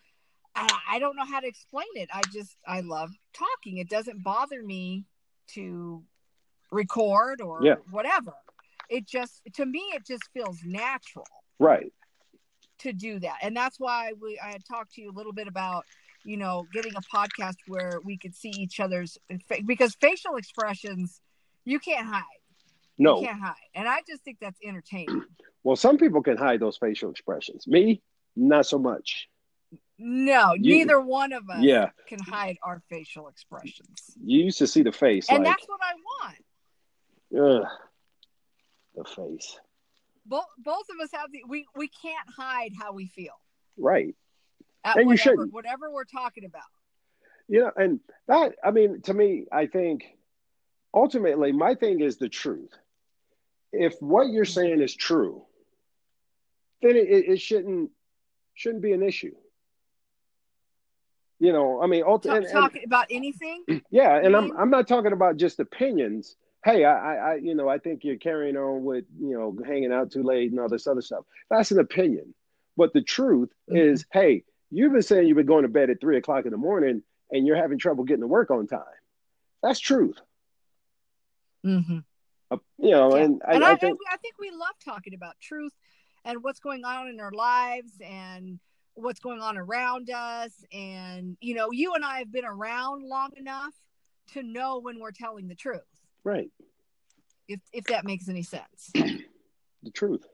I, 0.57 0.69
I 0.93 0.99
don't 0.99 1.17
know 1.17 1.25
how 1.25 1.41
to 1.41 1.47
explain 1.47 1.87
it. 1.95 2.09
I 2.13 2.23
just 2.33 2.57
I 2.67 2.81
love 2.81 3.11
talking. 3.33 3.79
It 3.79 3.89
doesn't 3.89 4.23
bother 4.23 4.63
me 4.63 5.05
to 5.49 6.03
record 6.71 7.41
or 7.41 7.63
Yeah. 7.63 7.77
whatever. 7.91 8.35
It 8.89 9.07
just 9.07 9.43
to 9.55 9.65
me 9.67 9.81
it 9.95 10.05
just 10.07 10.25
feels 10.33 10.59
natural 10.65 11.27
Right. 11.59 11.93
to 12.79 12.93
do 12.93 13.19
that 13.21 13.37
and 13.41 13.57
that's 13.57 13.79
why 13.81 14.13
we 14.21 14.39
i 14.45 14.51
had 14.51 14.65
talked 14.65 14.93
to 14.95 15.01
you 15.01 15.11
a 15.11 15.17
little 15.17 15.33
bit 15.33 15.47
about 15.47 15.85
you 16.25 16.37
know 16.37 16.67
getting 16.73 16.93
a 16.97 17.17
podcast 17.17 17.55
where 17.67 18.01
we 18.05 18.17
could 18.19 18.35
see 18.35 18.51
each 18.51 18.81
other's 18.81 19.17
because 19.67 19.95
facial 19.95 20.37
expressions 20.37 21.21
you 21.65 21.79
can't 21.79 22.07
hide 22.07 22.23
No. 22.99 23.21
you 23.21 23.27
can't 23.27 23.41
hide 23.41 23.55
and 23.75 23.89
i 23.89 24.01
just 24.07 24.23
think 24.23 24.39
that's 24.41 24.59
entertaining 24.65 25.23
Well, 25.65 25.77
some 25.77 25.97
people 25.97 26.23
can 26.23 26.37
hide 26.37 26.61
those 26.61 26.77
facial 26.77 27.11
expressions. 27.11 27.67
Me, 27.67 28.03
not 28.37 28.67
so 28.67 28.79
much. 28.79 29.31
no 29.99 30.53
You- 30.55 30.75
neither 30.77 31.01
one 31.01 31.33
of 31.33 31.49
us 31.49 31.63
Yeah. 31.63 31.89
can 32.07 32.19
hide 32.21 32.59
our 32.63 32.83
facial 32.91 33.29
expressions 33.29 33.99
You 34.23 34.45
used 34.45 34.59
to 34.59 34.67
see 34.67 34.83
the 34.83 34.93
face. 34.93 35.29
and 35.31 35.43
like, 35.43 35.57
that's 35.57 35.67
what 35.69 35.81
i 35.83 35.95
want 37.41 37.63
ugh, 37.65 37.69
the 38.95 39.05
face. 39.05 39.59
both 40.27 40.45
both 40.59 40.87
of 40.91 41.03
us 41.03 41.11
have 41.13 41.31
the 41.33 41.43
we 41.49 41.67
we 41.75 41.89
can't 41.89 42.29
hide 42.37 42.73
how 42.79 42.93
we 42.93 43.07
feel 43.07 43.33
Right. 43.79 44.15
at 44.85 44.97
And 44.99 45.11
you 45.11 45.17
shouldn't. 45.17 45.53
whatever 45.53 45.91
we're 45.91 46.05
talking 46.05 46.45
about 46.45 46.63
You 47.49 47.61
know, 47.61 47.73
and 47.77 48.01
that, 48.29 48.55
I 48.63 48.71
mean, 48.71 49.01
to 49.03 49.15
me, 49.15 49.47
I 49.51 49.67
think 49.67 50.05
ultimately 50.93 51.53
my 51.53 51.75
thing 51.75 52.01
is 52.01 52.17
the 52.19 52.29
truth. 52.29 52.71
If 53.77 53.95
what 54.01 54.29
you're 54.31 54.45
saying 54.45 54.81
is 54.81 54.95
true, 54.95 55.43
then 56.83 56.97
it, 56.97 57.09
it, 57.09 57.41
shouldn't 57.41 57.91
shouldn't 58.55 58.83
be 58.83 58.93
an 58.93 59.03
issue. 59.03 59.35
You 61.41 61.53
know, 61.53 61.83
I 61.83 61.87
mean, 61.87 62.05
ulti- 62.05 62.23
Ta- 62.25 62.35
and- 62.37 62.47
and- 62.47 62.85
about 62.85 63.07
anything 63.11 63.65
Yeah, 63.91 64.17
and 64.17 64.35
I'm? 64.37 64.57
I'm 64.57 64.71
not 64.71 64.87
talking 64.89 65.13
about 65.13 65.37
just 65.37 65.61
opinions. 65.61 66.37
Hey, 66.65 66.85
I, 66.85 66.93
I, 66.93 67.15
I, 67.15 67.35
you 67.37 67.55
know, 67.55 67.69
I 67.69 67.77
think 67.79 68.05
you're 68.05 68.17
carrying 68.17 68.57
on 68.57 68.85
with, 68.85 69.05
you 69.21 69.37
know, 69.39 69.55
hanging 69.67 69.93
out 69.93 70.11
too 70.13 70.23
late 70.23 70.51
and 70.51 70.59
all 70.59 70.69
this 70.69 70.87
other 70.87 71.03
stuff. 71.03 71.25
That's 71.51 71.71
an 71.73 71.79
opinion. 71.79 72.35
But 72.77 72.95
the 72.95 73.03
truth 73.03 73.51
Mhm. 73.71 73.79
is, 73.93 74.07
hey, 74.13 74.45
you've 74.71 74.93
been 74.93 75.03
saying 75.03 75.29
you've 75.29 75.37
been 75.37 75.45
going 75.45 75.65
to 75.65 75.69
bed 75.69 75.91
at 75.91 76.01
three 76.01 76.17
o'clock 76.17 76.47
in 76.47 76.53
the 76.53 76.57
morning 76.57 77.03
and 77.31 77.47
you're 77.47 77.57
having 77.57 77.79
trouble 77.79 78.05
getting 78.05 78.23
to 78.23 78.27
work 78.27 78.51
on 78.51 78.67
time. 78.67 78.81
That's 79.63 79.79
truth. 79.79 80.19
mm-hmm. 81.67 81.99
Uh, 82.51 82.59
you 82.79 82.91
know, 82.91 83.17
Yeah. 83.17 83.25
and 83.25 83.43
I, 83.47 83.55
and 83.55 83.65
I, 83.65 83.73
I, 83.73 83.77
think, 83.77 83.99
I 84.11 84.17
think 84.19 84.35
we 84.39 84.51
love 84.51 84.75
talking 84.85 85.15
about 85.15 85.35
truth 85.41 85.73
and 86.25 86.43
what's 86.43 86.61
going 86.61 86.85
on 86.85 87.09
in 87.09 87.21
our 87.21 87.33
lives 87.33 87.93
and 88.01 88.59
what's 88.95 89.21
going 89.21 89.41
on 89.41 89.59
around 89.59 90.09
us 90.09 90.53
and 90.73 91.37
you 91.41 91.53
know 91.53 91.73
you 91.73 91.95
and 91.95 92.05
i 92.05 92.19
have 92.21 92.31
been 92.31 92.45
around 92.45 93.03
long 93.03 93.31
enough 93.37 93.75
to 94.33 94.41
know 94.41 94.79
when 94.79 95.01
we're 95.01 95.11
telling 95.11 95.49
the 95.49 95.55
truth 95.57 95.83
right, 96.23 96.49
if 97.49 97.59
if 97.73 97.85
that 97.87 98.05
makes 98.05 98.29
any 98.29 98.43
sense 98.43 98.93
the 98.95 99.91
truth. 99.93 100.25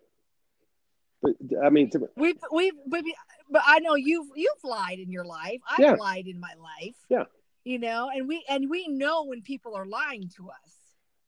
But 1.22 1.32
I 1.64 1.70
mean, 1.70 1.90
to, 1.90 2.08
we've 2.16 2.36
we've, 2.52 2.74
we've 2.86 3.04
but 3.50 3.62
i 3.66 3.78
know 3.78 3.94
you've 3.94 4.28
you've 4.36 4.62
lied 4.62 4.98
in 4.98 5.10
your 5.10 5.24
life 5.24 5.60
i've 5.70 5.80
Yeah. 5.80 5.94
lied 5.94 6.26
in 6.26 6.38
my 6.38 6.52
life 6.58 6.96
Yeah. 7.08 7.24
you 7.64 7.78
know 7.78 8.10
and 8.14 8.28
we 8.28 8.44
and 8.48 8.68
we 8.68 8.88
know 8.88 9.24
when 9.24 9.40
people 9.40 9.74
are 9.74 9.86
lying 9.86 10.28
to 10.36 10.50
us 10.50 10.74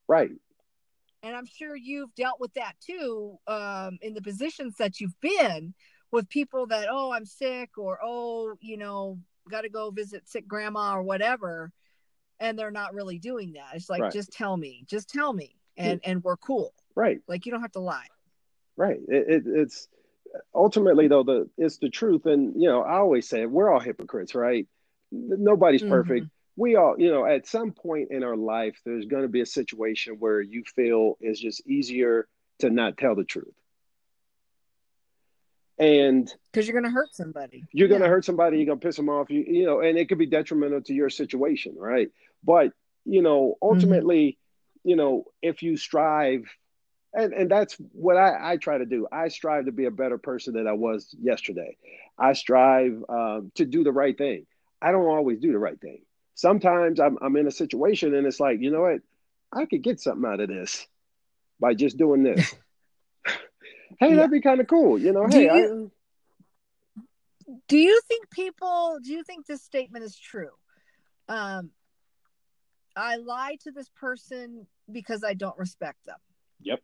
right, 0.07 0.31
and 1.23 1.37
I'm 1.37 1.47
sure 1.47 1.77
you've 1.77 2.15
dealt 2.15 2.41
with 2.41 2.53
that 2.55 2.75
too 2.81 3.39
um, 3.47 3.99
in 4.03 4.15
the 4.15 4.23
positions 4.23 4.77
that 4.79 5.01
you've 5.01 5.19
been 5.21 5.75
with 6.11 6.29
people 6.29 6.67
that 6.67 6.89
oh 6.91 7.13
I'm 7.13 7.25
sick 7.25 7.71
or 7.79 7.99
oh 8.03 8.55
you 8.61 8.77
know 8.77 9.19
got 9.51 9.63
to 9.63 9.69
go 9.69 9.91
visit 9.91 10.29
sick 10.29 10.47
grandma 10.47 10.95
or 10.97 11.03
whatever, 11.03 11.73
and 12.39 12.59
they're 12.59 12.71
not 12.71 12.95
really 12.95 13.19
doing 13.19 13.55
that. 13.55 13.75
It's 13.75 13.91
like 13.91 14.03
Right. 14.03 14.13
just 14.13 14.33
tell 14.33 14.57
me, 14.57 14.85
just 14.89 15.09
tell 15.09 15.33
me, 15.33 15.57
and 15.77 16.01
and 16.05 16.23
we're 16.23 16.37
cool. 16.37 16.73
right. 16.95 17.21
Like 17.27 17.47
you 17.47 17.53
don't 17.53 17.63
have 17.63 17.73
to 17.73 17.81
lie. 17.81 18.07
Right. 18.77 19.01
It, 19.09 19.29
it, 19.29 19.43
it's 19.47 19.89
ultimately 20.55 21.09
though 21.09 21.23
the 21.25 21.49
it's 21.59 21.79
the 21.79 21.91
truth, 21.91 22.27
and 22.27 22.61
you 22.61 22.69
know 22.69 22.83
I 22.83 22.99
always 22.99 23.29
say 23.29 23.43
it, 23.43 23.51
we're 23.51 23.71
all 23.71 23.81
hypocrites, 23.81 24.35
right? 24.35 24.67
Nobody's 25.11 25.83
Mhm. 25.83 25.89
perfect. 25.89 26.27
We 26.57 26.77
all, 26.77 26.97
you 26.99 27.11
know, 27.11 27.25
at 27.25 27.47
some 27.47 27.73
point 27.73 28.11
in 28.11 28.23
our 28.23 28.37
life, 28.37 28.79
there's 28.85 29.07
going 29.07 29.23
to 29.23 29.29
be 29.29 29.41
a 29.41 29.47
situation 29.47 30.17
where 30.19 30.41
you 30.41 30.65
feel 30.77 31.17
it's 31.21 31.41
just 31.41 31.67
easier 31.67 32.29
to 32.59 32.71
not 32.71 32.99
tell 32.99 33.15
the 33.15 33.25
truth, 33.25 33.55
and 35.79 36.33
Because 36.53 36.69
you're 36.69 36.81
gonna 36.81 36.93
hurt 36.93 37.15
somebody. 37.15 37.65
you're 37.73 37.89
going 37.89 38.03
to 38.03 38.09
hurt 38.09 38.25
somebody, 38.25 38.59
you're 38.59 38.67
going 38.67 38.79
to 38.79 38.87
piss 38.87 38.97
them 38.97 39.09
off, 39.09 39.31
you, 39.31 39.45
you 39.47 39.65
know, 39.65 39.81
and 39.81 39.99
it 39.99 40.09
could 40.09 40.19
be 40.19 40.27
detrimental 40.27 40.83
to 40.83 40.93
your 40.93 41.11
situation, 41.11 41.75
right? 41.77 42.11
But 42.45 42.73
you 43.05 43.23
know, 43.23 43.57
ultimately, 43.61 44.39
you 44.85 44.97
know, 44.97 45.25
if 45.41 45.63
you 45.63 45.77
strive 45.77 46.45
and 47.15 47.33
and 47.33 47.51
that's 47.51 47.75
what 47.93 48.17
I, 48.17 48.53
I 48.53 48.57
try 48.57 48.79
to 48.79 48.87
do. 48.87 49.07
I 49.11 49.29
strive 49.29 49.67
to 49.67 49.73
be 49.73 49.87
a 49.87 49.91
better 49.91 50.19
person 50.19 50.55
than 50.55 50.67
I 50.67 50.73
was 50.73 51.15
yesterday. 51.21 51.77
I 52.19 52.33
strive 52.35 53.03
um, 53.09 53.53
to 53.57 53.65
do 53.65 53.85
the 53.85 53.93
right 53.93 54.17
thing. 54.17 54.47
I 54.81 54.93
don't 54.93 55.07
always 55.07 55.39
do 55.39 55.53
the 55.53 55.59
right 55.59 55.81
thing. 55.81 56.03
Sometimes 56.35 56.99
I'm 57.01 57.19
I'm 57.21 57.37
in 57.37 57.47
a 57.47 57.51
situation 57.53 58.15
and 58.15 58.27
it's 58.27 58.41
like, 58.41 58.61
you 58.61 58.71
know 58.71 58.83
what, 58.83 59.01
I 59.53 59.67
could 59.67 59.83
get 59.83 60.01
something 60.01 60.29
out 60.31 60.41
of 60.41 60.49
this 60.49 60.87
by 61.61 61.75
just 61.75 61.97
doing 61.99 62.23
this. 62.23 62.55
hey, 64.01 64.11
Yeah. 64.11 64.17
that'd 64.17 64.31
be 64.31 64.41
kind 64.41 64.61
of 64.61 64.67
cool, 64.67 64.99
you 64.99 65.13
know. 65.13 65.27
Do 65.27 65.37
hey, 65.39 65.45
you- 65.45 65.93
Do 67.69 67.77
you 67.77 68.01
think 68.09 68.31
people? 68.31 68.99
Do 69.05 69.13
you 69.13 69.23
think 69.25 69.47
this 69.47 69.63
statement 69.63 70.05
is 70.05 70.17
true? 70.17 70.51
Um, 71.29 71.71
I 72.97 73.17
lie 73.17 73.57
to 73.65 73.71
this 73.73 73.89
person 73.91 74.67
because 74.91 75.23
I 75.25 75.35
don't 75.35 75.59
respect 75.59 75.99
them. 76.07 76.19
Yep. 76.63 76.81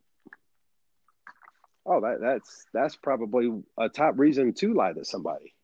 Oh, 1.87 2.01
that 2.03 2.21
that's 2.21 2.67
that's 2.75 2.97
probably 2.97 3.63
a 3.79 3.89
top 3.89 4.19
reason 4.19 4.53
to 4.55 4.75
lie 4.75 4.93
to 4.93 5.05
somebody. 5.05 5.55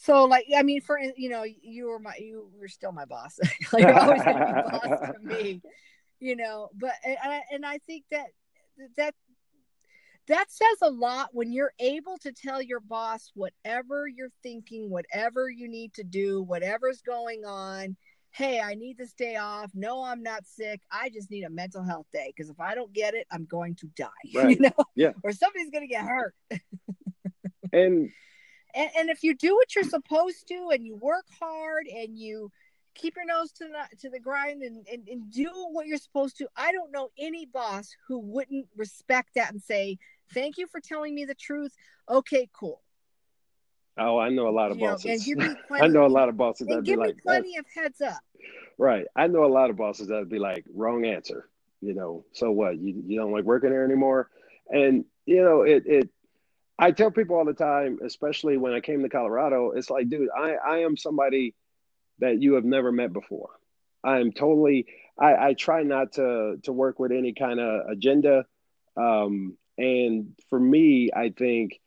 So, 0.00 0.26
like, 0.26 0.46
I 0.56 0.62
mean, 0.62 0.80
for 0.80 0.96
you 1.16 1.28
know, 1.28 1.42
you 1.44 1.88
were 1.88 1.98
my, 1.98 2.14
you 2.20 2.48
were 2.58 2.68
still 2.68 2.92
my 2.92 3.04
boss. 3.04 3.36
like, 3.72 3.82
you're 3.82 3.98
always 3.98 4.22
gonna 4.22 4.46
be 4.46 4.70
boss 4.70 5.00
to 5.12 5.18
me, 5.20 5.62
you 6.20 6.36
know. 6.36 6.68
But 6.72 6.92
and 7.04 7.16
I, 7.24 7.42
and 7.50 7.66
I 7.66 7.78
think 7.78 8.04
that 8.12 8.26
that 8.96 9.16
that 10.28 10.52
says 10.52 10.78
a 10.82 10.90
lot 10.90 11.30
when 11.32 11.50
you're 11.52 11.72
able 11.80 12.16
to 12.18 12.30
tell 12.30 12.62
your 12.62 12.78
boss 12.78 13.32
whatever 13.34 14.06
you're 14.06 14.30
thinking, 14.40 14.88
whatever 14.88 15.50
you 15.50 15.68
need 15.68 15.94
to 15.94 16.04
do, 16.04 16.42
whatever's 16.42 17.02
going 17.02 17.44
on. 17.44 17.96
Hey, 18.30 18.60
I 18.60 18.74
need 18.74 18.98
this 18.98 19.14
day 19.14 19.34
off. 19.34 19.72
No, 19.74 20.04
I'm 20.04 20.22
not 20.22 20.46
sick. 20.46 20.80
I 20.92 21.08
just 21.08 21.28
need 21.28 21.42
a 21.42 21.50
mental 21.50 21.82
health 21.82 22.06
day 22.12 22.32
because 22.36 22.50
if 22.50 22.60
I 22.60 22.76
don't 22.76 22.92
get 22.92 23.14
it, 23.14 23.26
I'm 23.32 23.46
going 23.46 23.74
to 23.76 23.88
die. 23.96 24.08
Right. 24.34 24.50
You 24.50 24.60
know, 24.60 24.84
Yeah. 24.94 25.12
or 25.24 25.32
somebody's 25.32 25.70
going 25.70 25.88
to 25.88 25.92
get 25.92 26.04
hurt. 26.04 26.34
And 27.72 28.10
and, 28.74 28.90
and 28.96 29.10
if 29.10 29.22
you 29.22 29.34
do 29.34 29.54
what 29.54 29.74
you're 29.74 29.84
supposed 29.84 30.48
to 30.48 30.70
and 30.72 30.84
you 30.84 30.96
work 30.96 31.26
hard 31.40 31.86
and 31.86 32.18
you 32.18 32.50
keep 32.94 33.16
your 33.16 33.26
nose 33.26 33.52
to 33.52 33.64
the 33.64 33.96
to 33.98 34.10
the 34.10 34.18
grind 34.18 34.62
and, 34.62 34.86
and, 34.92 35.06
and 35.08 35.30
do 35.30 35.50
what 35.70 35.86
you're 35.86 35.98
supposed 35.98 36.36
to 36.36 36.48
i 36.56 36.72
don't 36.72 36.90
know 36.90 37.10
any 37.18 37.46
boss 37.46 37.94
who 38.06 38.18
wouldn't 38.18 38.66
respect 38.76 39.30
that 39.34 39.52
and 39.52 39.62
say 39.62 39.96
thank 40.34 40.58
you 40.58 40.66
for 40.66 40.80
telling 40.80 41.14
me 41.14 41.24
the 41.24 41.34
truth 41.34 41.72
okay 42.08 42.48
cool 42.52 42.82
oh, 44.00 44.16
I 44.16 44.28
know 44.28 44.46
a 44.46 44.50
lot 44.50 44.70
of 44.70 44.78
You 44.78 44.86
bosses. 44.86 45.26
me 45.26 45.34
plenty, 45.34 45.56
I 45.84 45.88
know 45.88 46.06
a 46.06 46.08
lot 46.08 46.28
of 46.28 46.36
bosses 46.36 46.68
that'd 46.68 46.84
be 46.84 46.90
give 46.92 47.00
me 47.00 47.06
like, 47.06 47.16
"Uh, 47.16 47.22
plenty 47.24 47.56
of 47.56 47.66
heads 47.74 48.00
up 48.00 48.20
right. 48.78 49.06
I 49.14 49.26
know 49.26 49.44
a 49.44 49.46
lot 49.52 49.70
of 49.70 49.76
bosses 49.76 50.08
that'd 50.08 50.30
be 50.30 50.38
like, 50.38 50.64
wrong 50.72 51.04
answer. 51.04 51.48
You 51.80 51.94
know, 51.94 52.24
so 52.32 52.50
what? 52.50 52.78
You 52.78 53.02
you 53.06 53.20
don't 53.20 53.32
like 53.32 53.44
working 53.44 53.70
there 53.70 53.84
anymore? 53.84 54.30
And 54.68 55.04
you 55.26 55.42
know, 55.42 55.62
it 55.62 55.84
it. 55.86 56.08
I 56.78 56.92
tell 56.92 57.10
people 57.10 57.36
all 57.36 57.44
the 57.44 57.54
time, 57.54 57.98
especially 58.04 58.56
when 58.56 58.72
I 58.72 58.80
came 58.80 59.02
to 59.02 59.08
Colorado, 59.08 59.72
it's 59.72 59.90
like, 59.90 60.08
dude, 60.08 60.28
I 60.36 60.54
I 60.54 60.78
am 60.78 60.96
somebody 60.96 61.54
that 62.20 62.40
you 62.40 62.54
have 62.54 62.64
never 62.64 62.92
met 62.92 63.12
before. 63.12 63.50
I 64.04 64.18
am 64.18 64.32
totally. 64.32 64.86
I, 65.18 65.48
I 65.48 65.54
try 65.54 65.82
not 65.82 66.12
to 66.12 66.56
to 66.62 66.72
work 66.72 66.98
with 66.98 67.10
any 67.12 67.32
kind 67.32 67.58
of 67.58 67.88
agenda. 67.90 68.46
Um, 68.96 69.56
and 69.76 70.34
for 70.50 70.58
me, 70.58 71.10
I 71.14 71.30
think 71.30 71.80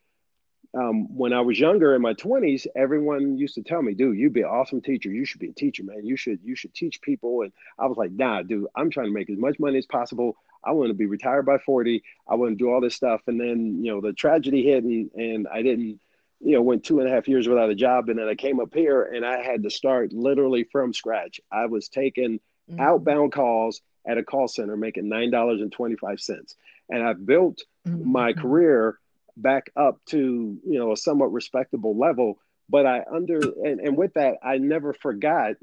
um, 0.74 1.16
when 1.16 1.34
I 1.34 1.42
was 1.42 1.60
younger 1.60 1.96
in 1.96 2.02
my 2.02 2.14
twenties, 2.14 2.66
everyone 2.76 3.38
used 3.38 3.56
to 3.56 3.62
tell 3.64 3.82
me, 3.82 3.94
"Dude, 3.94 4.18
you'd 4.18 4.34
be 4.34 4.42
an 4.42 4.48
awesome 4.48 4.82
teacher. 4.82 5.10
You 5.12 5.26
should 5.26 5.42
be 5.42 5.50
a 5.50 5.54
teacher, 5.54 5.84
man. 5.84 6.06
You 6.06 6.16
should 6.16 6.40
you 6.44 6.56
should 6.56 6.74
teach 6.74 7.02
people." 7.02 7.42
And 7.42 7.52
I 7.78 7.88
was 7.88 7.98
like, 7.98 8.12
"Nah, 8.12 8.44
dude. 8.44 8.68
I'm 8.76 8.90
trying 8.90 9.08
to 9.08 9.12
make 9.14 9.30
as 9.30 9.38
much 9.38 9.60
money 9.60 9.78
as 9.78 9.86
possible. 9.86 10.38
I 10.64 10.72
want 10.72 10.90
to 10.90 10.94
be 10.94 11.08
retired 11.08 11.46
by 11.46 11.58
40. 11.58 12.04
I 12.28 12.36
want 12.36 12.52
to 12.52 12.56
do 12.56 12.72
all 12.72 12.80
this 12.82 12.96
stuff." 12.96 13.22
And 13.28 13.40
then 13.40 13.84
you 13.84 13.92
know 13.92 14.02
the 14.02 14.14
tragedy 14.14 14.64
hit, 14.64 14.84
and 14.84 15.12
and 15.14 15.48
I 15.48 15.62
didn't 15.62 16.00
you 16.44 16.54
know, 16.56 16.62
went 16.64 16.84
two 16.84 17.00
and 17.00 17.08
a 17.08 17.12
half 17.12 17.28
years 17.28 17.48
without 17.48 17.70
a 17.70 17.76
job, 17.76 18.10
and 18.10 18.18
then 18.18 18.28
I 18.28 18.34
came 18.34 18.60
up 18.60 18.74
here 18.74 19.04
and 19.04 19.24
I 19.24 19.44
had 19.44 19.62
to 19.62 19.70
start 19.70 20.12
literally 20.12 20.64
from 20.64 20.92
scratch. 20.92 21.40
I 21.52 21.68
was 21.68 21.88
taking 21.88 22.40
Mhm. 22.72 22.80
outbound 22.80 23.32
calls 23.32 23.80
at 24.08 24.18
a 24.18 24.24
call 24.24 24.48
center, 24.48 24.76
making 24.76 25.08
nine 25.08 25.30
dollars 25.30 25.62
and 25.62 25.72
twenty 25.72 25.98
five 25.98 26.20
cents, 26.20 26.56
and 26.90 27.04
I 27.04 27.14
built 27.14 27.62
Mhm. 27.88 28.06
my 28.06 28.34
career 28.34 28.98
back 29.38 29.72
up 29.76 30.00
to 30.08 30.18
you 30.18 30.80
know 30.80 30.92
a 30.92 30.98
somewhat 30.98 31.32
respectable 31.32 31.98
level. 31.98 32.40
But 32.70 32.86
I 32.86 33.02
under 33.12 33.40
and, 33.40 33.80
and 33.80 33.98
with 33.98 34.14
that, 34.14 34.38
I 34.44 34.58
never 34.58 34.94
forgot 34.94 35.56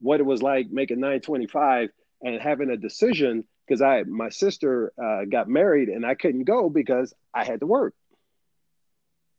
what 0.00 0.20
it 0.20 0.24
was 0.24 0.42
like 0.42 0.70
making 0.70 1.00
nine 1.00 1.20
twenty 1.20 1.46
five 1.46 1.90
and 2.22 2.40
having 2.40 2.70
a 2.70 2.76
decision 2.76 3.44
because 3.66 3.82
I 3.82 4.02
my 4.02 4.30
sister 4.30 4.92
uh, 5.02 5.24
got 5.30 5.48
married 5.48 5.88
and 5.88 6.04
I 6.04 6.14
couldn't 6.14 6.44
go 6.44 6.68
because 6.68 7.14
I 7.32 7.44
had 7.44 7.60
to 7.60 7.66
work. 7.66 7.94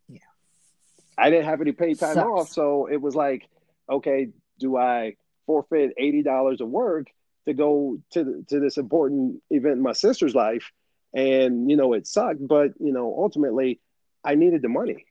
Yeah. 0.08 0.20
I 1.18 1.30
didn't 1.30 1.46
have 1.46 1.62
any 1.62 1.74
paid 1.74 2.00
time 2.00 2.16
Sucks. 2.16 2.28
off, 2.28 2.50
so 2.50 2.88
it 2.88 3.02
was 3.02 3.16
like, 3.16 3.48
okay, 3.90 4.30
do 4.60 4.78
I 4.78 5.16
forfeit 5.46 5.94
eighty 5.98 6.24
dollars 6.24 6.62
of 6.62 6.70
work 6.70 7.08
to 7.46 7.54
go 7.54 7.98
to 8.12 8.24
the, 8.24 8.46
to 8.50 8.60
this 8.60 8.78
important 8.78 9.42
event 9.50 9.76
in 9.78 9.82
my 9.82 9.94
sister's 9.94 10.34
life? 10.36 10.72
And 11.14 11.70
you 11.70 11.78
know, 11.78 11.94
it 11.94 12.08
sucked, 12.08 12.46
but 12.48 12.72
you 12.80 12.94
know, 12.94 13.14
ultimately, 13.18 13.80
I 14.24 14.36
needed 14.36 14.62
the 14.62 14.70
money. 14.70 15.06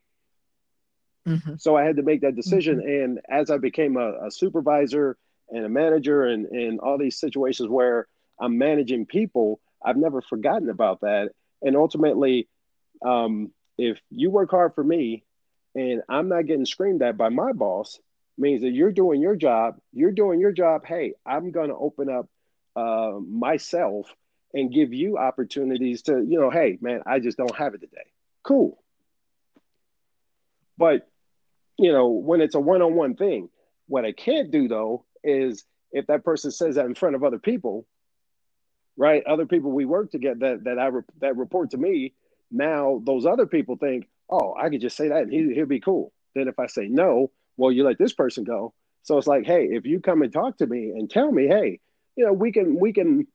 Mhm. 1.27 1.61
So 1.61 1.77
I 1.77 1.85
had 1.85 1.97
to 1.97 2.03
make 2.03 2.23
that 2.23 2.35
decision. 2.37 2.81
And 2.81 3.21
as 3.29 3.51
I 3.51 3.59
became 3.59 3.97
a, 3.97 4.27
a 4.27 4.31
supervisor 4.31 5.17
and 5.51 5.65
a 5.65 5.69
manager 5.69 6.25
and, 6.25 6.47
and 6.47 6.81
all 6.81 6.97
these 6.99 7.19
situations 7.19 7.69
where 7.69 8.07
I'm 8.41 8.57
managing 8.57 9.07
people, 9.07 9.61
I've 9.85 9.97
never 9.97 10.23
forgotten 10.23 10.71
about 10.71 11.01
that. 11.01 11.33
And 11.63 11.77
ultimately, 11.77 12.49
um, 13.05 13.53
if 13.77 14.01
you 14.11 14.31
work 14.31 14.51
hard 14.51 14.75
for 14.75 14.85
me 14.85 15.25
and 15.75 16.03
I'm 16.09 16.29
not 16.29 16.47
getting 16.47 16.65
screamed 16.65 17.03
at 17.03 17.17
by 17.17 17.29
my 17.29 17.53
boss, 17.53 17.99
means 18.39 18.63
that 18.63 18.71
you're 18.71 18.93
doing 18.93 19.21
your 19.21 19.37
job, 19.37 19.77
you're 19.93 20.13
doing 20.13 20.41
your 20.41 20.53
job. 20.53 20.87
Hey, 20.87 21.15
I'm 21.27 21.51
going 21.51 21.69
to 21.69 21.77
open 21.77 22.09
up 22.09 22.29
uh, 22.77 23.19
myself 23.21 24.07
and 24.53 24.73
give 24.73 24.93
you 24.93 25.19
opportunities 25.19 26.03
to, 26.03 26.13
you 26.13 26.41
know, 26.41 26.51
hey, 26.51 26.79
man, 26.81 27.03
I 27.07 27.21
just 27.21 27.37
don't 27.37 27.55
have 27.57 27.75
it 27.75 27.81
today. 27.81 28.07
Cool. 28.43 28.83
But, 30.77 31.09
you 31.79 31.93
know, 31.93 32.09
when 32.09 32.41
it's 32.41 32.55
a 32.55 32.61
one 32.61 32.83
on 32.83 32.95
one 32.95 33.15
thing, 33.15 33.49
what 33.87 34.05
I 34.05 34.13
can't 34.13 34.51
do 34.51 34.69
though 34.69 35.05
is 35.23 35.65
if 35.93 36.07
that 36.07 36.25
person 36.25 36.51
says 36.51 36.77
that 36.77 36.87
in 36.87 36.95
front 36.95 37.17
of 37.17 37.25
other 37.25 37.39
people, 37.39 37.87
right? 38.97 39.25
Other 39.25 39.47
people 39.47 39.71
we 39.71 39.85
work 39.85 40.11
together 40.11 40.39
that, 40.41 40.65
that 40.65 40.79
I 40.79 40.87
re- 40.87 41.03
that 41.21 41.37
report 41.37 41.71
to 41.71 41.79
me, 41.79 42.15
now 42.51 43.01
those 43.05 43.27
other 43.27 43.47
people 43.47 43.77
think, 43.77 44.09
oh, 44.29 44.55
I 44.59 44.69
could 44.69 44.81
just 44.81 44.97
say 44.97 45.09
that 45.09 45.23
and 45.23 45.33
he, 45.33 45.55
he'll 45.55 45.67
be 45.67 45.81
cool. 45.81 46.13
Then 46.35 46.49
if 46.49 46.59
I 46.59 46.67
say 46.67 46.89
no, 46.89 47.31
well, 47.57 47.73
you 47.73 47.85
let 47.85 47.99
this 47.99 48.13
person 48.13 48.45
go. 48.45 48.73
So 49.03 49.19
it's 49.19 49.27
like, 49.27 49.45
hey, 49.47 49.69
if 49.71 49.87
you 49.87 50.01
come 50.01 50.23
and 50.23 50.33
talk 50.33 50.59
to 50.59 50.67
me 50.67 50.91
and 50.91 51.11
tell 51.11 51.31
me, 51.31 51.47
hey, 51.47 51.81
you 52.17 52.25
know, 52.27 52.33
we 52.33 52.53
can, 52.53 52.79
we 52.79 52.93
can, 52.93 53.27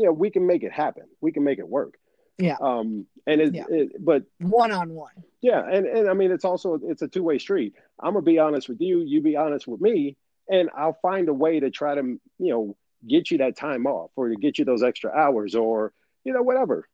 you 0.00 0.06
know, 0.06 0.12
we 0.12 0.30
can 0.30 0.46
make 0.46 0.62
it 0.62 0.72
happen. 0.72 1.04
We 1.20 1.30
can 1.30 1.44
make 1.44 1.58
it 1.58 1.68
work. 1.68 1.98
Yeah. 2.38 2.56
Um, 2.58 3.06
and 3.26 3.38
it, 3.42 3.54
Yeah. 3.54 3.66
it 3.68 4.02
but 4.02 4.22
One 4.38 4.72
on 4.72 4.94
one. 4.94 5.12
yeah, 5.42 5.62
and 5.70 5.84
and 5.86 6.08
I 6.08 6.14
mean, 6.14 6.30
it's 6.30 6.46
also 6.46 6.80
it's 6.82 7.02
a 7.02 7.08
two 7.08 7.22
way 7.22 7.38
street. 7.38 7.74
I'm 8.02 8.14
gonna 8.14 8.24
be 8.24 8.38
honest 8.38 8.66
with 8.70 8.80
you, 8.80 9.00
you 9.00 9.20
be 9.20 9.36
honest 9.36 9.68
with 9.68 9.82
me, 9.82 10.16
and 10.48 10.70
I'll 10.74 10.96
find 11.02 11.28
a 11.28 11.34
way 11.34 11.60
to 11.60 11.70
try 11.70 11.94
to, 11.94 12.00
you 12.00 12.20
know, 12.38 12.76
get 13.06 13.30
you 13.30 13.38
that 13.38 13.56
time 13.58 13.86
off 13.86 14.10
or 14.16 14.30
to 14.30 14.36
get 14.36 14.58
you 14.58 14.64
those 14.64 14.82
extra 14.82 15.10
hours 15.12 15.54
or 15.54 15.92
you 16.24 16.32
know 16.32 16.42
whatever. 16.42 16.88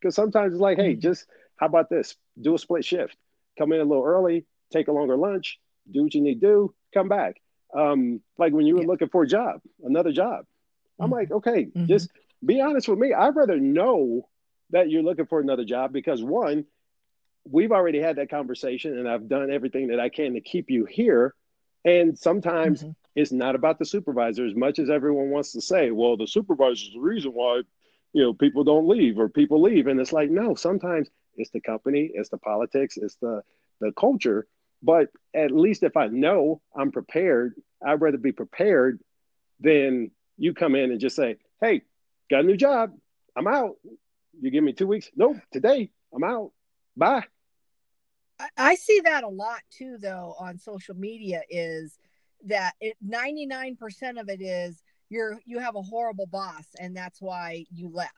Because 0.00 0.14
sometimes 0.14 0.54
it's 0.54 0.60
like, 0.62 0.78
hey, 0.78 0.94
Mhm. 0.96 1.00
just 1.00 1.26
how 1.56 1.66
about 1.66 1.90
this? 1.90 2.16
Do 2.40 2.54
a 2.54 2.58
split 2.58 2.86
shift. 2.86 3.16
Come 3.58 3.72
in 3.72 3.80
a 3.80 3.84
little 3.84 4.04
early, 4.04 4.46
take 4.70 4.88
a 4.88 4.92
longer 4.92 5.16
lunch, 5.18 5.60
do 5.90 6.02
what 6.04 6.14
you 6.14 6.22
need 6.22 6.40
to 6.40 6.46
do, 6.46 6.74
come 6.94 7.08
back. 7.08 7.40
Um, 7.74 8.22
like 8.38 8.54
when 8.54 8.64
you 8.66 8.76
were 8.76 8.82
Yeah. 8.82 8.88
looking 8.88 9.08
for 9.08 9.24
a 9.24 9.26
job, 9.26 9.60
another 9.84 10.12
job. 10.12 10.46
I'm 10.98 11.10
Mhm. 11.10 11.12
like, 11.12 11.30
okay, 11.30 11.66
Mhm. 11.66 11.86
just 11.86 12.10
be 12.44 12.60
honest 12.60 12.88
with 12.88 12.98
me. 12.98 13.12
I'd 13.12 13.36
rather 13.36 13.58
know 13.58 14.28
that 14.70 14.90
you're 14.90 15.02
looking 15.02 15.26
for 15.26 15.40
another 15.40 15.64
job 15.64 15.92
because 15.92 16.22
one, 16.22 16.64
we've 17.48 17.72
already 17.72 18.00
had 18.00 18.16
that 18.16 18.30
conversation 18.30 18.98
and 18.98 19.08
I've 19.08 19.28
done 19.28 19.50
everything 19.50 19.88
that 19.88 20.00
I 20.00 20.08
can 20.08 20.34
to 20.34 20.40
keep 20.40 20.70
you 20.70 20.84
here. 20.84 21.34
And 21.84 22.18
sometimes 22.18 22.82
Mhm. 22.82 22.94
it's 23.14 23.32
not 23.32 23.54
about 23.54 23.78
the 23.78 23.84
supervisor 23.84 24.44
as 24.44 24.54
much 24.54 24.78
as 24.78 24.90
everyone 24.90 25.30
wants 25.30 25.52
to 25.52 25.60
say, 25.60 25.90
well, 25.92 26.16
the 26.16 26.26
supervisor's 26.26 26.90
the 26.92 27.00
reason 27.00 27.32
why, 27.32 27.62
you 28.12 28.22
know, 28.22 28.32
people 28.34 28.64
don't 28.64 28.88
leave 28.88 29.18
or 29.18 29.28
people 29.28 29.62
leave. 29.62 29.86
And 29.86 30.00
it's 30.00 30.12
like, 30.12 30.30
no, 30.30 30.54
sometimes 30.54 31.08
it's 31.36 31.50
the 31.50 31.60
company, 31.60 32.10
it's 32.12 32.28
the 32.30 32.38
politics, 32.38 32.96
it's 32.96 33.16
the 33.16 33.42
the 33.80 33.92
culture. 33.92 34.46
But 34.82 35.10
at 35.34 35.50
least 35.52 35.82
if 35.82 35.96
I 35.96 36.06
know 36.08 36.60
I'm 36.74 36.90
prepared, 36.92 37.54
I'd 37.84 38.00
rather 38.00 38.18
be 38.18 38.32
prepared 38.32 39.00
than 39.60 40.10
you 40.38 40.54
come 40.54 40.74
in 40.74 40.90
and 40.90 41.00
just 41.00 41.16
say, 41.16 41.36
Hey, 41.60 41.82
got 42.30 42.40
a 42.40 42.46
new 42.46 42.56
job. 42.56 42.92
I'm 43.36 43.46
out. 43.46 43.76
You 44.40 44.50
give 44.50 44.64
me 44.64 44.72
two 44.72 44.86
weeks. 44.86 45.10
Nope, 45.16 45.36
today 45.52 45.90
I'm 46.14 46.24
out. 46.24 46.52
Bye. 46.96 47.24
I- 48.38 48.48
I 48.56 48.74
see 48.74 49.00
that 49.00 49.24
a 49.24 49.28
lot 49.28 49.60
too, 49.70 49.96
though, 49.98 50.34
on 50.38 50.58
social 50.58 50.94
media. 50.94 51.42
Is 51.48 51.98
that? 52.44 52.74
Ninety 53.00 53.46
nine 53.46 53.76
percent 53.76 54.18
of 54.18 54.28
it 54.28 54.40
is 54.40 54.82
you're 55.08 55.40
you 55.44 55.58
have 55.58 55.76
a 55.76 55.82
horrible 55.82 56.26
boss, 56.26 56.66
and 56.78 56.96
that's 56.96 57.20
why 57.20 57.64
you 57.70 57.88
left. 57.88 58.12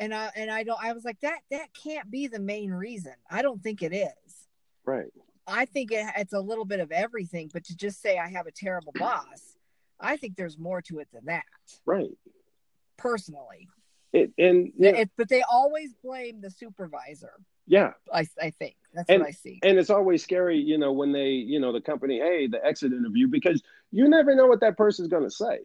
And 0.00 0.12
I 0.14 0.30
and 0.36 0.50
I 0.50 0.64
don't. 0.64 0.82
I 0.82 0.92
was 0.92 1.04
like 1.04 1.20
that. 1.20 1.40
That 1.50 1.68
can't 1.74 2.10
be 2.10 2.26
the 2.26 2.40
main 2.40 2.70
reason. 2.70 3.14
I 3.30 3.42
don't 3.42 3.62
think 3.62 3.82
it 3.82 3.94
is. 3.94 4.48
Right. 4.84 5.12
I 5.46 5.64
think 5.64 5.92
it, 5.92 6.06
it's 6.16 6.32
a 6.32 6.40
little 6.40 6.64
bit 6.64 6.80
of 6.80 6.92
everything. 6.92 7.50
But 7.52 7.64
to 7.64 7.76
just 7.76 8.00
say 8.02 8.18
I 8.18 8.28
have 8.28 8.46
a 8.46 8.52
terrible 8.52 8.92
boss, 8.98 9.56
I 9.98 10.16
think 10.16 10.36
there's 10.36 10.58
more 10.58 10.82
to 10.82 10.98
it 10.98 11.08
than 11.12 11.24
that. 11.26 11.44
Right. 11.86 12.10
Personally, 13.02 13.68
It, 14.12 14.32
and 14.38 14.72
yeah, 14.76 14.90
it, 14.90 15.10
but 15.16 15.28
they 15.28 15.42
always 15.42 15.92
blame 16.02 16.40
the 16.40 16.50
supervisor. 16.50 17.32
yeah. 17.66 17.92
I 18.12 18.26
I 18.40 18.50
think 18.50 18.76
that's 18.94 19.08
And- 19.10 19.20
what 19.22 19.28
I 19.28 19.32
see. 19.32 19.58
and 19.62 19.78
it's 19.78 19.90
always 19.90 20.22
scary, 20.22 20.58
you 20.58 20.78
know, 20.78 20.92
when 20.92 21.12
they, 21.12 21.30
you 21.30 21.58
know, 21.60 21.72
the 21.72 21.80
company, 21.80 22.18
hey, 22.18 22.46
the 22.46 22.64
exit 22.64 22.92
interview, 22.92 23.26
because 23.28 23.62
you 23.90 24.08
never 24.08 24.34
know 24.34 24.46
what 24.46 24.60
that 24.60 24.76
person's 24.76 25.08
going 25.08 25.24
to 25.24 25.30
say. 25.30 25.60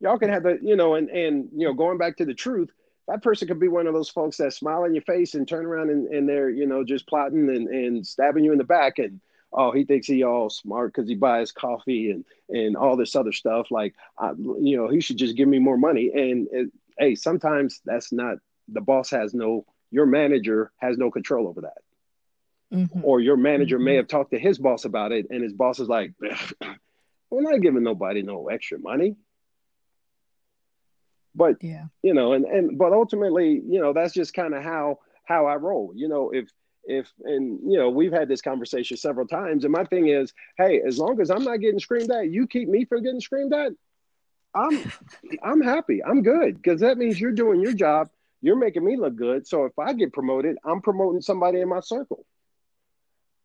Y'all 0.00 0.18
can 0.18 0.30
have 0.30 0.42
the, 0.42 0.58
you 0.62 0.74
know, 0.76 0.94
and 0.96 1.08
and 1.10 1.48
you 1.54 1.66
know, 1.66 1.74
going 1.74 1.98
back 1.98 2.16
to 2.16 2.24
the 2.24 2.34
truth, 2.34 2.70
that 3.08 3.22
person 3.22 3.46
could 3.48 3.60
be 3.60 3.68
one 3.68 3.86
of 3.86 3.94
those 3.94 4.08
folks 4.10 4.36
that 4.38 4.52
smile 4.52 4.84
in 4.84 4.94
your 4.94 5.02
face 5.02 5.34
and 5.34 5.46
turn 5.46 5.64
around 5.66 5.90
and, 5.90 6.08
and 6.08 6.28
they're, 6.28 6.50
you 6.50 6.66
know, 6.66 6.82
just 6.84 7.06
plotting 7.06 7.48
and, 7.48 7.68
and 7.68 8.06
stabbing 8.06 8.44
you 8.44 8.52
in 8.52 8.58
the 8.58 8.64
back 8.64 8.98
and 8.98 9.20
oh, 9.52 9.70
he 9.72 9.84
thinks 9.84 10.06
he 10.06 10.22
all 10.24 10.50
smart 10.50 10.92
because 10.92 11.08
he 11.08 11.14
buys 11.14 11.52
coffee 11.52 12.10
and 12.10 12.24
and 12.48 12.76
all 12.76 12.96
this 12.96 13.14
other 13.16 13.32
stuff. 13.32 13.70
Like, 13.70 13.94
I, 14.18 14.32
you 14.32 14.76
know, 14.76 14.88
he 14.88 15.00
should 15.00 15.16
just 15.18 15.36
give 15.36 15.48
me 15.48 15.58
more 15.58 15.76
money. 15.78 16.10
And 16.14 16.48
it, 16.52 16.70
hey, 16.98 17.14
sometimes 17.14 17.80
that's 17.84 18.12
not 18.12 18.38
the 18.68 18.80
boss 18.80 19.10
has 19.10 19.34
no, 19.34 19.64
your 19.90 20.06
manager 20.06 20.70
has 20.78 20.96
no 20.98 21.10
control 21.10 21.48
over 21.48 21.62
that 21.62 21.78
Mhm. 22.72 23.04
or 23.04 23.20
your 23.20 23.36
manager 23.36 23.78
may 23.78 23.94
Mhm. 23.94 23.96
have 23.96 24.08
talked 24.08 24.30
to 24.30 24.38
his 24.38 24.58
boss 24.58 24.84
about 24.84 25.12
it 25.12 25.26
and 25.30 25.42
his 25.42 25.52
boss 25.52 25.78
is 25.80 25.88
like 25.88 26.12
we're 27.30 27.42
not 27.42 27.60
giving 27.60 27.82
nobody 27.82 28.22
no 28.22 28.48
extra 28.48 28.78
money 28.78 29.16
but 31.34 31.62
Yeah. 31.62 31.86
you 32.02 32.14
know 32.14 32.32
and 32.32 32.44
and 32.44 32.78
but 32.78 32.92
ultimately 32.92 33.60
you 33.66 33.80
know 33.80 33.92
that's 33.92 34.14
just 34.14 34.34
kind 34.34 34.54
of 34.54 34.62
how 34.62 34.98
how 35.24 35.46
i 35.46 35.56
roll 35.56 35.92
you 35.94 36.08
know 36.08 36.30
if 36.30 36.48
if 36.84 37.12
and 37.24 37.60
you 37.70 37.78
know 37.78 37.90
we've 37.90 38.12
had 38.12 38.28
this 38.28 38.42
conversation 38.42 38.96
several 38.96 39.26
times 39.26 39.64
and 39.64 39.72
my 39.72 39.84
thing 39.84 40.08
is 40.08 40.32
hey 40.58 40.80
as 40.86 40.98
long 40.98 41.20
as 41.20 41.30
i'm 41.30 41.44
not 41.44 41.58
getting 41.58 41.78
screamed 41.78 42.10
at 42.10 42.30
you 42.30 42.46
keep 42.46 42.68
me 42.68 42.84
from 42.84 43.02
getting 43.02 43.20
screamed 43.20 43.52
at 43.52 43.72
i'm 44.54 44.92
i'm 45.42 45.60
happy 45.60 46.02
i'm 46.04 46.22
good 46.22 46.56
because 46.56 46.80
that 46.80 46.98
means 46.98 47.20
you're 47.20 47.32
doing 47.32 47.60
your 47.60 47.72
job 47.72 48.08
you're 48.40 48.56
making 48.56 48.84
me 48.84 48.96
look 48.96 49.14
good 49.14 49.46
so 49.46 49.64
if 49.64 49.78
i 49.78 49.92
get 49.92 50.12
promoted 50.12 50.56
i'm 50.64 50.80
promoting 50.80 51.20
somebody 51.20 51.60
in 51.60 51.68
my 51.68 51.80
circle 51.80 52.26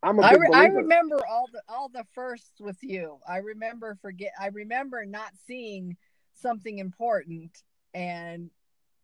i'm 0.02 0.18
a 0.18 0.24
I, 0.24 0.34
re- 0.34 0.50
I 0.54 0.66
remember 0.66 1.20
all 1.30 1.48
the 1.52 1.62
all 1.70 1.90
the 1.90 2.06
firsts 2.16 2.60
with 2.60 2.78
you. 2.82 3.20
I 3.28 3.38
remember 3.38 3.98
forget. 4.02 4.32
I 4.40 4.48
remember 4.48 5.06
not 5.06 5.32
seeing 5.46 5.98
something 6.34 6.80
important, 6.80 7.52
and 7.94 8.50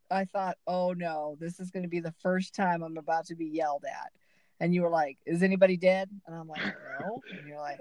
I 0.09 0.25
thought, 0.25 0.57
"Oh 0.67 0.93
no, 0.93 1.36
this 1.39 1.59
is 1.59 1.71
going 1.71 1.84
to 1.84 1.89
be 1.89 1.99
the 1.99 2.13
first 2.21 2.55
time 2.55 2.84
I'm 2.84 2.97
about 2.97 3.25
to 3.27 3.36
be 3.36 3.45
yelled 3.45 3.86
at." 3.86 4.11
And 4.60 4.74
you 4.74 4.82
were 4.84 4.89
like, 4.89 5.18
"Is 5.26 5.43
anybody 5.43 5.78
dead?" 5.78 6.10
And 6.26 6.36
I'm 6.36 6.47
like, 6.47 6.62
"No." 6.99 7.24
And 7.38 7.45
you're 7.45 7.58
like, 7.58 7.80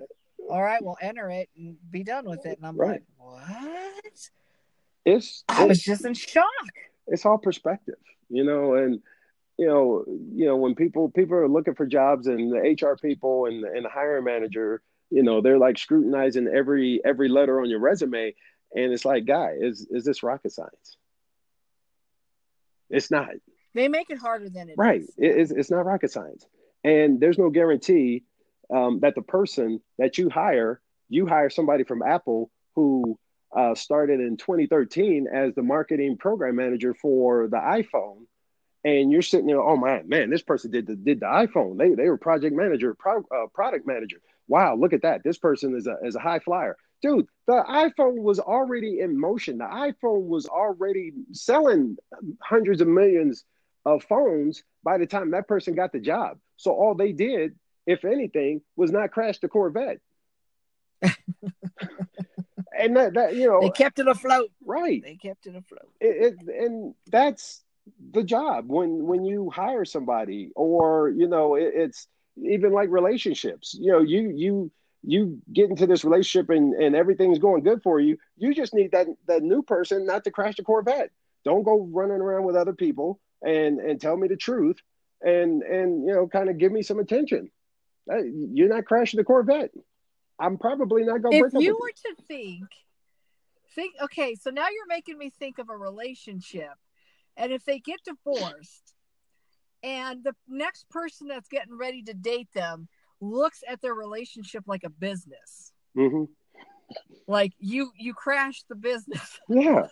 "All 0.51 0.63
right, 0.63 0.83
well, 0.83 0.97
enter 1.01 1.31
it 1.31 1.49
and 1.57 1.77
be 1.91 2.03
done 2.03 2.25
with 2.29 2.45
it." 2.47 2.59
And 2.59 2.67
I'm 2.67 2.77
Right. 2.77 2.93
like, 2.93 3.03
"What?" 3.19 4.31
it's 5.05 5.43
I 5.49 5.65
was 5.67 5.83
just 5.83 6.05
in 6.05 6.15
shock. 6.15 6.45
it's 7.09 7.27
all 7.27 7.37
perspective 7.39 7.99
you 8.29 8.45
know 8.45 8.75
and 8.75 9.01
you 9.59 9.67
know 9.67 10.05
you 10.07 10.47
know 10.47 10.57
when 10.57 10.77
people 10.77 11.11
people 11.11 11.37
are 11.37 11.49
looking 11.49 11.75
for 11.75 11.87
jobs 11.87 12.29
and 12.29 12.53
the 12.53 12.77
hr 12.81 12.97
people 12.97 13.47
and, 13.47 13.65
and 13.65 13.85
the 13.85 13.89
hiring 13.89 14.23
manager 14.25 14.81
you 15.11 15.25
know 15.25 15.41
they're 15.41 15.59
like 15.59 15.77
scrutinizing 15.77 16.47
every 16.47 17.01
every 17.05 17.29
letter 17.29 17.61
on 17.61 17.69
your 17.69 17.81
resume 17.81 18.33
and 18.77 18.93
it's 18.93 19.05
like 19.05 19.25
guy 19.27 19.57
is 19.61 19.87
is 19.91 20.05
this 20.05 20.23
rocket 20.23 20.53
science 20.53 20.97
it's 22.89 23.11
not 23.11 23.31
They 23.75 23.89
make 23.89 24.09
it 24.09 24.19
harder 24.19 24.49
than 24.49 24.69
it 24.69 24.75
right 24.79 25.01
is. 25.01 25.13
it, 25.19 25.37
it's, 25.37 25.51
it's 25.51 25.71
not 25.71 25.85
rocket 25.85 26.13
science 26.13 26.47
and 26.85 27.21
there's 27.21 27.39
no 27.39 27.51
guarantee 27.51 28.25
um, 28.73 29.01
that 29.01 29.15
the 29.15 29.23
person 29.23 29.81
that 29.99 30.19
you 30.19 30.31
hire, 30.31 30.81
you 31.09 31.27
hire 31.27 31.51
somebody 31.51 31.85
from 31.85 32.03
Apple 32.03 32.51
who 32.75 33.19
uh, 33.57 33.75
started 33.75 34.21
in 34.21 34.37
2013 34.37 35.27
as 35.33 35.55
the 35.55 35.63
marketing 35.63 36.17
program 36.17 36.57
manager 36.57 36.95
for 36.95 37.49
the 37.49 37.59
iPhone, 37.59 38.25
and 38.85 39.13
you're 39.13 39.23
sitting 39.23 39.47
there, 39.47 39.61
oh 39.61 39.77
my 39.77 40.03
man, 40.03 40.31
this 40.31 40.43
person 40.43 40.71
did 40.71 40.87
the 40.87 40.97
did 40.97 41.21
the 41.21 41.27
iPhone. 41.27 41.79
They 41.79 41.95
they 41.95 42.09
were 42.09 42.17
project 42.17 42.57
manager, 42.57 42.95
pro, 42.99 43.19
uh, 43.19 43.47
product 43.55 43.87
manager. 43.87 44.19
Wow, 44.49 44.77
look 44.77 44.93
at 44.93 45.03
that. 45.03 45.23
This 45.23 45.39
person 45.39 45.77
is 45.77 45.87
a 45.87 45.97
is 46.03 46.17
a 46.17 46.21
high 46.21 46.41
flyer. 46.41 46.77
Dude, 47.03 47.27
the 47.47 47.63
iPhone 47.69 48.23
was 48.23 48.39
already 48.39 49.01
in 49.01 49.19
motion. 49.19 49.59
The 49.59 49.65
iPhone 49.65 50.27
was 50.27 50.47
already 50.47 51.13
selling 51.33 51.97
hundreds 52.41 52.81
of 52.81 52.89
millions 52.89 53.45
of 53.85 54.05
phones 54.05 54.63
by 54.85 54.99
the 54.99 55.07
time 55.07 55.33
that 55.33 55.49
person 55.49 55.75
got 55.75 55.93
the 55.93 56.01
job. 56.01 56.39
So 56.63 56.71
all 56.71 56.95
they 56.95 57.11
did, 57.11 57.57
if 57.87 58.05
anything, 58.05 58.63
was 58.77 58.93
not 58.93 59.11
crash 59.11 59.41
the 59.41 59.49
Corvette. 59.49 59.99
and 61.03 62.97
that, 62.97 63.15
that 63.15 63.35
you 63.35 63.49
know 63.49 63.61
they 63.61 63.71
kept 63.71 63.99
it 63.99 64.07
afloat. 64.07 64.53
Right. 64.65 65.03
They 65.03 65.17
kept 65.17 65.47
it 65.47 65.57
afloat. 65.57 65.91
It, 66.01 66.37
it, 66.39 66.65
and 66.65 66.95
that's 67.11 67.65
the 68.13 68.23
job 68.23 68.67
when 68.69 69.07
when 69.07 69.25
you 69.25 69.51
hire 69.51 69.85
somebody, 69.85 70.53
or 70.55 71.09
you 71.09 71.27
know, 71.27 71.57
it, 71.57 71.73
it's 71.75 72.07
even 72.37 72.73
like 72.73 72.91
relationships. 72.91 73.75
You 73.77 73.91
know, 73.91 74.01
you 74.01 74.33
you 74.33 74.71
you 75.03 75.43
get 75.53 75.69
into 75.69 75.89
this 75.89 76.05
relationship 76.05 76.49
and 76.49 76.75
and 76.75 76.95
everything's 76.95 77.41
going 77.41 77.65
good 77.65 77.83
for 77.83 77.99
you. 77.99 78.19
You 78.37 78.55
just 78.55 78.73
need 78.73 78.93
that 78.93 79.09
that 79.27 79.43
new 79.43 79.65
person 79.65 80.07
not 80.07 80.23
to 80.23 80.31
crash 80.31 80.55
the 80.55 80.63
Corvette. 80.63 81.11
Don't 81.45 81.65
go 81.65 81.89
running 81.93 82.21
around 82.21 82.45
with 82.45 82.55
other 82.55 82.73
people 82.73 83.19
and 83.45 83.81
and 83.81 84.01
tell 84.01 84.17
me 84.17 84.29
the 84.29 84.37
truth 84.37 84.77
and 85.23 85.63
and 85.63 86.07
you 86.07 86.15
know 86.15 86.27
kind 86.27 86.49
of 86.49 86.59
give 86.59 86.73
me 86.73 86.83
some 86.83 86.99
attention. 86.99 87.51
You're 88.07 88.69
not 88.69 88.85
crashing 88.85 89.19
the 89.19 89.25
Corvette. 89.25 89.71
I'm 90.39 90.59
probably 90.59 91.05
not 91.05 91.23
going 91.23 91.41
to. 91.41 91.47
If 91.47 91.63
you 91.63 91.79
were 91.81 91.91
to 91.91 92.23
think, 92.27 92.67
think 93.75 93.95
okay, 94.03 94.35
so 94.35 94.51
now 94.51 94.67
you're 94.71 94.87
making 94.89 95.19
me 95.19 95.31
think 95.31 95.59
of 95.59 95.69
a 95.69 95.77
relationship, 95.77 96.73
and 97.37 97.53
if 97.53 97.65
they 97.65 97.79
get 97.79 98.01
divorced, 98.05 98.95
and 99.83 100.25
the 100.25 100.35
next 100.49 100.89
person 100.91 101.29
that's 101.29 101.49
getting 101.49 101.77
ready 101.77 102.03
to 102.03 102.15
date 102.15 102.49
them 102.55 102.89
looks 103.21 103.63
at 103.69 103.81
their 103.81 103.95
relationship 103.95 104.65
like 104.67 104.83
a 104.85 104.91
business, 104.91 105.73
mm-hmm. 105.97 106.25
like 107.29 107.53
you 107.59 107.93
you 107.97 108.15
crash 108.15 108.65
the 108.69 108.75
business. 108.75 109.39
Yeah. 109.49 109.87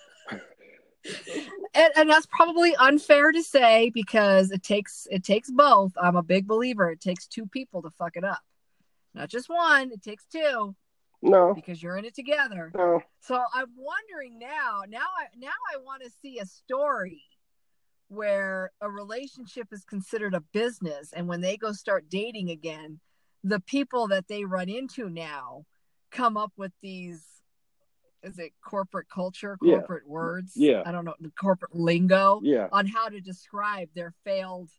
And, 1.74 1.92
and 1.96 2.10
that's 2.10 2.26
probably 2.26 2.74
unfair 2.76 3.32
to 3.32 3.42
say 3.42 3.90
because 3.94 4.50
it 4.50 4.62
takes 4.62 5.06
it 5.10 5.24
takes 5.24 5.50
both. 5.50 5.92
I'm 6.00 6.16
a 6.16 6.22
big 6.22 6.46
believer. 6.46 6.90
It 6.90 7.00
takes 7.00 7.26
two 7.26 7.46
people 7.46 7.82
to 7.82 7.90
fuck 7.90 8.16
it 8.16 8.24
up, 8.24 8.42
not 9.14 9.28
just 9.28 9.48
one. 9.48 9.90
It 9.92 10.02
takes 10.02 10.24
two. 10.26 10.74
No, 11.22 11.52
because 11.54 11.82
you're 11.82 11.98
in 11.98 12.06
it 12.06 12.14
together. 12.14 12.72
No. 12.74 13.02
So 13.20 13.42
I'm 13.54 13.68
wondering 13.76 14.38
now. 14.38 14.82
Now 14.88 14.98
I 15.18 15.26
now 15.38 15.48
I 15.74 15.78
want 15.82 16.02
to 16.02 16.10
see 16.22 16.38
a 16.38 16.46
story 16.46 17.22
where 18.08 18.72
a 18.80 18.90
relationship 18.90 19.68
is 19.70 19.84
considered 19.84 20.34
a 20.34 20.40
business, 20.52 21.12
and 21.12 21.28
when 21.28 21.40
they 21.40 21.56
go 21.56 21.72
start 21.72 22.08
dating 22.08 22.50
again, 22.50 23.00
the 23.44 23.60
people 23.60 24.08
that 24.08 24.28
they 24.28 24.44
run 24.44 24.68
into 24.68 25.08
now 25.08 25.64
come 26.10 26.36
up 26.36 26.52
with 26.56 26.72
these 26.82 27.39
is 28.22 28.38
it 28.38 28.52
corporate 28.64 29.08
culture, 29.08 29.56
corporate 29.56 30.04
yeah. 30.06 30.12
words? 30.12 30.52
Yeah. 30.54 30.82
I 30.84 30.92
don't 30.92 31.04
know, 31.04 31.14
the 31.20 31.30
corporate 31.30 31.74
lingo 31.74 32.40
yeah. 32.42 32.68
on 32.72 32.86
how 32.86 33.08
to 33.08 33.20
describe 33.20 33.88
their 33.94 34.12
failed 34.24 34.70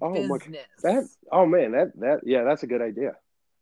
oh, 0.00 0.12
business. 0.12 0.66
My, 0.82 0.92
that 0.92 1.08
oh 1.32 1.46
man, 1.46 1.72
that 1.72 1.92
that 2.00 2.20
yeah, 2.24 2.44
that's 2.44 2.62
a 2.62 2.66
good 2.66 2.82
idea. 2.82 3.12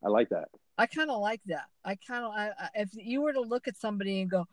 I 0.04 0.08
like 0.08 0.28
that. 0.30 0.48
I 0.76 0.86
kind 0.86 1.10
of 1.10 1.20
like 1.20 1.40
that. 1.46 1.66
I 1.84 1.96
kind 1.96 2.24
of 2.24 2.32
I, 2.32 2.50
if 2.74 2.90
you 2.94 3.22
were 3.22 3.32
to 3.32 3.40
look 3.40 3.68
at 3.68 3.76
somebody 3.76 4.20
and 4.20 4.30
go, 4.30 4.44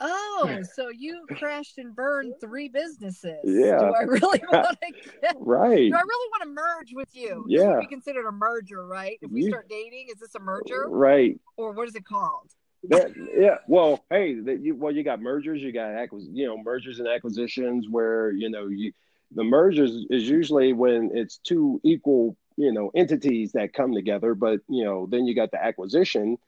"Oh, 0.00 0.60
so 0.74 0.90
you 0.90 1.26
crashed 1.38 1.78
and 1.78 1.94
burned 1.94 2.34
three 2.40 2.68
businesses? 2.68 3.38
Yeah. 3.44 3.78
Do 3.78 3.86
I 3.86 4.02
really 4.02 4.42
want 4.52 4.78
to 4.80 5.34
right? 5.36 5.90
Do 5.90 5.96
I 5.96 6.00
really 6.00 6.30
want 6.30 6.42
to 6.42 6.48
merge 6.48 6.92
with 6.94 7.08
you? 7.12 7.44
Yeah. 7.48 7.58
This 7.58 7.66
would 7.68 7.80
be 7.80 7.86
considered 7.86 8.26
a 8.26 8.32
merger, 8.32 8.86
right? 8.86 9.18
If 9.22 9.30
we 9.30 9.44
you, 9.44 9.48
start 9.48 9.68
dating, 9.68 10.08
is 10.12 10.20
this 10.20 10.34
a 10.34 10.40
merger? 10.40 10.88
Right. 10.88 11.40
Or 11.56 11.72
what 11.72 11.88
is 11.88 11.94
it 11.94 12.04
called? 12.04 12.50
That, 12.90 13.12
yeah. 13.36 13.58
Well, 13.66 14.04
hey, 14.10 14.34
that 14.40 14.60
you 14.60 14.74
well, 14.74 14.92
you 14.92 15.02
got 15.02 15.20
mergers, 15.20 15.62
you 15.62 15.72
got 15.72 15.94
acquis- 15.94 16.28
you 16.32 16.46
know, 16.46 16.62
mergers 16.62 16.98
and 16.98 17.08
acquisitions 17.08 17.86
where 17.88 18.30
you 18.30 18.50
know 18.50 18.66
you 18.68 18.92
the 19.32 19.44
mergers 19.44 20.06
is 20.10 20.28
usually 20.28 20.72
when 20.72 21.10
it's 21.14 21.38
two 21.38 21.80
equal 21.84 22.36
you 22.56 22.72
know 22.72 22.90
entities 22.94 23.52
that 23.52 23.72
come 23.72 23.92
together, 23.92 24.34
but 24.34 24.60
you 24.68 24.84
know 24.84 25.06
then 25.10 25.26
you 25.26 25.34
got 25.34 25.50
the 25.50 25.62
acquisition, 25.62 26.38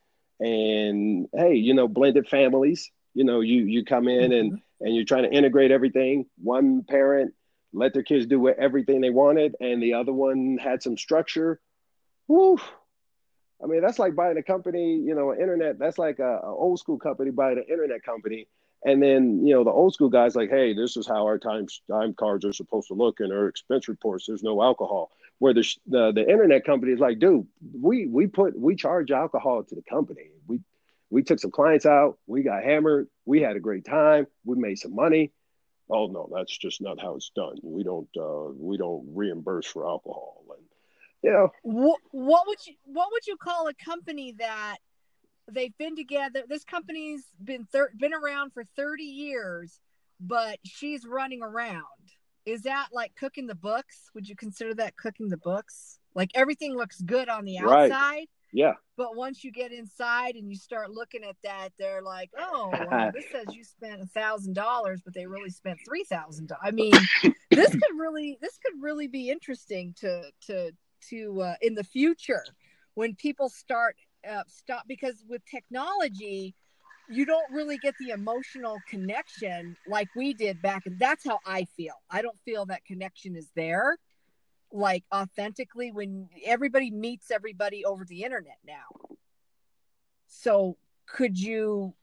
and 0.40 1.28
hey, 1.32 1.54
you 1.54 1.74
know, 1.74 1.88
blended 1.88 2.28
families. 2.28 2.90
You 3.14 3.24
know, 3.24 3.40
you 3.40 3.64
you 3.64 3.84
come 3.84 4.08
in 4.08 4.32
and 4.32 4.52
mm-hmm. 4.52 4.86
and 4.86 4.94
you're 4.94 5.04
trying 5.04 5.24
to 5.24 5.32
integrate 5.32 5.70
everything. 5.70 6.26
One 6.42 6.84
parent 6.84 7.34
let 7.72 7.92
their 7.92 8.02
kids 8.02 8.26
do 8.26 8.48
everything 8.48 9.00
they 9.00 9.10
wanted, 9.10 9.54
and 9.60 9.82
the 9.82 9.94
other 9.94 10.12
one 10.12 10.58
had 10.60 10.82
some 10.82 10.96
structure. 10.96 11.60
Woo, 12.26 12.58
I 13.62 13.66
mean, 13.66 13.80
that's 13.80 13.98
like 13.98 14.14
buying 14.14 14.38
a 14.38 14.42
company, 14.42 14.96
you 14.96 15.14
know, 15.14 15.32
internet. 15.34 15.78
That's 15.78 15.98
like 15.98 16.18
a, 16.20 16.40
a, 16.44 16.54
old 16.54 16.78
school 16.78 16.98
company 16.98 17.30
buying 17.30 17.58
an 17.58 17.64
internet 17.68 18.04
company, 18.04 18.46
and 18.84 19.02
then 19.02 19.44
you 19.44 19.54
know 19.54 19.64
the 19.64 19.70
old 19.70 19.94
school 19.94 20.08
guys 20.08 20.36
like, 20.36 20.50
hey, 20.50 20.74
this 20.74 20.96
is 20.96 21.06
how 21.06 21.24
our 21.24 21.38
time 21.38 21.66
time 21.90 22.14
cards 22.14 22.44
are 22.44 22.52
supposed 22.52 22.88
to 22.88 22.94
look 22.94 23.20
in 23.20 23.32
our 23.32 23.48
expense 23.48 23.88
reports. 23.88 24.26
There's 24.26 24.42
no 24.44 24.62
alcohol. 24.62 25.10
Where 25.38 25.54
the 25.54 25.66
the, 25.86 26.12
the 26.12 26.28
internet 26.28 26.64
company 26.64 26.92
is 26.92 27.00
like, 27.00 27.18
dude, 27.18 27.46
we 27.80 28.06
we 28.06 28.28
put 28.28 28.58
we 28.58 28.76
charge 28.76 29.10
alcohol 29.10 29.64
to 29.64 29.74
the 29.74 29.82
company. 29.82 30.30
We 30.46 30.60
we 31.10 31.22
took 31.22 31.40
some 31.40 31.50
clients 31.50 31.86
out. 31.86 32.18
We 32.26 32.42
got 32.42 32.62
hammered. 32.62 33.08
We 33.24 33.40
had 33.40 33.56
a 33.56 33.60
great 33.60 33.84
time. 33.84 34.26
We 34.44 34.56
made 34.56 34.78
some 34.78 34.94
money. 34.94 35.32
Oh 35.90 36.06
no, 36.06 36.28
that's 36.32 36.56
just 36.56 36.80
not 36.80 37.00
how 37.00 37.16
it's 37.16 37.30
done. 37.34 37.56
We 37.62 37.82
don't 37.82 38.08
uh, 38.16 38.52
we 38.56 38.76
don't 38.76 39.08
reimburse 39.14 39.66
for 39.66 39.88
alcohol. 39.88 40.44
And 40.50 40.67
you 41.22 41.32
know 41.32 41.50
what, 41.62 41.98
what 42.10 42.46
would 42.46 42.64
you 42.66 42.74
what 42.84 43.08
would 43.12 43.26
you 43.26 43.36
call 43.36 43.68
a 43.68 43.74
company 43.74 44.34
that 44.38 44.76
they've 45.50 45.76
been 45.78 45.96
together 45.96 46.42
this 46.48 46.64
company's 46.64 47.24
been 47.42 47.64
thir- 47.72 47.92
been 47.98 48.14
around 48.14 48.52
for 48.52 48.64
30 48.76 49.02
years 49.02 49.80
but 50.20 50.58
she's 50.64 51.06
running 51.06 51.42
around? 51.42 51.84
Is 52.46 52.62
that 52.62 52.88
like 52.92 53.14
cooking 53.14 53.46
the 53.46 53.54
books? 53.54 54.10
Would 54.14 54.28
you 54.28 54.36
consider 54.36 54.74
that 54.74 54.96
cooking 54.96 55.28
the 55.28 55.36
books? 55.36 55.98
Like 56.14 56.30
everything 56.34 56.74
looks 56.74 57.00
good 57.02 57.28
on 57.28 57.44
the 57.44 57.58
outside 57.58 57.90
right. 57.90 58.28
yeah. 58.52 58.72
but 58.96 59.14
once 59.14 59.44
you 59.44 59.52
get 59.52 59.70
inside 59.70 60.34
and 60.34 60.48
you 60.48 60.56
start 60.56 60.90
looking 60.90 61.22
at 61.22 61.36
that 61.44 61.68
they're 61.78 62.02
like 62.02 62.30
oh 62.36 62.70
well, 62.72 63.10
this 63.14 63.26
says 63.30 63.44
you 63.54 63.62
spent 63.62 64.00
a 64.00 64.06
thousand 64.06 64.54
dollars 64.54 65.00
but 65.04 65.14
they 65.14 65.26
really 65.26 65.50
spent 65.50 65.78
three 65.86 66.02
thousand 66.02 66.50
i 66.60 66.72
mean 66.72 66.92
this 67.50 67.70
could 67.70 67.96
really 67.96 68.36
this 68.40 68.58
could 68.58 68.82
really 68.82 69.06
be 69.06 69.30
interesting 69.30 69.94
to 70.00 70.24
to 70.40 70.72
to 71.10 71.40
uh, 71.42 71.54
in 71.62 71.74
the 71.74 71.84
future 71.84 72.44
when 72.94 73.14
people 73.14 73.48
start 73.48 73.96
uh, 74.28 74.42
stop 74.48 74.82
because 74.88 75.24
with 75.28 75.42
technology 75.46 76.54
you 77.10 77.24
don't 77.24 77.50
really 77.52 77.78
get 77.78 77.94
the 78.00 78.10
emotional 78.10 78.76
connection 78.88 79.74
like 79.86 80.08
we 80.14 80.34
did 80.34 80.60
back 80.60 80.84
and 80.86 80.98
that's 80.98 81.24
how 81.24 81.38
i 81.46 81.64
feel. 81.76 81.94
I 82.10 82.22
don't 82.22 82.38
feel 82.44 82.66
that 82.66 82.84
connection 82.84 83.36
is 83.36 83.48
there 83.54 83.96
like 84.72 85.04
authentically 85.14 85.92
when 85.92 86.28
everybody 86.44 86.90
meets 86.90 87.30
everybody 87.30 87.84
over 87.84 88.04
the 88.04 88.22
internet 88.22 88.58
now. 88.66 89.16
So 90.26 90.76
could 91.06 91.38
you 91.38 91.94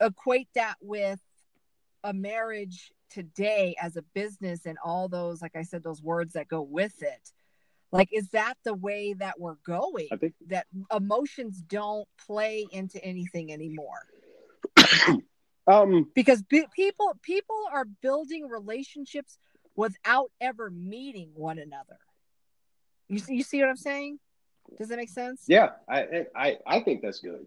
equate 0.00 0.48
that 0.54 0.76
with 0.80 1.20
a 2.02 2.12
marriage 2.12 2.92
today 3.10 3.76
as 3.80 3.96
a 3.96 4.02
business 4.14 4.66
and 4.66 4.76
all 4.84 5.08
those 5.08 5.40
like 5.40 5.54
i 5.54 5.62
said 5.62 5.82
those 5.84 6.02
words 6.02 6.32
that 6.32 6.48
go 6.48 6.60
with 6.60 7.00
it 7.00 7.32
like 7.94 8.08
is 8.12 8.28
that 8.30 8.54
the 8.64 8.74
way 8.74 9.14
that 9.14 9.38
we're 9.38 9.56
going? 9.64 10.08
I 10.12 10.16
think 10.16 10.34
that 10.48 10.66
emotions 10.94 11.62
don't 11.68 12.08
play 12.26 12.66
into 12.72 13.02
anything 13.02 13.52
anymore. 13.52 14.06
Um 15.66 16.10
because 16.14 16.42
b- 16.42 16.66
people 16.76 17.16
people 17.22 17.56
are 17.72 17.86
building 17.86 18.46
relationships 18.50 19.38
without 19.74 20.30
ever 20.38 20.68
meeting 20.68 21.30
one 21.34 21.58
another. 21.58 21.96
You 23.08 23.18
see, 23.18 23.36
you 23.36 23.42
see 23.42 23.60
what 23.60 23.70
i'm 23.70 23.76
saying? 23.76 24.18
Does 24.76 24.88
that 24.88 24.98
make 24.98 25.08
sense? 25.08 25.44
Yeah 25.48 25.70
i 25.88 26.26
i 26.36 26.58
i 26.66 26.80
think 26.80 27.00
that's 27.00 27.20
good. 27.20 27.46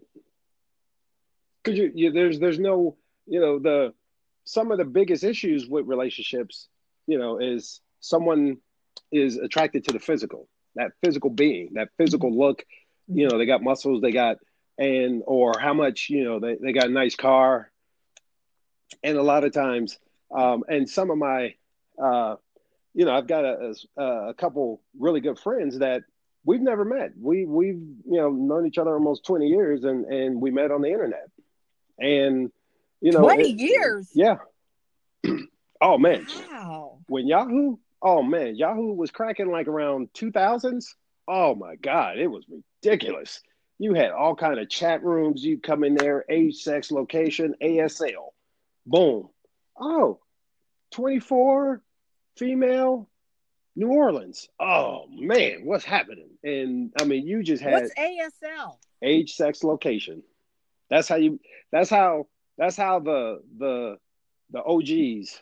Because 1.62 1.78
you, 1.78 1.92
you 1.94 2.10
there's 2.10 2.40
there's 2.40 2.58
no 2.58 2.96
you 3.28 3.38
know 3.40 3.60
the 3.60 3.94
some 4.42 4.72
of 4.72 4.78
the 4.78 4.84
biggest 4.84 5.22
issues 5.22 5.68
with 5.68 5.86
relationships 5.86 6.66
you 7.06 7.20
know 7.20 7.38
is 7.38 7.80
someone 8.00 8.56
is 9.12 9.36
attracted 9.36 9.84
to 9.84 9.92
the 9.92 9.98
physical, 9.98 10.48
that 10.74 10.92
physical 11.02 11.30
being, 11.30 11.70
that 11.74 11.88
physical 11.96 12.36
look. 12.36 12.64
You 13.06 13.28
know, 13.28 13.38
they 13.38 13.46
got 13.46 13.62
muscles, 13.62 14.02
they 14.02 14.12
got, 14.12 14.36
and 14.76 15.22
or 15.26 15.54
how 15.58 15.72
much, 15.74 16.08
you 16.10 16.24
know, 16.24 16.40
they, 16.40 16.56
they 16.56 16.72
got 16.72 16.86
a 16.86 16.92
nice 16.92 17.16
car. 17.16 17.70
And 19.02 19.16
a 19.18 19.22
lot 19.22 19.44
of 19.44 19.52
times, 19.52 19.98
um, 20.34 20.64
and 20.68 20.88
some 20.88 21.10
of 21.10 21.18
my, 21.18 21.54
uh, 22.02 22.36
you 22.94 23.04
know, 23.04 23.12
I've 23.14 23.26
got 23.26 23.44
a, 23.44 23.74
a, 23.96 24.02
a 24.30 24.34
couple 24.34 24.82
really 24.98 25.20
good 25.20 25.38
friends 25.38 25.78
that 25.78 26.02
we've 26.44 26.60
never 26.60 26.84
met. 26.84 27.10
We 27.20 27.44
we've 27.46 27.76
you 27.76 28.16
know 28.18 28.30
known 28.30 28.66
each 28.66 28.78
other 28.78 28.92
almost 28.94 29.24
twenty 29.24 29.46
years, 29.48 29.84
and 29.84 30.04
and 30.06 30.40
we 30.40 30.50
met 30.50 30.70
on 30.70 30.80
the 30.82 30.88
internet, 30.88 31.28
and 31.98 32.50
you 33.00 33.12
know 33.12 33.20
Twenty 33.20 33.52
it- 33.52 33.58
years. 33.60 34.08
Yeah. 34.14 34.36
oh 35.80 35.98
man, 35.98 36.26
Wow. 36.50 36.98
when 37.08 37.26
Yahoo, 37.26 37.76
oh 38.02 38.22
man, 38.22 38.56
Yahoo 38.56 38.92
was 38.92 39.10
cracking 39.10 39.50
like 39.50 39.68
around 39.68 40.08
two 40.14 40.30
thousands. 40.30 40.94
Oh 41.26 41.54
my 41.54 41.76
God, 41.76 42.18
it 42.18 42.28
was 42.28 42.44
ridiculous. 42.48 43.40
You 43.78 43.94
had 43.94 44.10
all 44.10 44.34
kind 44.34 44.58
of 44.58 44.68
chat 44.68 45.04
rooms. 45.04 45.44
You 45.44 45.58
come 45.58 45.84
in 45.84 45.94
there, 45.94 46.24
age, 46.28 46.56
sex, 46.56 46.90
location, 46.90 47.54
ASL, 47.62 48.32
boom. 48.86 49.28
Oh, 49.78 50.18
24, 50.92 51.82
female, 52.36 53.08
New 53.76 53.88
Orleans. 53.88 54.48
Oh 54.58 55.04
man, 55.08 55.60
what's 55.64 55.84
happening? 55.84 56.30
And 56.42 56.92
I 57.00 57.04
mean, 57.04 57.26
you 57.26 57.42
just 57.44 57.62
had 57.62 57.74
What's 57.74 57.94
ASL? 57.94 58.76
age, 59.02 59.34
sex, 59.34 59.62
location. 59.62 60.22
That's 60.90 61.08
how 61.08 61.16
you. 61.16 61.38
That's 61.70 61.90
how. 61.90 62.26
That's 62.56 62.76
how 62.76 62.98
the 62.98 63.40
the 63.56 63.98
the 64.50 64.64
OGs. 64.64 65.40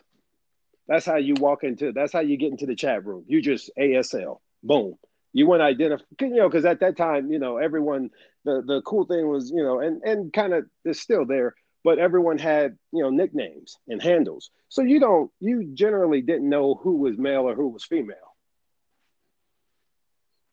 That's 0.87 1.05
how 1.05 1.17
you 1.17 1.33
walk 1.37 1.63
into. 1.63 1.91
That's 1.91 2.13
how 2.13 2.21
you 2.21 2.37
get 2.37 2.51
into 2.51 2.65
the 2.65 2.75
chat 2.75 3.05
room. 3.05 3.25
You 3.27 3.41
just 3.41 3.69
ASL. 3.77 4.39
Boom. 4.63 4.95
You 5.33 5.45
want 5.45 5.59
to 5.59 5.65
identify, 5.65 6.03
you 6.21 6.29
know, 6.35 6.47
because 6.49 6.65
at 6.65 6.79
that 6.79 6.97
time, 6.97 7.31
you 7.31 7.39
know, 7.39 7.57
everyone. 7.57 8.09
The 8.45 8.63
the 8.65 8.81
cool 8.83 9.05
thing 9.05 9.27
was, 9.27 9.51
you 9.51 9.61
know, 9.61 9.81
and 9.81 10.01
and 10.03 10.31
kind 10.31 10.53
of 10.53 10.65
it's 10.85 11.01
still 11.01 11.25
there, 11.25 11.53
but 11.83 11.99
everyone 11.99 12.37
had 12.37 12.77
you 12.93 13.03
know 13.03 13.09
nicknames 13.09 13.77
and 13.89 14.01
handles. 14.01 14.51
So 14.69 14.81
you 14.83 15.01
don't. 15.01 15.29
You 15.41 15.69
generally 15.73 16.21
didn't 16.21 16.47
know 16.47 16.75
who 16.75 16.95
was 16.95 17.17
male 17.17 17.41
or 17.41 17.55
who 17.55 17.67
was 17.67 17.83
female. 17.83 18.15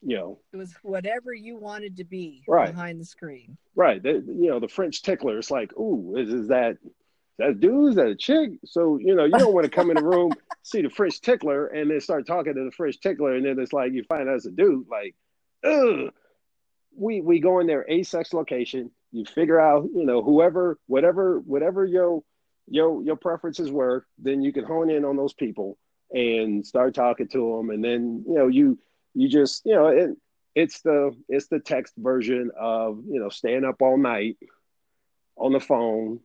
You 0.01 0.17
know, 0.17 0.39
It 0.53 0.57
was 0.57 0.73
whatever 0.83 1.33
you 1.33 1.55
wanted 1.57 1.97
to 1.97 2.03
be 2.03 2.43
Right. 2.47 2.71
behind 2.71 2.99
the 2.99 3.05
screen. 3.05 3.57
Right. 3.75 4.01
The, 4.03 4.23
you 4.27 4.49
know, 4.49 4.59
the 4.59 4.67
French 4.67 5.01
tickler. 5.01 5.39
It's 5.39 5.49
like, 5.49 5.71
ooh, 5.77 6.15
is, 6.15 6.29
is 6.31 6.47
that 6.49 6.77
that 7.37 7.59
dude's 7.59 7.95
dude? 7.95 8.05
That 8.05 8.11
a 8.11 8.15
chick? 8.15 8.51
So, 8.65 8.97
you 8.97 9.15
know, 9.15 9.25
you 9.25 9.31
don't 9.31 9.53
want 9.53 9.65
to 9.65 9.71
come 9.71 9.89
in 9.89 9.97
the 9.97 10.03
room, 10.03 10.31
see 10.63 10.81
the 10.81 10.89
French 10.89 11.21
tickler, 11.21 11.67
and 11.67 11.89
then 11.89 11.99
start 11.99 12.25
talking 12.27 12.55
to 12.55 12.63
the 12.63 12.71
French 12.71 12.99
tickler, 12.99 13.35
and 13.35 13.45
then 13.45 13.59
it's 13.59 13.73
like 13.73 13.93
you 13.93 14.03
find 14.03 14.29
out 14.29 14.35
it's 14.35 14.45
a 14.45 14.51
dude. 14.51 14.87
Like, 14.89 15.15
ugh. 15.63 16.11
We 16.97 17.19
we 17.19 17.41
go 17.41 17.59
in 17.59 17.67
their 17.67 17.85
A-sex 17.89 18.33
location. 18.33 18.89
You 19.11 19.25
figure 19.25 19.59
out, 19.59 19.89
you 19.93 20.05
know, 20.05 20.23
whoever, 20.23 20.79
whatever, 20.87 21.39
whatever 21.39 21.85
your 21.85 22.23
your 22.67 23.03
your 23.03 23.17
preferences 23.17 23.69
were, 23.69 24.05
then 24.17 24.41
you 24.41 24.53
can 24.53 24.63
hone 24.63 24.89
in 24.89 25.03
on 25.03 25.17
those 25.17 25.33
people 25.33 25.77
and 26.11 26.65
start 26.65 26.95
talking 26.95 27.27
to 27.27 27.57
them, 27.57 27.69
and 27.69 27.83
then 27.83 28.23
you 28.25 28.35
know 28.35 28.47
you 28.47 28.79
you 29.13 29.27
just 29.27 29.65
you 29.65 29.73
know 29.75 29.87
it, 29.87 30.11
it's 30.55 30.81
the 30.81 31.11
it's 31.27 31.47
the 31.47 31.59
text 31.59 31.93
version 31.97 32.51
of 32.57 33.03
you 33.09 33.19
know 33.19 33.29
staying 33.29 33.65
up 33.65 33.81
all 33.81 33.97
night 33.97 34.37
on 35.37 35.51
the 35.51 35.59
phone 35.59 36.21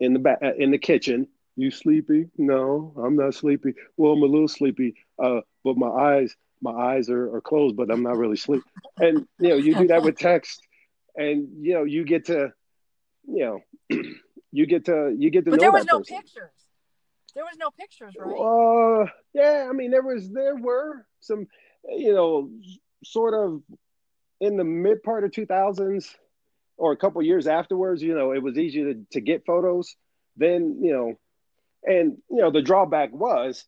in 0.00 0.12
the 0.14 0.18
back 0.18 0.40
in 0.58 0.70
the 0.70 0.78
kitchen 0.78 1.26
you 1.56 1.70
sleepy 1.70 2.26
no 2.38 2.92
i'm 3.04 3.16
not 3.16 3.34
sleepy 3.34 3.74
well 3.96 4.12
i'm 4.12 4.22
a 4.22 4.26
little 4.26 4.48
sleepy 4.48 4.94
uh 5.22 5.40
but 5.64 5.76
my 5.76 5.88
eyes 5.88 6.34
my 6.62 6.72
eyes 6.72 7.08
are, 7.10 7.34
are 7.36 7.40
closed 7.40 7.76
but 7.76 7.90
i'm 7.90 8.02
not 8.02 8.16
really 8.16 8.36
sleep. 8.36 8.62
and 8.98 9.26
you 9.38 9.48
know 9.50 9.56
you 9.56 9.74
do 9.74 9.86
that 9.88 10.02
with 10.02 10.16
text 10.18 10.60
and 11.16 11.48
you 11.60 11.74
know 11.74 11.84
you 11.84 12.04
get 12.04 12.26
to 12.26 12.52
you 13.26 13.44
know 13.90 13.98
you 14.52 14.66
get 14.66 14.86
to 14.86 15.14
you 15.18 15.30
get 15.30 15.44
to 15.44 15.50
But 15.50 15.56
know 15.60 15.64
there 15.64 15.72
was 15.72 15.86
no 15.86 15.98
person. 15.98 16.16
pictures. 16.16 16.50
There 17.34 17.44
was 17.44 17.56
no 17.58 17.70
pictures, 17.70 18.14
right? 18.18 19.04
Uh, 19.04 19.06
yeah, 19.34 19.68
I 19.70 19.72
mean, 19.72 19.92
there 19.92 20.02
was 20.02 20.28
there 20.30 20.56
were 20.56 21.06
some, 21.20 21.46
you 21.88 22.12
know, 22.12 22.50
sort 23.04 23.34
of 23.34 23.62
in 24.40 24.56
the 24.56 24.64
mid 24.64 25.02
part 25.04 25.22
of 25.22 25.30
two 25.30 25.46
thousands 25.46 26.12
or 26.80 26.92
a 26.92 26.96
couple 26.96 27.22
years 27.22 27.46
afterwards. 27.46 28.02
You 28.02 28.14
know, 28.14 28.32
it 28.32 28.42
was 28.42 28.58
easy 28.58 28.82
to 28.84 29.06
to 29.12 29.20
get 29.20 29.44
photos. 29.46 29.94
Then 30.36 30.78
you 30.82 30.92
know, 30.92 31.18
and 31.84 32.18
you 32.30 32.38
know, 32.38 32.50
the 32.50 32.62
drawback 32.62 33.12
was 33.12 33.64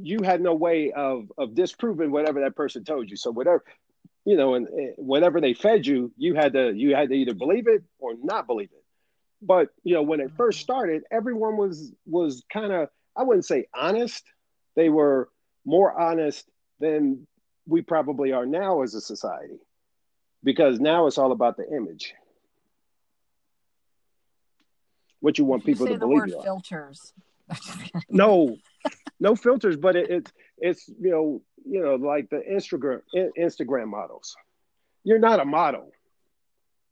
you 0.00 0.22
had 0.22 0.40
no 0.40 0.54
way 0.54 0.92
of 0.92 1.30
of 1.38 1.54
disproving 1.54 2.10
whatever 2.10 2.40
that 2.40 2.56
person 2.56 2.84
told 2.84 3.10
you. 3.10 3.16
So 3.16 3.30
whatever. 3.30 3.64
You 4.24 4.36
know, 4.36 4.54
and 4.54 4.66
eh, 4.66 4.92
whatever 4.96 5.40
they 5.40 5.54
fed 5.54 5.86
you, 5.86 6.12
you 6.16 6.34
had 6.34 6.52
to 6.54 6.72
you 6.72 6.96
had 6.96 7.10
to 7.10 7.14
either 7.14 7.34
believe 7.34 7.68
it 7.68 7.84
or 7.98 8.14
not 8.22 8.46
believe 8.46 8.70
it 8.72 8.82
but 9.42 9.68
you 9.84 9.94
know 9.94 10.02
when 10.02 10.20
it 10.20 10.30
first 10.36 10.60
started 10.60 11.02
everyone 11.10 11.56
was 11.56 11.92
was 12.06 12.42
kind 12.52 12.72
of 12.72 12.88
i 13.16 13.22
wouldn't 13.22 13.44
say 13.44 13.66
honest 13.74 14.24
they 14.74 14.88
were 14.88 15.28
more 15.64 15.98
honest 15.98 16.48
than 16.80 17.26
we 17.66 17.82
probably 17.82 18.32
are 18.32 18.46
now 18.46 18.82
as 18.82 18.94
a 18.94 19.00
society 19.00 19.58
because 20.42 20.80
now 20.80 21.06
it's 21.06 21.18
all 21.18 21.32
about 21.32 21.56
the 21.56 21.68
image. 21.68 22.14
What 25.20 25.38
you 25.38 25.44
want 25.44 25.66
You 25.66 25.74
people 25.74 25.86
say 25.86 25.92
to 25.94 25.98
the 25.98 26.06
believe 26.06 26.20
word 26.20 26.30
you 26.30 26.42
filters. 26.42 27.12
no 28.10 28.56
no 29.20 29.36
filters 29.36 29.76
but 29.76 29.94
it, 29.94 30.10
it's 30.10 30.32
it's 30.58 30.88
you 31.00 31.10
know 31.10 31.42
you 31.64 31.80
know 31.80 31.94
like 31.94 32.28
the 32.30 32.42
instagram 32.50 33.00
instagram 33.38 33.88
models. 33.88 34.36
You're 35.04 35.18
not 35.18 35.40
a 35.40 35.44
model. 35.44 35.92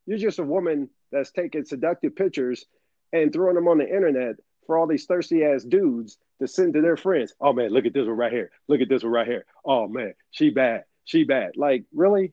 You're 0.07 0.19
just 0.19 0.39
a 0.39 0.45
woman 0.45 0.91
that's 1.11 1.33
taking 1.33 1.65
seductive 1.65 2.15
pictures 2.15 2.67
and 3.13 3.33
throwing 3.33 3.55
them 3.55 3.69
on 3.69 3.79
the 3.79 3.89
internet 3.89 4.37
for 4.67 4.79
all 4.79 4.87
these 4.87 5.07
thirsty 5.07 5.45
ass 5.45 5.65
dudes 5.65 6.19
to 6.41 6.49
send 6.49 6.75
to 6.75 6.81
their 6.81 6.97
friends. 6.97 7.35
Oh 7.41 7.53
man 7.53 7.71
look 7.71 7.87
at 7.87 7.95
this 7.95 8.07
one 8.07 8.17
right 8.17 8.33
here. 8.33 8.51
Look 8.69 8.81
at 8.81 8.89
this 8.89 9.03
one 9.03 9.13
right 9.13 9.27
here. 9.27 9.45
Oh 9.65 9.87
man 9.89 10.15
she 10.31 10.51
bad. 10.51 10.85
She 11.05 11.25
bad. 11.25 11.53
Like 11.57 11.85
really 11.93 12.33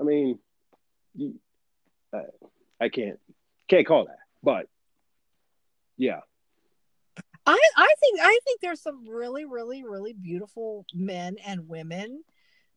i 0.00 0.02
mean 0.02 0.38
you, 1.14 1.34
uh, 2.12 2.22
i 2.80 2.88
can't 2.88 3.18
can't 3.68 3.86
call 3.86 4.06
that 4.06 4.18
but 4.42 4.66
yeah 5.96 6.20
I, 7.44 7.58
I 7.76 7.94
think 8.00 8.20
I 8.20 8.38
think 8.44 8.60
there's 8.60 8.80
some 8.80 9.08
really, 9.08 9.44
really, 9.44 9.82
really 9.82 10.12
beautiful 10.12 10.86
men 10.94 11.36
and 11.44 11.68
women 11.68 12.22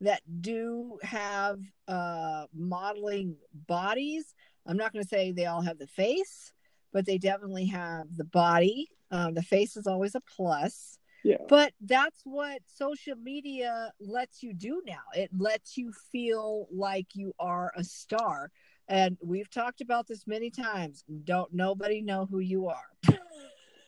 that 0.02 0.22
do 0.42 0.98
have 1.04 1.60
uh 1.88 2.46
modeling 2.54 3.38
bodies. 3.54 4.34
I'm 4.66 4.78
not 4.78 4.92
going 4.92 5.04
to 5.04 5.10
say 5.10 5.32
they 5.32 5.46
all 5.46 5.62
have 5.62 5.78
the 5.78 5.88
face, 5.88 6.52
but 6.92 7.06
they 7.06 7.18
definitely 7.18 7.68
have 7.68 8.08
the 8.16 8.24
body. 8.24 8.90
Um, 9.12 9.36
the 9.36 9.44
face 9.44 9.78
is 9.78 9.86
always 9.86 10.16
a 10.16 10.22
plus. 10.22 10.98
Yeah 11.26 11.38
But 11.50 11.74
that's 11.82 12.22
what 12.24 12.60
social 12.68 13.16
media 13.16 13.92
lets 14.00 14.44
you 14.44 14.54
do 14.54 14.82
now. 14.86 15.02
It 15.16 15.32
lets 15.38 15.76
you 15.78 15.92
feel 16.12 16.68
like 16.72 17.08
you 17.16 17.34
are 17.40 17.72
a 17.76 17.84
star. 17.84 18.52
And 18.88 19.18
we've 19.24 19.50
talked 19.50 19.82
about 19.82 20.06
this 20.08 20.28
many 20.28 20.52
times. 20.52 21.04
Don't 21.24 21.52
nobody 21.52 22.02
know 22.02 22.28
who 22.30 22.40
you 22.40 22.68
are. 22.68 22.90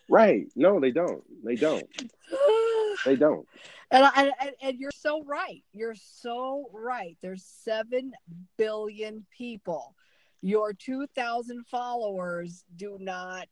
right 0.09 0.45
no 0.55 0.79
they 0.79 0.91
don't 0.91 1.21
they 1.43 1.55
don't 1.55 1.87
they 3.05 3.15
don't 3.15 3.45
And, 3.91 4.03
I- 4.05 4.33
and 4.41 4.51
and 4.61 4.79
you're 4.79 4.99
so 5.07 5.21
right. 5.23 5.63
You're 5.73 5.95
so 6.23 6.69
right. 6.73 7.15
There's 7.21 7.43
seven 7.63 8.13
billion 8.57 9.25
people. 9.37 9.95
Your 10.41 10.73
two 10.73 11.05
thousand 11.15 11.65
followers 11.67 12.63
do 12.75 12.97
not. 12.99 13.47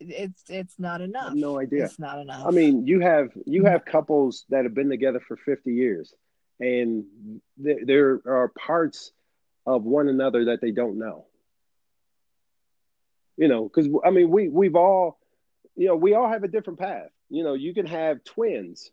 It's 0.00 0.42
it's 0.48 0.78
not 0.78 1.00
enough. 1.00 1.34
no 1.34 1.58
idea 1.58 1.84
It's 1.84 1.98
not 1.98 2.18
enough. 2.20 2.46
I 2.46 2.50
mean, 2.50 2.86
you 2.86 3.00
have 3.00 3.30
you 3.46 3.64
have 3.64 3.84
couples 3.84 4.44
that 4.50 4.64
have 4.64 4.74
been 4.74 4.88
together 4.88 5.20
for 5.26 5.36
50 5.36 5.72
years, 5.74 6.14
and 6.60 7.04
th- 7.62 7.80
there 7.84 8.20
are 8.26 8.48
parts 8.56 9.12
of 9.66 9.84
one 9.84 10.08
another 10.08 10.46
that 10.46 10.60
they 10.60 10.70
don't 10.70 10.98
know. 10.98 11.26
You 13.36 13.48
know, 13.48 13.64
because 13.64 13.88
I 14.04 14.10
mean, 14.10 14.30
we 14.30 14.48
we've 14.48 14.76
all, 14.76 15.18
you 15.76 15.86
know, 15.88 15.96
we 15.96 16.14
all 16.14 16.28
have 16.28 16.42
a 16.44 16.48
different 16.48 16.78
path. 16.78 17.10
You 17.30 17.44
know, 17.44 17.54
you 17.54 17.72
can 17.74 17.86
have 17.86 18.24
twins 18.24 18.90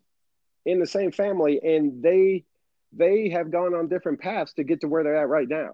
in 0.66 0.80
the 0.80 0.88
same 0.88 1.12
family, 1.12 1.60
and 1.64 2.02
they 2.04 2.46
they 2.94 3.30
have 3.30 3.52
gone 3.52 3.74
on 3.74 3.88
different 3.90 4.20
paths 4.22 4.54
to 4.54 4.64
get 4.64 4.82
to 4.82 4.88
where 4.88 5.04
they're 5.04 5.18
at 5.18 5.28
right 5.28 5.50
now 5.50 5.74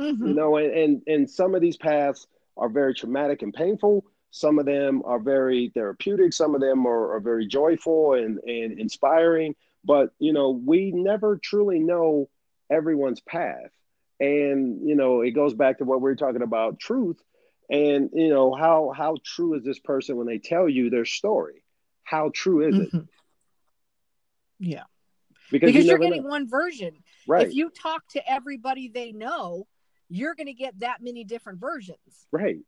Mhm. 0.00 0.26
you 0.26 0.34
know 0.34 0.56
and, 0.56 0.72
and 0.72 1.02
and 1.06 1.30
some 1.30 1.54
of 1.54 1.60
these 1.60 1.76
paths 1.76 2.26
are 2.56 2.68
very 2.68 2.94
traumatic 2.94 3.42
and 3.42 3.52
painful. 3.52 4.04
Some 4.30 4.58
of 4.58 4.66
them 4.66 5.02
are 5.04 5.18
very 5.18 5.70
therapeutic. 5.74 6.32
Some 6.32 6.54
of 6.54 6.60
them 6.60 6.86
are, 6.86 7.14
are 7.14 7.20
very 7.20 7.46
joyful 7.46 8.14
and 8.14 8.38
and 8.44 8.78
inspiring. 8.78 9.54
But 9.84 10.10
you 10.18 10.32
know 10.32 10.50
we 10.50 10.90
never 10.92 11.38
truly 11.42 11.78
know 11.78 12.28
everyone's 12.70 13.20
path. 13.20 13.70
And 14.20 14.88
you 14.88 14.94
know 14.94 15.20
it 15.22 15.32
goes 15.32 15.54
back 15.54 15.78
to 15.78 15.84
what 15.84 16.00
we 16.00 16.10
are 16.10 16.16
talking 16.16 16.42
about 16.42 16.78
truth. 16.78 17.20
And 17.70 18.10
you 18.12 18.28
know 18.28 18.54
how 18.54 18.92
how 18.96 19.16
true 19.24 19.54
is 19.54 19.64
this 19.64 19.78
person 19.78 20.16
when 20.16 20.26
they 20.26 20.38
tell 20.38 20.68
you 20.68 20.90
their 20.90 21.04
story? 21.04 21.64
How 22.04 22.30
true 22.34 22.66
is 22.68 22.78
it? 22.78 22.92
Mhm. 22.92 23.08
Yeah, 24.58 24.84
because, 25.50 25.68
because 25.72 25.84
you 25.84 25.90
you're 25.90 25.98
getting 25.98 26.22
know. 26.22 26.28
one 26.28 26.48
version. 26.48 27.02
right. 27.26 27.48
If 27.48 27.54
you 27.54 27.70
talk 27.70 28.06
to 28.10 28.30
everybody 28.30 28.88
they 28.88 29.12
know, 29.12 29.66
you're 30.12 30.34
going 30.34 30.46
to 30.46 30.52
get 30.52 30.78
that 30.80 31.02
many 31.02 31.24
different 31.24 31.58
versions 31.58 32.26
right 32.30 32.58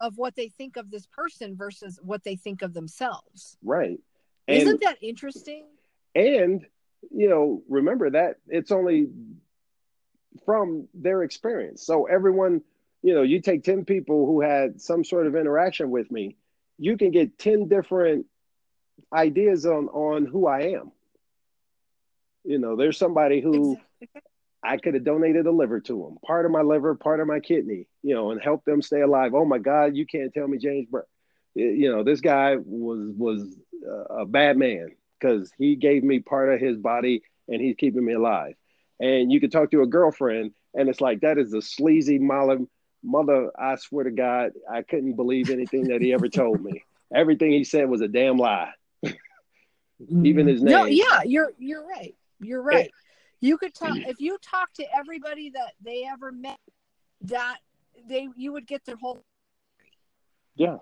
of 0.00 0.18
what 0.18 0.36
they 0.36 0.48
think 0.48 0.76
of 0.76 0.90
this 0.90 1.06
person 1.06 1.56
versus 1.56 1.98
what 2.02 2.22
they 2.24 2.36
think 2.36 2.62
of 2.62 2.74
themselves. 2.74 3.56
right 3.62 3.98
and 4.48 4.58
Isn't 4.58 4.80
that 4.82 4.98
interesting? 5.02 5.66
and 6.14 6.66
you 7.10 7.28
know, 7.28 7.62
remember 7.68 8.10
that 8.10 8.36
it's 8.48 8.72
only 8.72 9.08
from 10.44 10.88
their 10.94 11.22
experience. 11.22 11.84
So 11.84 12.06
everyone, 12.06 12.62
you 13.02 13.14
know, 13.14 13.22
you 13.22 13.40
take 13.40 13.64
10 13.64 13.84
people 13.84 14.26
who 14.26 14.40
had 14.40 14.80
some 14.80 15.04
sort 15.04 15.26
of 15.26 15.36
interaction 15.36 15.90
with 15.90 16.10
me, 16.10 16.36
you 16.78 16.96
can 16.96 17.10
get 17.10 17.38
10 17.38 17.68
different 17.68 18.26
ideas 19.12 19.66
on 19.66 19.88
on 19.88 20.26
who 20.26 20.46
I 20.46 20.72
am. 20.72 20.92
You 22.44 22.58
know, 22.58 22.76
there's 22.76 22.98
somebody 22.98 23.40
who 23.40 23.78
exactly. 24.00 24.22
I 24.66 24.78
could 24.78 24.94
have 24.94 25.04
donated 25.04 25.46
a 25.46 25.50
liver 25.50 25.80
to 25.80 26.02
them, 26.02 26.18
part 26.26 26.44
of 26.44 26.50
my 26.50 26.62
liver, 26.62 26.94
part 26.94 27.20
of 27.20 27.26
my 27.26 27.40
kidney, 27.40 27.86
you 28.02 28.14
know, 28.14 28.32
and 28.32 28.42
help 28.42 28.64
them 28.64 28.82
stay 28.82 29.00
alive. 29.00 29.32
Oh 29.34 29.44
my 29.44 29.58
God, 29.58 29.94
you 29.94 30.06
can't 30.06 30.34
tell 30.34 30.48
me 30.48 30.58
James, 30.58 30.88
Burke. 30.90 31.08
you 31.54 31.90
know, 31.90 32.02
this 32.02 32.20
guy 32.20 32.56
was 32.56 33.12
was 33.16 33.56
a 34.10 34.26
bad 34.26 34.56
man 34.56 34.88
because 35.18 35.52
he 35.58 35.76
gave 35.76 36.02
me 36.02 36.18
part 36.18 36.52
of 36.52 36.60
his 36.60 36.76
body 36.76 37.22
and 37.48 37.60
he's 37.60 37.76
keeping 37.76 38.04
me 38.04 38.14
alive. 38.14 38.54
And 38.98 39.30
you 39.30 39.40
could 39.40 39.52
talk 39.52 39.70
to 39.70 39.82
a 39.82 39.86
girlfriend, 39.86 40.52
and 40.74 40.88
it's 40.88 41.00
like 41.00 41.20
that 41.20 41.38
is 41.38 41.52
a 41.52 41.62
sleazy 41.62 42.18
mother. 42.18 42.58
Mother, 43.02 43.50
I 43.56 43.76
swear 43.76 44.04
to 44.04 44.10
God, 44.10 44.52
I 44.68 44.82
couldn't 44.82 45.14
believe 45.14 45.50
anything 45.50 45.88
that 45.88 46.00
he 46.00 46.12
ever 46.12 46.28
told 46.28 46.62
me. 46.62 46.82
Everything 47.14 47.52
he 47.52 47.62
said 47.62 47.88
was 47.88 48.00
a 48.00 48.08
damn 48.08 48.36
lie. 48.36 48.72
Even 49.04 50.46
mm. 50.46 50.50
his 50.50 50.62
name. 50.62 50.72
No, 50.72 50.84
yeah, 50.86 51.22
you're 51.24 51.52
you're 51.58 51.86
right. 51.86 52.14
You're 52.40 52.62
right. 52.62 52.90
You 53.40 53.58
could 53.58 53.74
talk 53.74 53.96
if 53.96 54.20
you 54.20 54.38
talk 54.42 54.72
to 54.74 54.84
everybody 54.94 55.50
that 55.50 55.72
they 55.82 56.04
ever 56.10 56.32
met, 56.32 56.58
that 57.22 57.58
they 58.08 58.28
you 58.36 58.52
would 58.52 58.66
get 58.66 58.84
their 58.84 58.96
whole. 58.96 59.22
Yeah. 60.54 60.78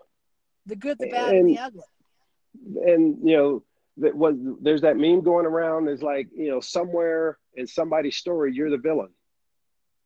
The 0.67 0.77
good, 0.77 0.99
the 0.99 1.09
bad, 1.09 1.31
and, 1.31 1.39
and 1.41 1.49
the 1.49 1.59
ugly. 1.59 1.83
And 2.87 3.19
you 3.29 3.37
know 3.37 3.63
that 3.99 4.15
was 4.15 4.37
there's 4.61 4.83
that 4.83 4.97
meme 4.97 5.23
going 5.23 5.47
around 5.47 5.89
is 5.89 6.03
like 6.03 6.29
you 6.37 6.51
know 6.51 6.61
somewhere 6.61 7.39
in 7.55 7.67
somebody's 7.67 8.17
story 8.17 8.53
you're 8.53 8.71
the 8.71 8.79
villain 8.79 9.11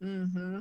mm-hmm 0.03 0.61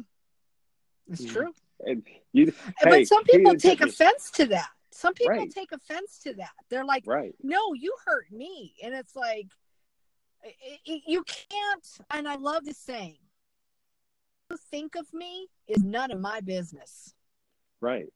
it's 1.09 1.23
mm-hmm. 1.23 1.33
true 1.33 1.53
and 1.81 2.03
you 2.33 2.53
but 2.81 2.93
hey, 2.93 3.05
some 3.05 3.23
people 3.25 3.55
take 3.55 3.81
offense 3.81 4.31
to 4.31 4.45
that 4.47 4.69
some 4.91 5.13
people 5.13 5.35
right. 5.35 5.51
take 5.51 5.71
offense 5.71 6.19
to 6.19 6.33
that 6.33 6.51
they're 6.69 6.85
like 6.85 7.03
right 7.05 7.35
no 7.43 7.73
you 7.73 7.93
hurt 8.05 8.31
me 8.31 8.73
and 8.83 8.93
it's 8.93 9.15
like 9.15 9.47
you 10.85 11.23
can't 11.23 11.99
and 12.11 12.27
i 12.27 12.35
love 12.35 12.63
this 12.65 12.77
saying 12.77 13.17
you 14.49 14.57
think 14.71 14.95
of 14.95 15.05
me 15.13 15.47
is 15.67 15.83
none 15.83 16.11
of 16.11 16.19
my 16.19 16.39
business 16.41 17.13
right 17.81 18.07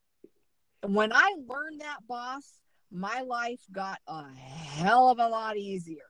when 0.86 1.12
i 1.12 1.34
learned 1.48 1.80
that 1.80 1.98
boss 2.08 2.60
my 2.92 3.22
life 3.22 3.60
got 3.72 3.98
a 4.06 4.24
hell 4.34 5.08
of 5.08 5.18
a 5.18 5.28
lot 5.28 5.56
easier. 5.56 6.02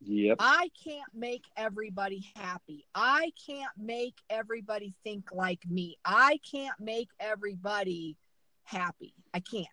Yep. 0.00 0.36
I 0.38 0.70
can't 0.84 1.12
make 1.14 1.44
everybody 1.56 2.26
happy. 2.36 2.86
I 2.94 3.32
can't 3.46 3.70
make 3.76 4.14
everybody 4.30 4.94
think 5.02 5.30
like 5.32 5.60
me. 5.68 5.96
I 6.04 6.38
can't 6.50 6.78
make 6.78 7.08
everybody 7.18 8.16
happy. 8.64 9.14
I 9.34 9.40
can't. 9.40 9.66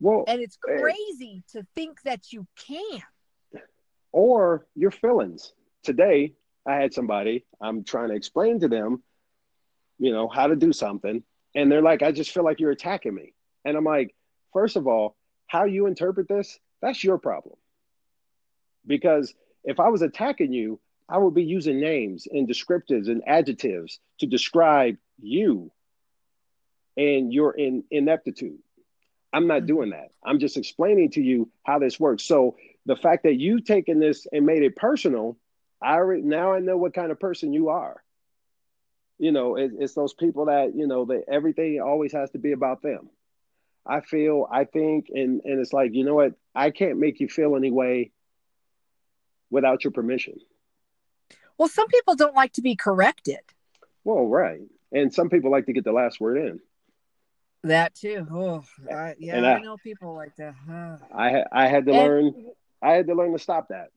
Well, 0.00 0.24
and 0.28 0.40
it's 0.40 0.56
eh, 0.68 0.78
crazy 0.78 1.42
to 1.52 1.66
think 1.74 2.02
that 2.02 2.32
you 2.32 2.46
can. 2.56 3.02
Or 4.12 4.66
your 4.74 4.90
feelings. 4.90 5.52
Today, 5.82 6.34
I 6.66 6.74
had 6.74 6.92
somebody, 6.92 7.44
I'm 7.60 7.84
trying 7.84 8.08
to 8.08 8.14
explain 8.14 8.60
to 8.60 8.68
them, 8.68 9.02
you 9.98 10.12
know, 10.12 10.28
how 10.28 10.46
to 10.46 10.56
do 10.56 10.72
something. 10.72 11.22
And 11.54 11.70
they're 11.70 11.82
like, 11.82 12.02
I 12.02 12.12
just 12.12 12.32
feel 12.32 12.44
like 12.44 12.60
you're 12.60 12.70
attacking 12.70 13.14
me. 13.14 13.34
And 13.64 13.76
I'm 13.76 13.84
like, 13.84 14.14
first 14.52 14.76
of 14.76 14.86
all, 14.86 15.16
how 15.46 15.64
you 15.64 15.86
interpret 15.86 16.28
this, 16.28 16.58
that's 16.80 17.02
your 17.02 17.18
problem. 17.18 17.56
Because 18.86 19.34
if 19.64 19.80
I 19.80 19.88
was 19.88 20.02
attacking 20.02 20.52
you, 20.52 20.80
I 21.08 21.18
would 21.18 21.34
be 21.34 21.42
using 21.42 21.80
names 21.80 22.28
and 22.30 22.48
descriptives 22.48 23.08
and 23.08 23.22
adjectives 23.26 23.98
to 24.20 24.26
describe 24.26 24.96
you 25.20 25.72
and 26.96 27.32
your 27.32 27.52
in, 27.52 27.84
ineptitude. 27.90 28.58
I'm 29.32 29.46
not 29.46 29.58
mm-hmm. 29.58 29.66
doing 29.66 29.90
that. 29.90 30.10
I'm 30.24 30.38
just 30.38 30.56
explaining 30.56 31.10
to 31.12 31.20
you 31.20 31.50
how 31.64 31.78
this 31.78 31.98
works. 31.98 32.24
So 32.24 32.56
the 32.86 32.96
fact 32.96 33.24
that 33.24 33.38
you've 33.38 33.64
taken 33.64 34.00
this 34.00 34.26
and 34.32 34.46
made 34.46 34.62
it 34.62 34.76
personal, 34.76 35.36
I 35.82 35.94
already, 35.94 36.22
now 36.22 36.52
I 36.52 36.60
know 36.60 36.76
what 36.76 36.94
kind 36.94 37.10
of 37.10 37.20
person 37.20 37.52
you 37.52 37.68
are. 37.68 38.02
You 39.18 39.32
know, 39.32 39.56
it, 39.56 39.72
it's 39.78 39.94
those 39.94 40.14
people 40.14 40.46
that 40.46 40.74
you 40.74 40.86
know 40.86 41.04
that 41.04 41.24
everything 41.30 41.78
always 41.78 42.12
has 42.14 42.30
to 42.30 42.38
be 42.38 42.52
about 42.52 42.80
them. 42.80 43.10
I 43.86 44.00
feel, 44.00 44.48
I 44.50 44.64
think, 44.64 45.08
and 45.10 45.42
and 45.44 45.60
it's 45.60 45.74
like, 45.74 45.90
you 45.92 46.04
know 46.04 46.14
what? 46.14 46.32
I 46.54 46.70
can't 46.70 46.98
make 46.98 47.20
you 47.20 47.28
feel 47.28 47.54
any 47.54 47.70
way 47.70 48.12
without 49.50 49.84
your 49.84 49.90
permission. 49.90 50.36
Well, 51.58 51.68
some 51.68 51.88
people 51.88 52.14
don't 52.14 52.34
like 52.34 52.54
to 52.54 52.62
be 52.62 52.76
corrected. 52.76 53.40
Well, 54.04 54.26
right, 54.26 54.62
and 54.90 55.12
some 55.12 55.28
people 55.28 55.50
like 55.50 55.66
to 55.66 55.74
get 55.74 55.84
the 55.84 55.92
last 55.92 56.18
word 56.18 56.38
in. 56.38 56.60
That 57.64 57.94
too. 57.94 58.26
Oh, 58.30 58.64
I, 58.90 59.16
yeah, 59.18 59.38
I, 59.42 59.56
I, 59.56 59.60
know 59.60 59.76
people 59.76 60.14
like 60.14 60.34
that. 60.36 60.54
Huh. 60.66 60.96
I 61.14 61.44
I 61.52 61.66
had 61.66 61.84
to 61.84 61.92
and, 61.92 62.00
learn. 62.00 62.34
I 62.82 62.92
had 62.92 63.06
to 63.06 63.14
learn 63.14 63.32
to 63.32 63.38
stop 63.38 63.68
that. 63.68 63.88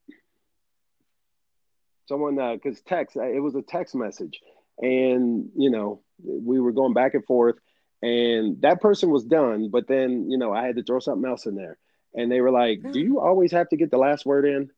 Someone, 2.06 2.36
because 2.36 2.78
uh, 2.78 2.82
text, 2.86 3.16
it 3.16 3.42
was 3.42 3.54
a 3.54 3.62
text 3.62 3.94
message, 3.94 4.40
and 4.78 5.48
you 5.56 5.70
know, 5.70 6.02
we 6.22 6.60
were 6.60 6.72
going 6.72 6.92
back 6.92 7.14
and 7.14 7.24
forth, 7.24 7.56
and 8.04 8.60
that 8.60 8.82
person 8.82 9.10
was 9.10 9.24
done 9.24 9.70
but 9.70 9.88
then 9.88 10.30
you 10.30 10.36
know 10.36 10.52
i 10.52 10.66
had 10.66 10.76
to 10.76 10.82
throw 10.82 10.98
something 10.98 11.28
else 11.28 11.46
in 11.46 11.54
there 11.54 11.78
and 12.14 12.30
they 12.30 12.40
were 12.40 12.50
like 12.50 12.80
do 12.92 13.00
you 13.00 13.18
always 13.18 13.50
have 13.50 13.68
to 13.68 13.76
get 13.76 13.90
the 13.90 13.96
last 13.96 14.26
word 14.26 14.44
in 14.44 14.70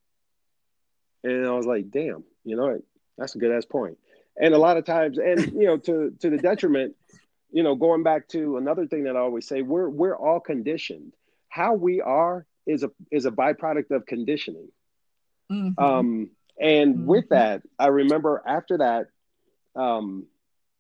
and 1.25 1.47
i 1.47 1.51
was 1.51 1.67
like 1.67 1.91
damn 1.91 2.23
you 2.45 2.57
know 2.57 2.81
that's 3.19 3.35
a 3.35 3.39
good 3.39 3.51
ass 3.51 3.65
point." 3.65 3.97
point 3.97 3.99
and 4.37 4.55
a 4.55 4.59
lot 4.59 4.77
of 4.77 4.85
times 4.85 5.19
and 5.19 5.53
you 5.53 5.67
know 5.67 5.77
to 5.77 6.13
to 6.21 6.31
the 6.31 6.39
detriment 6.39 6.95
you 7.51 7.65
know 7.65 7.75
going 7.75 8.05
back 8.05 8.29
to 8.29 8.59
another 8.59 8.87
thing 8.87 9.05
that 9.05 9.17
i 9.17 9.21
always 9.21 9.47
say 9.47 9.61
we're 9.61 9.89
we're 9.89 10.17
all 10.17 10.41
conditioned 10.41 11.13
how 11.49 11.75
we 11.75 12.01
are 12.01 12.47
is 12.67 12.83
a 12.83 12.91
is 13.11 13.27
a 13.27 13.31
byproduct 13.31 13.91
of 13.91 14.07
conditioning 14.07 14.69
mm-hmm. 15.51 15.83
um 15.83 16.31
and 16.61 16.95
mm-hmm. 16.95 17.07
with 17.07 17.29
that 17.31 17.63
i 17.79 17.87
remember 17.87 18.43
after 18.47 18.79
that 18.79 19.07
um 19.75 20.27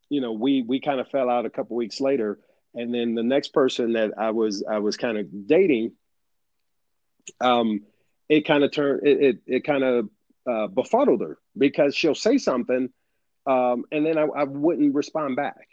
you 0.08 0.20
know, 0.20 0.32
we 0.32 0.62
we 0.62 0.80
kind 0.80 1.00
of 1.00 1.08
fell 1.08 1.28
out 1.28 1.46
a 1.46 1.50
couple 1.50 1.76
weeks 1.76 2.00
later, 2.00 2.38
and 2.74 2.94
then 2.94 3.14
the 3.14 3.22
next 3.22 3.48
person 3.48 3.94
that 3.94 4.12
I 4.16 4.30
was 4.30 4.64
I 4.68 4.78
was 4.78 4.96
kind 4.96 5.18
of 5.18 5.46
dating, 5.46 5.92
um, 7.40 7.82
it 8.28 8.46
kind 8.46 8.64
of 8.64 8.72
turned 8.72 9.06
it 9.06 9.22
it, 9.22 9.38
it 9.46 9.64
kind 9.64 9.84
of 9.84 10.08
uh, 10.48 10.66
befuddled 10.68 11.22
her 11.22 11.38
because 11.56 11.94
she'll 11.94 12.14
say 12.14 12.38
something, 12.38 12.90
um, 13.46 13.84
and 13.90 14.06
then 14.06 14.18
I, 14.18 14.22
I 14.22 14.44
wouldn't 14.44 14.94
respond 14.94 15.36
back, 15.36 15.68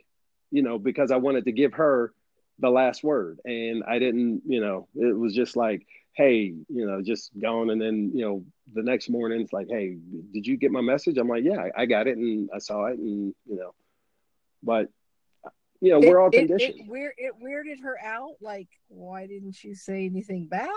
you 0.51 0.63
know, 0.63 0.79
because 0.79 1.11
I 1.11 1.17
wanted 1.17 1.45
to 1.45 1.51
give 1.51 1.73
her 1.73 2.13
the 2.59 2.69
last 2.69 3.03
word, 3.03 3.39
and 3.45 3.83
I 3.87 3.99
didn't, 3.99 4.43
you 4.47 4.61
know, 4.61 4.87
it 4.95 5.15
was 5.15 5.35
just 5.35 5.55
like 5.55 5.85
hey, 6.13 6.53
you 6.69 6.85
know, 6.85 7.01
just 7.01 7.31
gone. 7.39 7.69
And 7.69 7.81
then, 7.81 8.11
you 8.13 8.23
know, 8.23 8.45
the 8.73 8.83
next 8.83 9.09
morning 9.09 9.41
it's 9.41 9.53
like, 9.53 9.67
hey, 9.69 9.97
did 10.31 10.45
you 10.45 10.57
get 10.57 10.71
my 10.71 10.81
message? 10.81 11.17
I'm 11.17 11.27
like, 11.27 11.43
yeah, 11.43 11.69
I 11.75 11.85
got 11.85 12.07
it 12.07 12.17
and 12.17 12.49
I 12.53 12.59
saw 12.59 12.85
it. 12.85 12.99
And, 12.99 13.33
you 13.47 13.55
know, 13.57 13.73
but 14.61 14.89
you 15.81 15.91
know, 15.91 15.99
we're 15.99 16.17
all 16.17 16.31
conditioned. 16.31 16.79
It, 16.79 16.87
it, 16.87 17.13
it 17.17 17.33
weirded 17.43 17.83
her 17.83 17.97
out. 18.01 18.35
Like, 18.39 18.69
why 18.87 19.27
didn't 19.27 19.61
you 19.65 19.75
say 19.75 20.05
anything 20.05 20.47
back? 20.47 20.69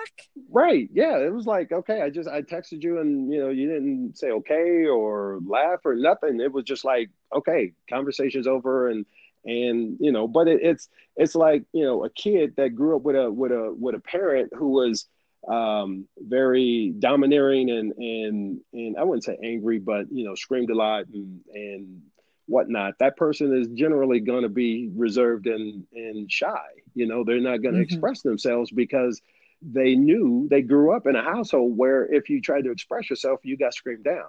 Right. 0.51 0.89
Yeah. 0.93 1.19
It 1.19 1.33
was 1.33 1.47
like, 1.47 1.71
okay, 1.71 2.03
I 2.03 2.11
just 2.11 2.29
I 2.29 2.43
texted 2.43 2.83
you 2.83 2.99
and 2.99 3.33
you 3.33 3.39
know, 3.39 3.51
you 3.51 3.69
didn't 3.69 4.19
say 4.19 4.33
okay 4.33 4.87
or 4.87 5.39
laugh 5.47 5.79
or 5.85 5.95
nothing. 5.95 6.41
It 6.41 6.53
was 6.53 6.65
just 6.65 6.85
like, 6.85 7.11
okay, 7.33 7.73
conversation's 7.89 8.49
over 8.49 8.89
and 8.89 9.07
and 9.45 9.97
you 10.01 10.11
know, 10.11 10.27
but 10.27 10.49
it, 10.49 10.61
it's 10.61 10.89
it's 11.15 11.37
like, 11.37 11.63
you 11.73 11.85
know, 11.85 12.05
a 12.05 12.11
kid 12.11 12.55
that 12.57 12.75
grew 12.75 12.97
up 12.97 13.03
with 13.03 13.15
a 13.15 13.31
with 13.31 13.53
a 13.53 13.73
with 13.79 13.95
a 13.95 14.01
parent 14.01 14.53
who 14.57 14.71
was 14.71 15.07
um 15.49 16.09
very 16.19 16.93
domineering 16.99 17.71
and 17.71 17.93
and 17.93 18.61
and 18.73 18.97
I 18.97 19.05
wouldn't 19.05 19.25
say 19.25 19.39
angry, 19.43 19.79
but 19.79 20.07
you 20.11 20.25
know, 20.25 20.35
screamed 20.35 20.71
a 20.71 20.75
lot 20.75 21.07
and 21.13 21.41
and 21.53 22.03
whatnot, 22.47 22.95
that 23.01 23.17
person 23.17 23.57
is 23.57 23.69
generally 23.69 24.21
going 24.21 24.43
to 24.43 24.49
be 24.49 24.89
reserved 24.95 25.47
and, 25.47 25.85
and 25.93 26.31
shy. 26.31 26.67
You 26.95 27.07
know, 27.07 27.25
they're 27.25 27.41
not 27.41 27.63
going 27.63 27.75
to 27.75 27.81
mm-hmm. 27.81 27.95
express 27.95 28.23
themselves 28.23 28.71
because 28.71 29.21
they 29.63 29.95
knew 29.95 30.47
they 30.51 30.63
grew 30.63 30.95
up 30.95 31.07
in 31.07 31.17
a 31.17 31.23
household 31.23 31.77
where 31.77 32.07
if 32.13 32.31
you 32.31 32.41
tried 32.41 32.65
to 32.65 32.71
express 32.71 33.11
yourself, 33.11 33.41
you 33.43 33.57
got 33.57 33.75
screamed 33.75 34.05
down. 34.05 34.29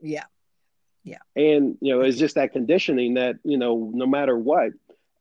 Yeah. 0.00 0.24
Yeah. 1.02 1.18
And, 1.36 1.76
you 1.80 1.94
know, 1.94 2.00
it's 2.00 2.18
just 2.18 2.36
that 2.36 2.52
conditioning 2.52 3.14
that, 3.14 3.36
you 3.44 3.58
know, 3.58 3.90
no 3.92 4.06
matter 4.06 4.36
what, 4.38 4.72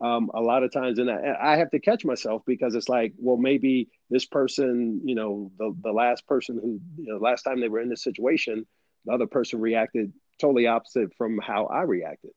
um, 0.04 0.30
a 0.34 0.42
lot 0.42 0.64
of 0.64 0.72
times, 0.72 1.00
and 1.00 1.10
I, 1.10 1.36
I, 1.42 1.56
have 1.56 1.72
to 1.72 1.80
catch 1.80 2.04
myself 2.04 2.42
because 2.46 2.76
it's 2.76 2.90
like, 2.90 3.14
well, 3.18 3.38
maybe 3.38 3.88
this 4.10 4.26
person, 4.26 5.00
you 5.06 5.16
know, 5.16 5.50
the, 5.58 5.74
the 5.82 5.94
last 5.94 6.28
person 6.28 6.60
who, 6.62 6.82
you 7.02 7.14
know, 7.14 7.18
last 7.18 7.44
time 7.44 7.62
they 7.62 7.70
were 7.70 7.80
in 7.80 7.88
this 7.88 8.04
situation, 8.04 8.68
the 9.06 9.14
other 9.14 9.28
person 9.28 9.62
reacted 9.62 10.12
totally 10.42 10.68
opposite 10.68 11.14
from 11.18 11.40
how 11.40 11.68
I 11.68 11.84
reacted. 11.84 12.32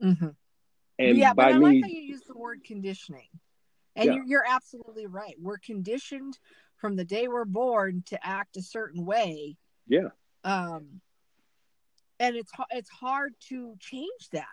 Mm-hmm. 0.00 0.28
And 1.00 1.16
yeah, 1.16 1.34
but 1.34 1.46
I 1.46 1.58
me, 1.58 1.64
like 1.64 1.82
how 1.82 1.88
you 1.88 2.00
use 2.00 2.22
the 2.28 2.38
word 2.38 2.62
conditioning. 2.64 3.28
And 3.96 4.06
yeah. 4.06 4.14
you're, 4.14 4.24
you're 4.24 4.46
absolutely 4.48 5.06
right. 5.06 5.34
We're 5.40 5.58
conditioned 5.58 6.38
from 6.76 6.94
the 6.94 7.04
day 7.04 7.26
we're 7.26 7.44
born 7.44 8.04
to 8.06 8.24
act 8.24 8.56
a 8.56 8.62
certain 8.62 9.04
way. 9.04 9.56
Yeah. 9.88 10.10
Um, 10.44 11.00
and 12.20 12.36
it's 12.36 12.52
it's 12.70 12.90
hard 12.90 13.34
to 13.48 13.74
change 13.80 14.30
that. 14.32 14.46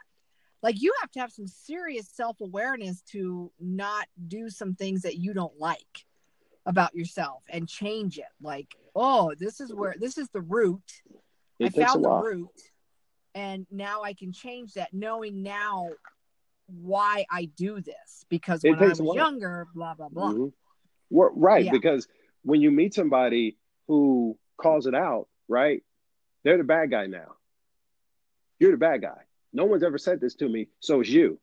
Like 0.66 0.82
you 0.82 0.92
have 1.02 1.12
to 1.12 1.20
have 1.20 1.32
some 1.32 1.46
serious 1.46 2.10
self 2.10 2.42
awareness 2.42 3.02
to 3.12 3.52
not 3.60 4.08
do 4.28 4.50
some 4.50 4.74
things 4.74 5.04
that 5.04 5.18
you 5.18 5.32
don't 5.32 5.60
like 5.60 6.06
about 6.66 6.96
yourself 6.96 7.44
and 7.48 7.70
change 7.70 8.18
it. 8.18 8.26
Like, 8.42 8.76
oh, 8.96 9.36
this 9.38 9.62
is 9.62 9.72
where 9.72 9.94
this 10.00 10.18
is 10.18 10.28
the 10.30 10.42
root. 10.42 10.82
It 11.60 11.78
I 11.78 11.84
found 11.86 12.04
the 12.04 12.10
root, 12.10 12.50
and 13.36 13.68
now 13.70 14.02
I 14.02 14.14
can 14.14 14.34
change 14.34 14.74
that, 14.74 14.92
knowing 14.92 15.44
now 15.44 15.90
why 16.66 17.28
I 17.30 17.46
do 17.46 17.80
this 17.80 18.26
because 18.30 18.64
It 18.64 18.72
when 18.72 18.80
I 18.80 18.88
was 18.88 19.00
younger, 19.02 19.68
blah 19.76 19.94
blah 19.94 20.10
blah. 20.10 20.32
Mhm. 20.32 20.54
Well, 21.12 21.30
right, 21.36 21.66
Yeah. 21.66 21.74
because 21.74 22.08
when 22.42 22.60
you 22.60 22.72
meet 22.72 22.96
somebody 22.96 23.56
who 23.86 24.36
calls 24.58 24.88
it 24.88 24.96
out, 24.96 25.28
right, 25.48 25.84
they're 26.42 26.58
the 26.58 26.64
bad 26.64 26.90
guy 26.90 27.06
now. 27.06 27.36
You're 28.58 28.72
the 28.72 28.78
bad 28.78 29.04
guy. 29.04 29.26
No 29.56 29.66
one's 29.66 29.84
ever 29.84 29.98
said 29.98 30.20
this 30.20 30.36
to 30.36 30.50
me, 30.50 30.68
so 30.82 31.00
it's 31.00 31.10
you. 31.10 31.40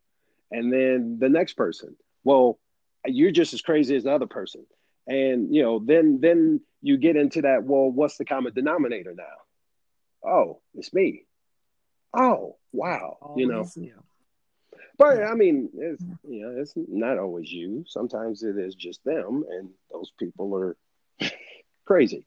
And 0.51 0.71
then 0.71 1.17
the 1.19 1.31
next 1.31 1.55
person, 1.55 1.97
well, 2.25 2.59
you're 3.07 3.31
just 3.31 3.55
as 3.55 3.63
crazy 3.63 3.97
as 3.97 4.05
the 4.05 4.13
other 4.13 4.27
person. 4.27 4.67
And 5.07 5.53
you 5.53 5.63
know, 5.63 5.81
then 5.85 6.21
then 6.21 6.61
you 6.83 6.99
get 6.99 7.17
into 7.17 7.43
that. 7.43 7.65
Well, 7.65 7.91
what's 7.91 8.19
the 8.19 8.25
common 8.25 8.53
denominator 8.53 9.15
now? 9.17 10.29
Oh, 10.31 10.61
it's 10.75 10.93
me. 10.93 11.25
Oh, 12.15 12.57
wow. 12.73 13.35
you 13.37 13.47
know, 13.49 13.67
you. 13.75 13.95
but 14.99 15.17
Yeah. 15.19 15.31
I 15.31 15.35
mean, 15.35 15.71
it's 15.75 16.05
you 16.29 16.43
know, 16.43 16.61
it's 16.61 16.75
not 16.77 17.19
always 17.19 17.51
you. 17.51 17.85
Sometimes 17.89 18.43
it 18.43 18.59
is 18.59 18.75
just 18.75 19.03
them, 19.05 19.45
and 19.49 19.71
those 19.91 20.13
people 20.19 20.55
are 20.55 20.77
crazy. 21.87 22.27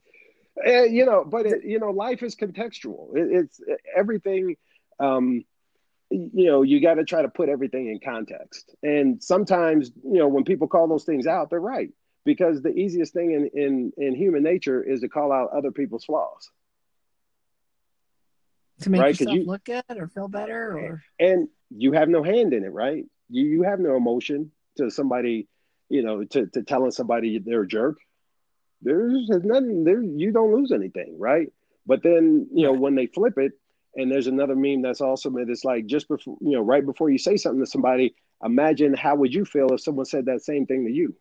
Uh, 0.66 0.84
you 0.84 1.06
know, 1.06 1.24
but 1.24 1.46
it, 1.46 1.64
you 1.64 1.80
know, 1.80 1.92
life 1.92 2.24
is 2.24 2.36
contextual. 2.36 3.16
It, 3.16 3.28
it's 3.32 3.62
everything. 3.96 4.56
Um, 5.00 5.46
you 6.12 6.46
know, 6.46 6.62
you 6.62 6.82
got 6.82 6.96
to 6.96 7.04
try 7.04 7.22
to 7.22 7.30
put 7.30 7.50
everything 7.50 7.88
in 7.88 8.00
context. 8.00 8.76
And 8.84 9.22
sometimes, 9.24 9.92
you 10.04 10.20
know, 10.20 10.28
when 10.28 10.44
people 10.44 10.68
call 10.68 10.88
those 10.88 11.04
things 11.04 11.28
out, 11.28 11.50
they're 11.50 11.60
right 11.60 11.90
because 12.26 12.62
the 12.62 12.70
easiest 12.70 13.14
thing 13.14 13.32
in 13.32 13.50
in 13.60 13.92
in 13.98 14.16
human 14.16 14.44
nature 14.44 14.82
is 14.84 15.02
to 15.02 15.10
call 15.10 15.32
out 15.32 15.50
other 15.52 15.72
people's 15.72 16.06
flaws. 16.06 16.50
to 18.82 18.90
make 18.90 19.00
Right, 19.02 19.20
yourself 19.20 19.40
you- 19.40 19.46
look 19.46 19.64
good 19.66 19.84
or 19.98 20.08
feel 20.08 20.28
better 20.28 20.78
or 20.78 21.04
and 21.20 21.48
you 21.70 21.94
have 21.94 22.10
no 22.10 22.24
hand 22.24 22.54
in 22.54 22.64
it, 22.64 22.72
right? 22.74 23.06
You 23.30 23.46
you 23.46 23.64
have 23.64 23.80
no 23.80 23.96
emotion 23.96 24.52
to 24.78 24.90
somebody, 24.92 25.48
you 25.90 26.04
know, 26.04 26.24
to, 26.24 26.48
to 26.48 26.64
telling 26.64 26.92
somebody 26.92 27.40
they're 27.40 27.62
a 27.64 27.68
jerk. 27.68 27.98
There's 28.82 29.30
nothing 29.30 29.84
there. 29.84 30.02
You 30.02 30.32
don't 30.32 30.54
lose 30.54 30.72
anything, 30.72 31.18
right? 31.20 31.52
But 31.86 32.04
then 32.04 32.48
you 32.54 32.64
know 32.66 32.74
Right. 32.74 32.82
when 32.82 32.96
they 32.96 33.08
flip 33.08 33.38
it, 33.38 33.54
and 33.96 34.12
there's 34.12 34.28
another 34.28 34.56
meme 34.56 34.82
that's 34.82 35.02
awesome. 35.02 35.38
It's 35.38 35.64
like 35.66 35.86
just 35.86 36.08
before 36.08 36.38
you 36.42 36.52
know, 36.54 36.62
right 36.62 36.86
before 36.86 37.10
you 37.10 37.18
say 37.18 37.38
something 37.38 37.64
to 37.64 37.70
somebody, 37.70 38.16
imagine 38.44 38.94
how 38.94 39.16
would 39.16 39.34
you 39.34 39.46
feel 39.46 39.74
if 39.74 39.82
someone 39.82 40.06
said 40.06 40.26
that 40.26 40.42
same 40.44 40.66
thing 40.66 40.86
to 40.86 40.92
you. 40.92 41.16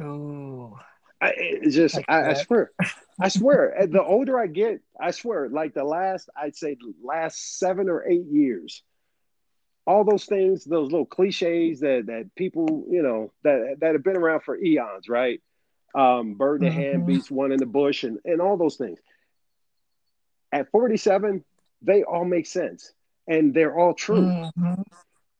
oh 0.00 0.78
I, 1.20 1.32
it's 1.36 1.74
just, 1.74 1.94
Like 1.94 2.04
I, 2.08 2.30
I 2.30 2.32
swear, 2.34 2.72
I 3.20 3.28
swear. 3.28 3.86
The 3.88 4.02
older 4.02 4.38
I 4.38 4.46
get, 4.46 4.80
I 5.00 5.10
swear, 5.12 5.48
like 5.48 5.72
the 5.74 5.84
last, 5.84 6.28
I'd 6.36 6.56
say, 6.56 6.76
last 7.02 7.58
seven 7.58 7.88
or 7.88 8.06
eight 8.06 8.26
years, 8.26 8.82
all 9.86 10.04
those 10.04 10.24
things, 10.26 10.64
those 10.64 10.90
little 10.90 11.06
cliches 11.06 11.80
that 11.80 12.06
that 12.06 12.34
people, 12.34 12.86
you 12.90 13.02
know, 13.02 13.32
that 13.42 13.76
that 13.80 13.92
have 13.92 14.04
been 14.04 14.16
around 14.16 14.40
for 14.42 14.56
eons, 14.58 15.08
right? 15.08 15.40
Um, 15.94 16.34
bird 16.34 16.62
in 16.62 16.68
the 16.68 16.72
hand 16.74 17.02
Mhm. 17.02 17.06
beats 17.06 17.30
one 17.30 17.52
in 17.52 17.58
the 17.60 17.66
bush, 17.66 18.04
and 18.04 18.18
and 18.24 18.40
all 18.40 18.56
those 18.56 18.76
things. 18.76 18.98
At 20.54 20.70
47, 20.70 21.44
they 21.82 22.04
all 22.04 22.24
make 22.24 22.46
sense, 22.46 22.92
and 23.26 23.52
they're 23.52 23.76
all 23.76 23.92
true 23.92 24.22
Mhm. 24.56 24.84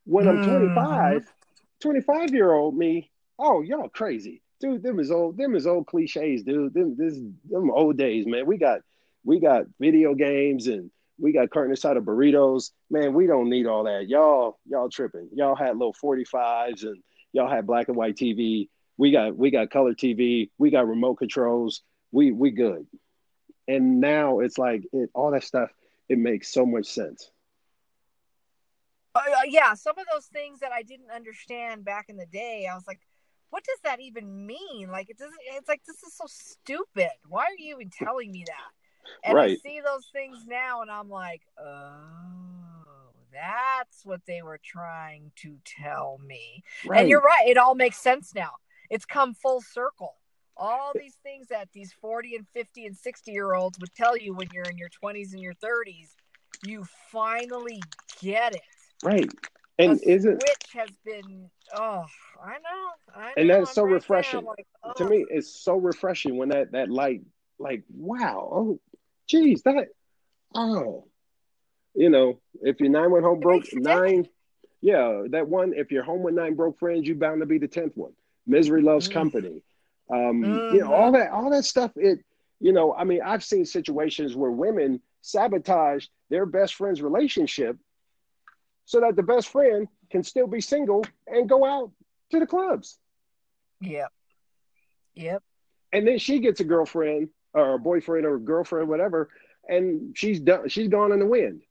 when 0.06 0.26
I'm 0.26 0.40
Mhm. 0.40 0.44
25, 0.44 1.32
25 1.78 2.34
year 2.34 2.52
old 2.52 2.76
me, 2.76 3.12
oh 3.38 3.60
y'all 3.62 3.88
crazy, 3.88 4.42
dude. 4.58 4.82
Them 4.82 4.98
is 4.98 5.12
old, 5.12 5.36
them 5.36 5.54
is 5.54 5.68
old 5.68 5.86
cliches, 5.86 6.42
dude. 6.42 6.74
Them 6.74 6.96
this 6.96 7.16
them 7.48 7.70
old 7.70 7.96
days, 7.96 8.26
man. 8.26 8.44
We 8.44 8.56
got 8.56 8.80
we 9.24 9.38
got 9.38 9.66
video 9.78 10.14
games 10.14 10.66
and 10.66 10.90
we 11.20 11.30
got 11.32 11.50
carton 11.50 11.70
inside 11.70 11.96
of 11.96 12.02
burritos. 12.02 12.72
Man, 12.90 13.14
we 13.14 13.28
don't 13.28 13.48
need 13.48 13.66
all 13.66 13.84
that. 13.84 14.08
Y'all 14.08 14.58
y'all 14.66 14.88
tripping. 14.88 15.28
Y'all 15.32 15.54
had 15.54 15.78
little 15.78 15.94
45s 15.94 16.82
and 16.82 17.00
y'all 17.32 17.48
had 17.48 17.68
black 17.68 17.86
and 17.86 17.96
white 17.96 18.16
TV. 18.16 18.68
We 18.96 19.12
got 19.12 19.36
we 19.36 19.52
got 19.52 19.70
color 19.70 19.94
TV. 19.94 20.50
We 20.58 20.70
got 20.70 20.88
remote 20.88 21.18
controls. 21.18 21.82
We 22.10 22.32
we 22.32 22.50
good. 22.50 22.88
And 23.66 24.00
now 24.00 24.40
it's 24.40 24.58
like 24.58 24.84
it, 24.92 25.10
all 25.14 25.30
that 25.30 25.44
stuff. 25.44 25.70
It 26.08 26.18
makes 26.18 26.52
so 26.52 26.66
much 26.66 26.86
sense. 26.86 27.30
Uh, 29.14 29.22
yeah, 29.46 29.74
some 29.74 29.98
of 29.98 30.06
those 30.12 30.26
things 30.26 30.60
that 30.60 30.72
I 30.72 30.82
didn't 30.82 31.10
understand 31.10 31.84
back 31.84 32.06
in 32.08 32.16
the 32.16 32.26
day, 32.26 32.68
I 32.70 32.74
was 32.74 32.86
like, 32.86 33.00
what 33.50 33.62
does 33.62 33.78
that 33.84 34.00
even 34.00 34.46
mean? 34.46 34.90
Like 34.90 35.08
it 35.10 35.16
doesn't 35.16 35.38
it's 35.52 35.68
like 35.68 35.84
this 35.86 36.02
is 36.02 36.12
so 36.14 36.24
stupid. 36.26 37.10
Why 37.28 37.42
are 37.42 37.56
you 37.56 37.76
even 37.76 37.88
telling 37.90 38.32
me 38.32 38.44
that? 38.48 39.28
And 39.28 39.38
I 39.38 39.42
Right. 39.42 39.60
see 39.62 39.80
those 39.80 40.08
things 40.12 40.38
now 40.44 40.82
and 40.82 40.90
I'm 40.90 41.08
like, 41.08 41.42
oh, 41.56 43.12
that's 43.32 44.04
what 44.04 44.22
they 44.26 44.42
were 44.42 44.58
trying 44.62 45.30
to 45.36 45.56
tell 45.64 46.18
me. 46.26 46.64
Right. 46.84 47.02
And 47.02 47.08
you're 47.08 47.20
right, 47.20 47.46
it 47.46 47.56
all 47.56 47.76
makes 47.76 47.98
sense 47.98 48.34
now. 48.34 48.50
It's 48.90 49.04
come 49.04 49.34
full 49.34 49.60
circle. 49.60 50.16
All 50.56 50.92
these 50.96 51.16
things 51.22 51.48
that 51.48 51.68
these 51.72 51.92
40 52.00 52.36
and 52.36 52.46
50 52.54 52.86
and 52.86 52.96
60 52.96 53.32
year 53.32 53.54
olds 53.54 53.78
would 53.80 53.94
tell 53.94 54.16
you 54.16 54.34
when 54.34 54.48
you're 54.52 54.64
in 54.64 54.78
your 54.78 54.88
20s 55.02 55.32
and 55.32 55.42
your 55.42 55.54
30s, 55.54 56.10
you 56.64 56.84
finally 57.10 57.82
get 58.22 58.54
it. 58.54 58.62
right. 59.02 59.28
And 59.78 60.00
isn't 60.04 60.34
which 60.34 60.72
has 60.74 60.88
been 61.04 61.50
oh 61.74 62.04
I 62.42 62.52
know 62.52 62.88
I 63.16 63.20
know 63.26 63.32
And 63.36 63.50
that's 63.50 63.70
I'm 63.70 63.74
so 63.74 63.82
right 63.82 63.94
refreshing. 63.94 64.44
Like, 64.44 64.66
to 64.96 65.04
oh, 65.04 65.08
me 65.08 65.26
it's 65.28 65.62
so 65.64 65.74
refreshing 65.76 66.36
when 66.36 66.50
that 66.50 66.72
that 66.72 66.90
light 66.90 67.22
like 67.58 67.82
wow 67.92 68.48
oh 68.52 68.80
geez 69.26 69.62
that 69.62 69.88
oh 70.54 71.06
you 71.94 72.08
know 72.10 72.38
if 72.62 72.78
your 72.80 72.90
nine 72.90 73.10
went 73.10 73.24
home 73.24 73.38
It 73.38 73.42
broke 73.42 73.64
nine 73.72 74.28
yeah 74.80 75.22
that 75.30 75.48
one 75.48 75.72
if 75.74 75.90
you're 75.90 76.04
home 76.04 76.22
with 76.22 76.34
nine 76.34 76.54
broke 76.54 76.78
friends 76.78 77.08
you 77.08 77.14
bound 77.16 77.40
to 77.40 77.46
be 77.46 77.58
the 77.58 77.66
tenth 77.68 77.96
one 77.96 78.12
misery 78.46 78.82
loves 78.82 79.08
Mm. 79.08 79.12
company 79.12 79.62
um 80.12 80.62
you 80.68 80.80
know 80.80 80.86
Mhm. 80.86 80.90
all 80.90 81.12
that 81.12 81.30
all 81.30 81.50
that 81.50 81.64
stuff 81.64 81.90
it 81.96 82.18
you 82.60 82.72
know 82.72 82.94
i 82.94 83.04
mean 83.04 83.20
i've 83.24 83.44
seen 83.44 83.64
situations 83.64 84.36
where 84.36 84.50
women 84.50 85.00
sabotage 85.22 86.06
their 86.30 86.46
best 86.46 86.74
friend's 86.74 87.00
relationship 87.02 87.76
so 88.84 89.00
that 89.00 89.16
the 89.16 89.22
best 89.22 89.48
friend 89.48 89.88
can 90.10 90.22
still 90.22 90.46
be 90.46 90.60
single 90.60 91.02
and 91.26 91.48
go 91.48 91.64
out 91.64 91.90
to 92.30 92.38
the 92.38 92.46
clubs 92.46 92.98
yep 93.80 94.10
yep 95.14 95.42
and 95.92 96.06
then 96.06 96.18
she 96.18 96.38
gets 96.40 96.60
a 96.60 96.64
girlfriend 96.64 97.28
or 97.54 97.74
a 97.74 97.78
boyfriend 97.78 98.26
or 98.26 98.34
a 98.34 98.40
girlfriend, 98.40 98.88
whatever, 98.88 99.30
and 99.68 100.16
she's 100.16 100.40
done. 100.40 100.68
She's 100.68 100.88
gone 100.88 101.12
in 101.12 101.20
the 101.20 101.26
wind, 101.26 101.62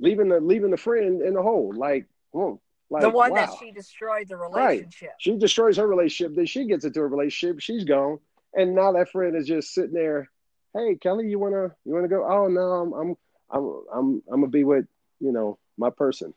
leaving 0.00 0.28
the 0.28 0.40
leaving 0.40 0.70
the 0.70 0.76
friend 0.76 1.22
in 1.22 1.34
the 1.34 1.42
hole. 1.42 1.72
Like, 1.72 2.06
whoa, 2.32 2.60
like 2.90 3.02
the 3.02 3.10
one 3.10 3.30
wow. 3.30 3.46
that 3.46 3.50
she 3.58 3.70
destroyed 3.70 4.28
the 4.28 4.36
relationship. 4.36 5.08
Right. 5.08 5.16
she 5.18 5.36
destroys 5.36 5.76
her 5.76 5.86
relationship. 5.86 6.36
Then 6.36 6.46
she 6.46 6.66
gets 6.66 6.84
into 6.84 7.00
a 7.00 7.06
relationship. 7.06 7.60
She's 7.60 7.84
gone, 7.84 8.18
and 8.54 8.74
now 8.74 8.92
that 8.92 9.10
friend 9.10 9.36
is 9.36 9.46
just 9.46 9.72
sitting 9.72 9.94
there. 9.94 10.30
Hey, 10.74 10.96
Kelly, 10.96 11.28
you 11.28 11.38
wanna 11.38 11.74
you 11.84 11.94
wanna 11.94 12.08
go? 12.08 12.26
Oh 12.28 12.48
no, 12.48 12.60
I'm 12.60 12.92
I'm 12.92 13.16
I'm 13.50 13.82
I'm 13.92 14.22
I'm 14.32 14.40
gonna 14.40 14.48
be 14.48 14.64
with 14.64 14.86
you 15.20 15.32
know 15.32 15.58
my 15.78 15.90
person. 15.90 16.34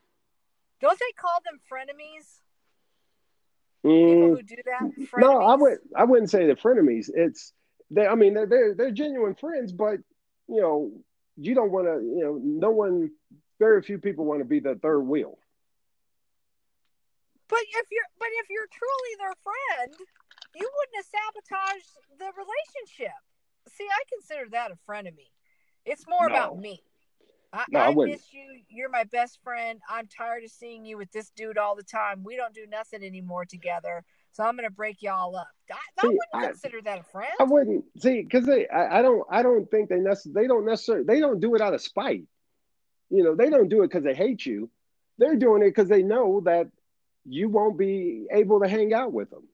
don't 0.79 0.99
they 0.99 1.11
call 1.17 1.39
them 1.45 1.59
frenemies 1.69 2.39
Mm, 3.83 4.13
people 4.13 4.35
who 4.35 4.43
do 4.43 4.55
that 4.65 4.81
frenemies? 5.07 5.19
No, 5.19 5.41
I 5.41 5.55
would 5.55 5.79
I 5.95 6.03
wouldn't 6.05 6.29
say 6.29 6.45
they're 6.45 6.55
frenemies. 6.55 7.09
It's 7.13 7.53
they. 7.91 8.07
I 8.07 8.15
mean, 8.15 8.33
they're 8.33 8.47
they're, 8.47 8.73
they're 8.73 8.91
genuine 8.91 9.35
friends, 9.35 9.71
but 9.71 9.99
you 10.47 10.61
know, 10.61 10.91
you 11.37 11.53
don't 11.53 11.71
want 11.71 11.87
to. 11.87 11.93
You 12.01 12.23
know, 12.23 12.39
no 12.41 12.71
one. 12.71 13.11
Very 13.59 13.81
few 13.81 13.97
people 13.97 14.25
want 14.25 14.41
to 14.41 14.45
be 14.45 14.59
the 14.59 14.75
third 14.81 15.01
wheel. 15.01 15.37
But 17.53 17.63
if 17.77 17.85
you're 17.93 18.09
but 18.17 18.31
if 18.41 18.49
you're 18.49 18.69
truly 18.73 19.13
their 19.21 19.37
friend 19.45 19.93
you 20.57 20.65
wouldn't 20.65 20.97
have 20.97 21.09
sabotaged 21.13 21.91
the 22.17 22.29
relationship 22.33 23.17
see 23.69 23.85
I 23.85 24.01
consider 24.09 24.49
that 24.51 24.71
a 24.73 24.77
frenemy 24.89 25.29
it's 25.85 26.05
more 26.07 26.27
No. 26.29 26.33
about 26.33 26.57
me 26.57 26.81
I, 27.53 27.65
No, 27.69 27.79
I 27.81 27.87
I 27.89 27.93
miss 27.93 28.33
you. 28.33 28.61
You're 28.67 28.89
my 28.89 29.03
best 29.03 29.39
friend. 29.43 29.79
I'm 29.87 30.07
tired 30.07 30.43
of 30.43 30.49
seeing 30.49 30.85
you 30.85 30.97
with 30.97 31.11
this 31.11 31.29
dude 31.35 31.59
all 31.59 31.75
the 31.75 31.83
time. 31.83 32.23
We 32.23 32.35
don't 32.35 32.53
do 32.53 32.65
nothing 32.65 33.03
anymore 33.03 33.45
together. 33.45 34.03
So 34.31 34.43
I'm 34.43 34.55
gonna 34.55 34.71
break 34.71 35.03
y'all 35.03 35.35
up. 35.35 35.47
I, 35.71 35.75
I 36.01 36.07
wouldn't 36.07 36.49
consider 36.49 36.81
that 36.81 36.99
a 37.01 37.03
friend. 37.03 37.31
I 37.39 37.43
wouldn't 37.43 37.85
see 38.01 38.23
because 38.23 38.47
they. 38.47 38.67
I, 38.67 38.99
I 38.99 39.01
don't. 39.03 39.23
I 39.29 39.43
don't 39.43 39.69
think 39.69 39.89
they 39.89 39.97
necess- 39.97 40.33
They 40.33 40.47
don't 40.47 40.65
necessarily. 40.65 41.05
They 41.05 41.19
don't 41.19 41.39
do 41.39 41.53
it 41.53 41.61
out 41.61 41.75
of 41.75 41.81
spite. 41.81 42.23
You 43.11 43.23
know, 43.23 43.35
they 43.35 43.51
don't 43.51 43.69
do 43.69 43.83
it 43.83 43.89
because 43.89 44.03
they 44.03 44.15
hate 44.15 44.43
you. 44.43 44.71
They're 45.19 45.35
doing 45.35 45.61
it 45.61 45.65
because 45.69 45.89
they 45.89 46.01
know 46.01 46.41
that 46.45 46.69
you 47.25 47.49
won't 47.49 47.77
be 47.77 48.27
able 48.31 48.61
to 48.61 48.67
hang 48.67 48.93
out 48.93 49.13
with 49.13 49.29
them. 49.29 49.47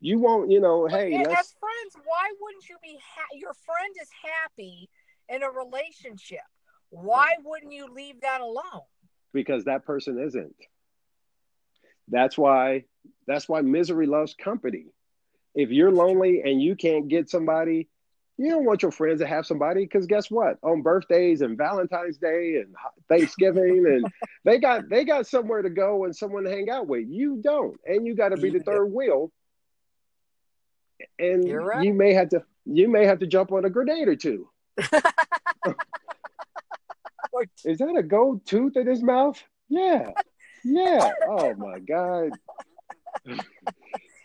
You 0.00 0.18
won't, 0.18 0.50
you 0.50 0.60
know, 0.60 0.88
But 0.88 0.92
hey, 0.92 1.14
as 1.14 1.54
friends, 1.60 1.94
why 2.04 2.30
wouldn't 2.40 2.68
you 2.68 2.76
be 2.82 2.98
ha- 3.14 3.34
your 3.34 3.52
friend 3.54 3.94
is 4.00 4.08
happy 4.22 4.88
in 5.28 5.42
a 5.42 5.50
relationship? 5.50 6.40
Why 6.90 7.34
wouldn't 7.44 7.72
you 7.72 7.86
leave 7.94 8.20
that 8.22 8.40
alone? 8.40 8.82
because 9.32 9.64
that 9.64 9.84
person 9.84 10.18
isn't. 10.18 10.54
That's 12.08 12.36
why 12.36 12.84
that's 13.26 13.48
why 13.48 13.60
misery 13.60 14.06
loves 14.06 14.34
company. 14.34 14.86
If 15.54 15.70
you're 15.70 15.92
lonely 15.92 16.42
and 16.44 16.60
you 16.60 16.76
can't 16.76 17.08
get 17.08 17.30
somebody, 17.30 17.88
you 18.40 18.48
don't 18.48 18.64
want 18.64 18.80
your 18.80 18.90
friends 18.90 19.20
to 19.20 19.26
have 19.26 19.44
somebody 19.44 19.82
because 19.82 20.06
guess 20.06 20.30
what? 20.30 20.56
On 20.62 20.80
birthdays 20.80 21.42
and 21.42 21.58
Valentine's 21.58 22.16
Day 22.16 22.56
and 22.56 22.74
Thanksgiving 23.06 23.84
and 23.86 24.06
they 24.44 24.58
got 24.58 24.88
they 24.88 25.04
got 25.04 25.26
somewhere 25.26 25.60
to 25.60 25.68
go 25.68 26.04
and 26.04 26.16
someone 26.16 26.44
to 26.44 26.50
hang 26.50 26.70
out 26.70 26.86
with. 26.86 27.04
You 27.06 27.38
don't. 27.42 27.78
And 27.84 28.06
you 28.06 28.14
got 28.14 28.30
to 28.30 28.38
be 28.38 28.48
the 28.48 28.60
third 28.60 28.86
wheel. 28.86 29.30
And 31.18 31.52
right. 31.52 31.84
you 31.84 31.92
may 31.92 32.14
have 32.14 32.30
to 32.30 32.42
you 32.64 32.88
may 32.88 33.04
have 33.04 33.18
to 33.18 33.26
jump 33.26 33.52
on 33.52 33.66
a 33.66 33.70
grenade 33.70 34.08
or 34.08 34.16
two. 34.16 34.48
Is 37.64 37.78
that 37.78 37.94
a 37.96 38.02
gold 38.02 38.46
tooth 38.46 38.76
in 38.76 38.86
his 38.86 39.02
mouth? 39.02 39.42
Yeah. 39.68 40.12
Yeah. 40.64 41.12
Oh 41.28 41.54
my 41.56 41.78
God. 41.78 42.30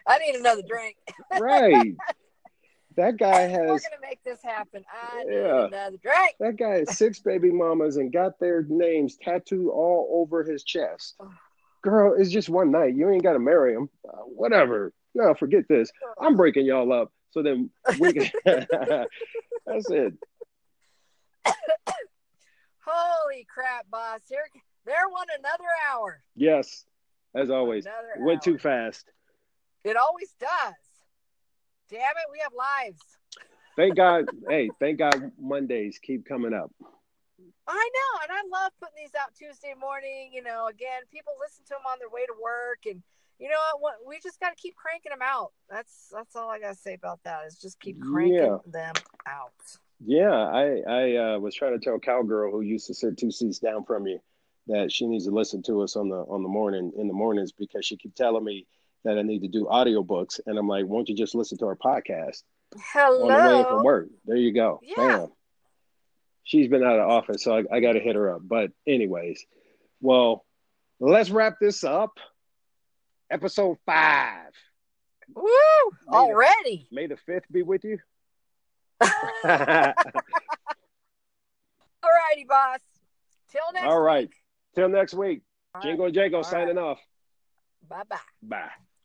I 0.08 0.20
need 0.20 0.36
another 0.36 0.62
drink. 0.66 0.96
Right. 1.38 1.96
That 2.98 3.18
guy 3.18 3.42
has. 3.48 3.60
We're 3.60 3.68
gonna 3.80 4.02
make 4.02 4.24
this 4.24 4.40
happen. 4.44 4.84
I 4.92 5.24
need 5.24 5.34
Yeah. 5.34 5.66
another 5.68 5.98
drink. 5.98 6.36
that 6.40 6.58
guy 6.58 6.78
has 6.80 6.98
six 6.98 7.20
baby 7.20 7.52
mamas 7.52 7.98
and 7.98 8.12
got 8.12 8.40
their 8.40 8.64
names 8.70 9.18
tattooed 9.22 9.68
all 9.70 10.08
over 10.22 10.44
his 10.44 10.64
chest. 10.64 11.16
Girl, 11.84 12.16
it's 12.18 12.32
just 12.32 12.50
one 12.50 12.72
night. 12.72 12.96
You 12.96 13.10
ain't 13.12 13.22
got 13.24 13.34
to 13.34 13.40
marry 13.40 13.74
him. 13.76 13.90
Uh, 14.08 14.18
whatever. 14.24 14.92
No, 15.14 15.34
forget 15.36 15.68
this. 15.70 15.92
I'm 16.20 16.36
breaking 16.38 16.66
y'all 16.66 16.92
up. 16.92 17.12
So 17.32 17.44
then 17.44 17.70
we 18.00 18.14
can. 18.14 18.32
That's 18.46 19.90
it. 19.92 20.14
Holy 22.86 23.46
crap, 23.54 23.90
boss! 23.90 24.22
Here, 24.30 24.40
there 24.86 25.08
went 25.14 25.30
another 25.40 25.64
hour. 25.92 26.22
Yes, 26.36 26.86
as 27.36 27.50
always. 27.50 27.86
Another 27.86 28.26
Went 28.26 28.42
too 28.42 28.58
fast. 28.58 29.06
It 29.84 29.96
always 29.98 30.34
does. 30.40 30.74
Damn 31.90 32.00
it, 32.00 32.32
we 32.32 32.40
have 32.40 32.54
lives. 32.54 33.02
Thank 33.76 33.96
God. 33.96 34.26
hey, 34.50 34.70
thank 34.80 35.00
God 35.00 35.32
Mondays 35.40 36.00
keep 36.02 36.26
coming 36.26 36.54
up. 36.54 36.72
I 37.68 37.90
know, 37.94 38.22
and 38.24 38.32
I 38.32 38.64
love 38.64 38.72
putting 38.80 38.96
these 38.98 39.14
out 39.20 39.36
Tuesday 39.38 39.74
morning. 39.80 40.32
You 40.34 40.44
know, 40.44 40.68
again, 40.68 41.02
people 41.12 41.34
listen 41.40 41.66
to 41.66 41.70
them 41.70 41.86
on 41.92 42.00
their 42.00 42.10
way 42.10 42.26
to 42.26 42.34
work, 42.42 42.80
and 42.86 43.04
you 43.40 43.50
know 43.50 43.60
what? 43.80 43.96
We 44.08 44.20
just 44.24 44.40
got 44.40 44.50
to 44.50 44.56
keep 44.56 44.76
cranking 44.76 45.10
them 45.12 45.22
out. 45.22 45.52
That's 45.70 46.10
that's 46.14 46.36
all 46.36 46.50
I 46.50 46.60
got 46.60 46.74
to 46.74 46.80
say 46.80 46.94
about 46.94 47.20
that. 47.24 47.46
Is 47.46 47.58
just 47.60 47.80
keep 47.80 48.02
cranking 48.02 48.34
Yeah. 48.34 48.58
them 48.66 48.94
out. 49.28 49.52
Yeah, 50.06 50.32
I 50.32 50.82
I 50.88 51.16
uh, 51.36 51.40
was 51.40 51.56
trying 51.56 51.78
to 51.78 51.84
tell 51.84 52.00
cowgirl 52.00 52.52
who 52.52 52.62
used 52.62 52.88
to 52.88 52.94
sit 52.94 53.18
two 53.18 53.32
seats 53.32 53.60
down 53.60 53.84
from 53.86 54.08
you 54.08 54.20
that 54.68 54.92
she 54.92 55.08
needs 55.08 55.26
to 55.26 55.32
listen 55.32 55.62
to 55.64 55.82
us 55.82 55.96
on 55.96 56.10
the 56.10 56.18
on 56.18 56.44
the 56.44 56.50
morning 56.50 56.92
in 56.98 57.08
the 57.08 57.14
mornings 57.14 57.52
because 57.52 57.86
she 57.86 57.98
keep 57.98 58.16
telling 58.16 58.44
me 58.44 58.66
that 59.06 59.18
I 59.18 59.22
need 59.22 59.44
to 59.44 59.48
do 59.48 59.66
audiobooks 59.66 60.40
and 60.46 60.58
I'm 60.58 60.68
like, 60.68 60.86
won't 60.86 61.08
you 61.08 61.16
just 61.16 61.36
listen 61.36 61.58
to 61.60 61.66
our 61.66 61.78
podcast 61.78 62.44
Hello. 62.78 63.30
on 63.30 63.52
the 63.52 63.58
way 63.58 63.64
from 63.64 63.84
work? 63.84 64.08
There 64.26 64.36
you 64.36 64.54
go. 64.54 64.82
Yeah. 64.84 64.96
Bam. 64.98 65.28
She's 66.44 66.68
been 66.68 66.84
out 66.84 67.00
of 67.00 67.10
office, 67.10 67.44
so 67.44 67.56
I, 67.58 67.64
I 67.72 67.80
got 67.80 67.94
to 67.94 68.00
hit 68.00 68.16
her 68.16 68.36
up. 68.36 68.42
But 68.44 68.72
anyways, 68.86 69.46
well, 70.02 70.46
let's 71.00 71.30
wrap 71.30 71.56
this 71.60 71.84
up. 71.84 72.20
Episode 73.32 73.78
five. 73.86 74.52
Woo! 75.34 75.46
It. 75.46 76.14
Already. 76.14 76.88
May 76.92 77.08
the 77.08 77.18
fifth 77.18 77.52
be 77.52 77.64
with 77.64 77.84
you. 77.84 77.98
All 79.02 79.10
righty, 82.04 82.46
boss. 82.48 82.80
Till 83.52 83.74
next. 83.74 83.86
All 83.86 84.02
right. 84.02 84.30
Till 84.76 84.90
next 84.90 85.14
week. 85.16 85.42
week. 85.76 85.84
Jingle 85.84 86.12
Jango 86.12 86.36
All 86.36 86.44
signing 86.44 86.78
off. 86.78 87.00
Bye 87.90 88.04
bye. 88.08 88.18
Bye. 88.44 88.85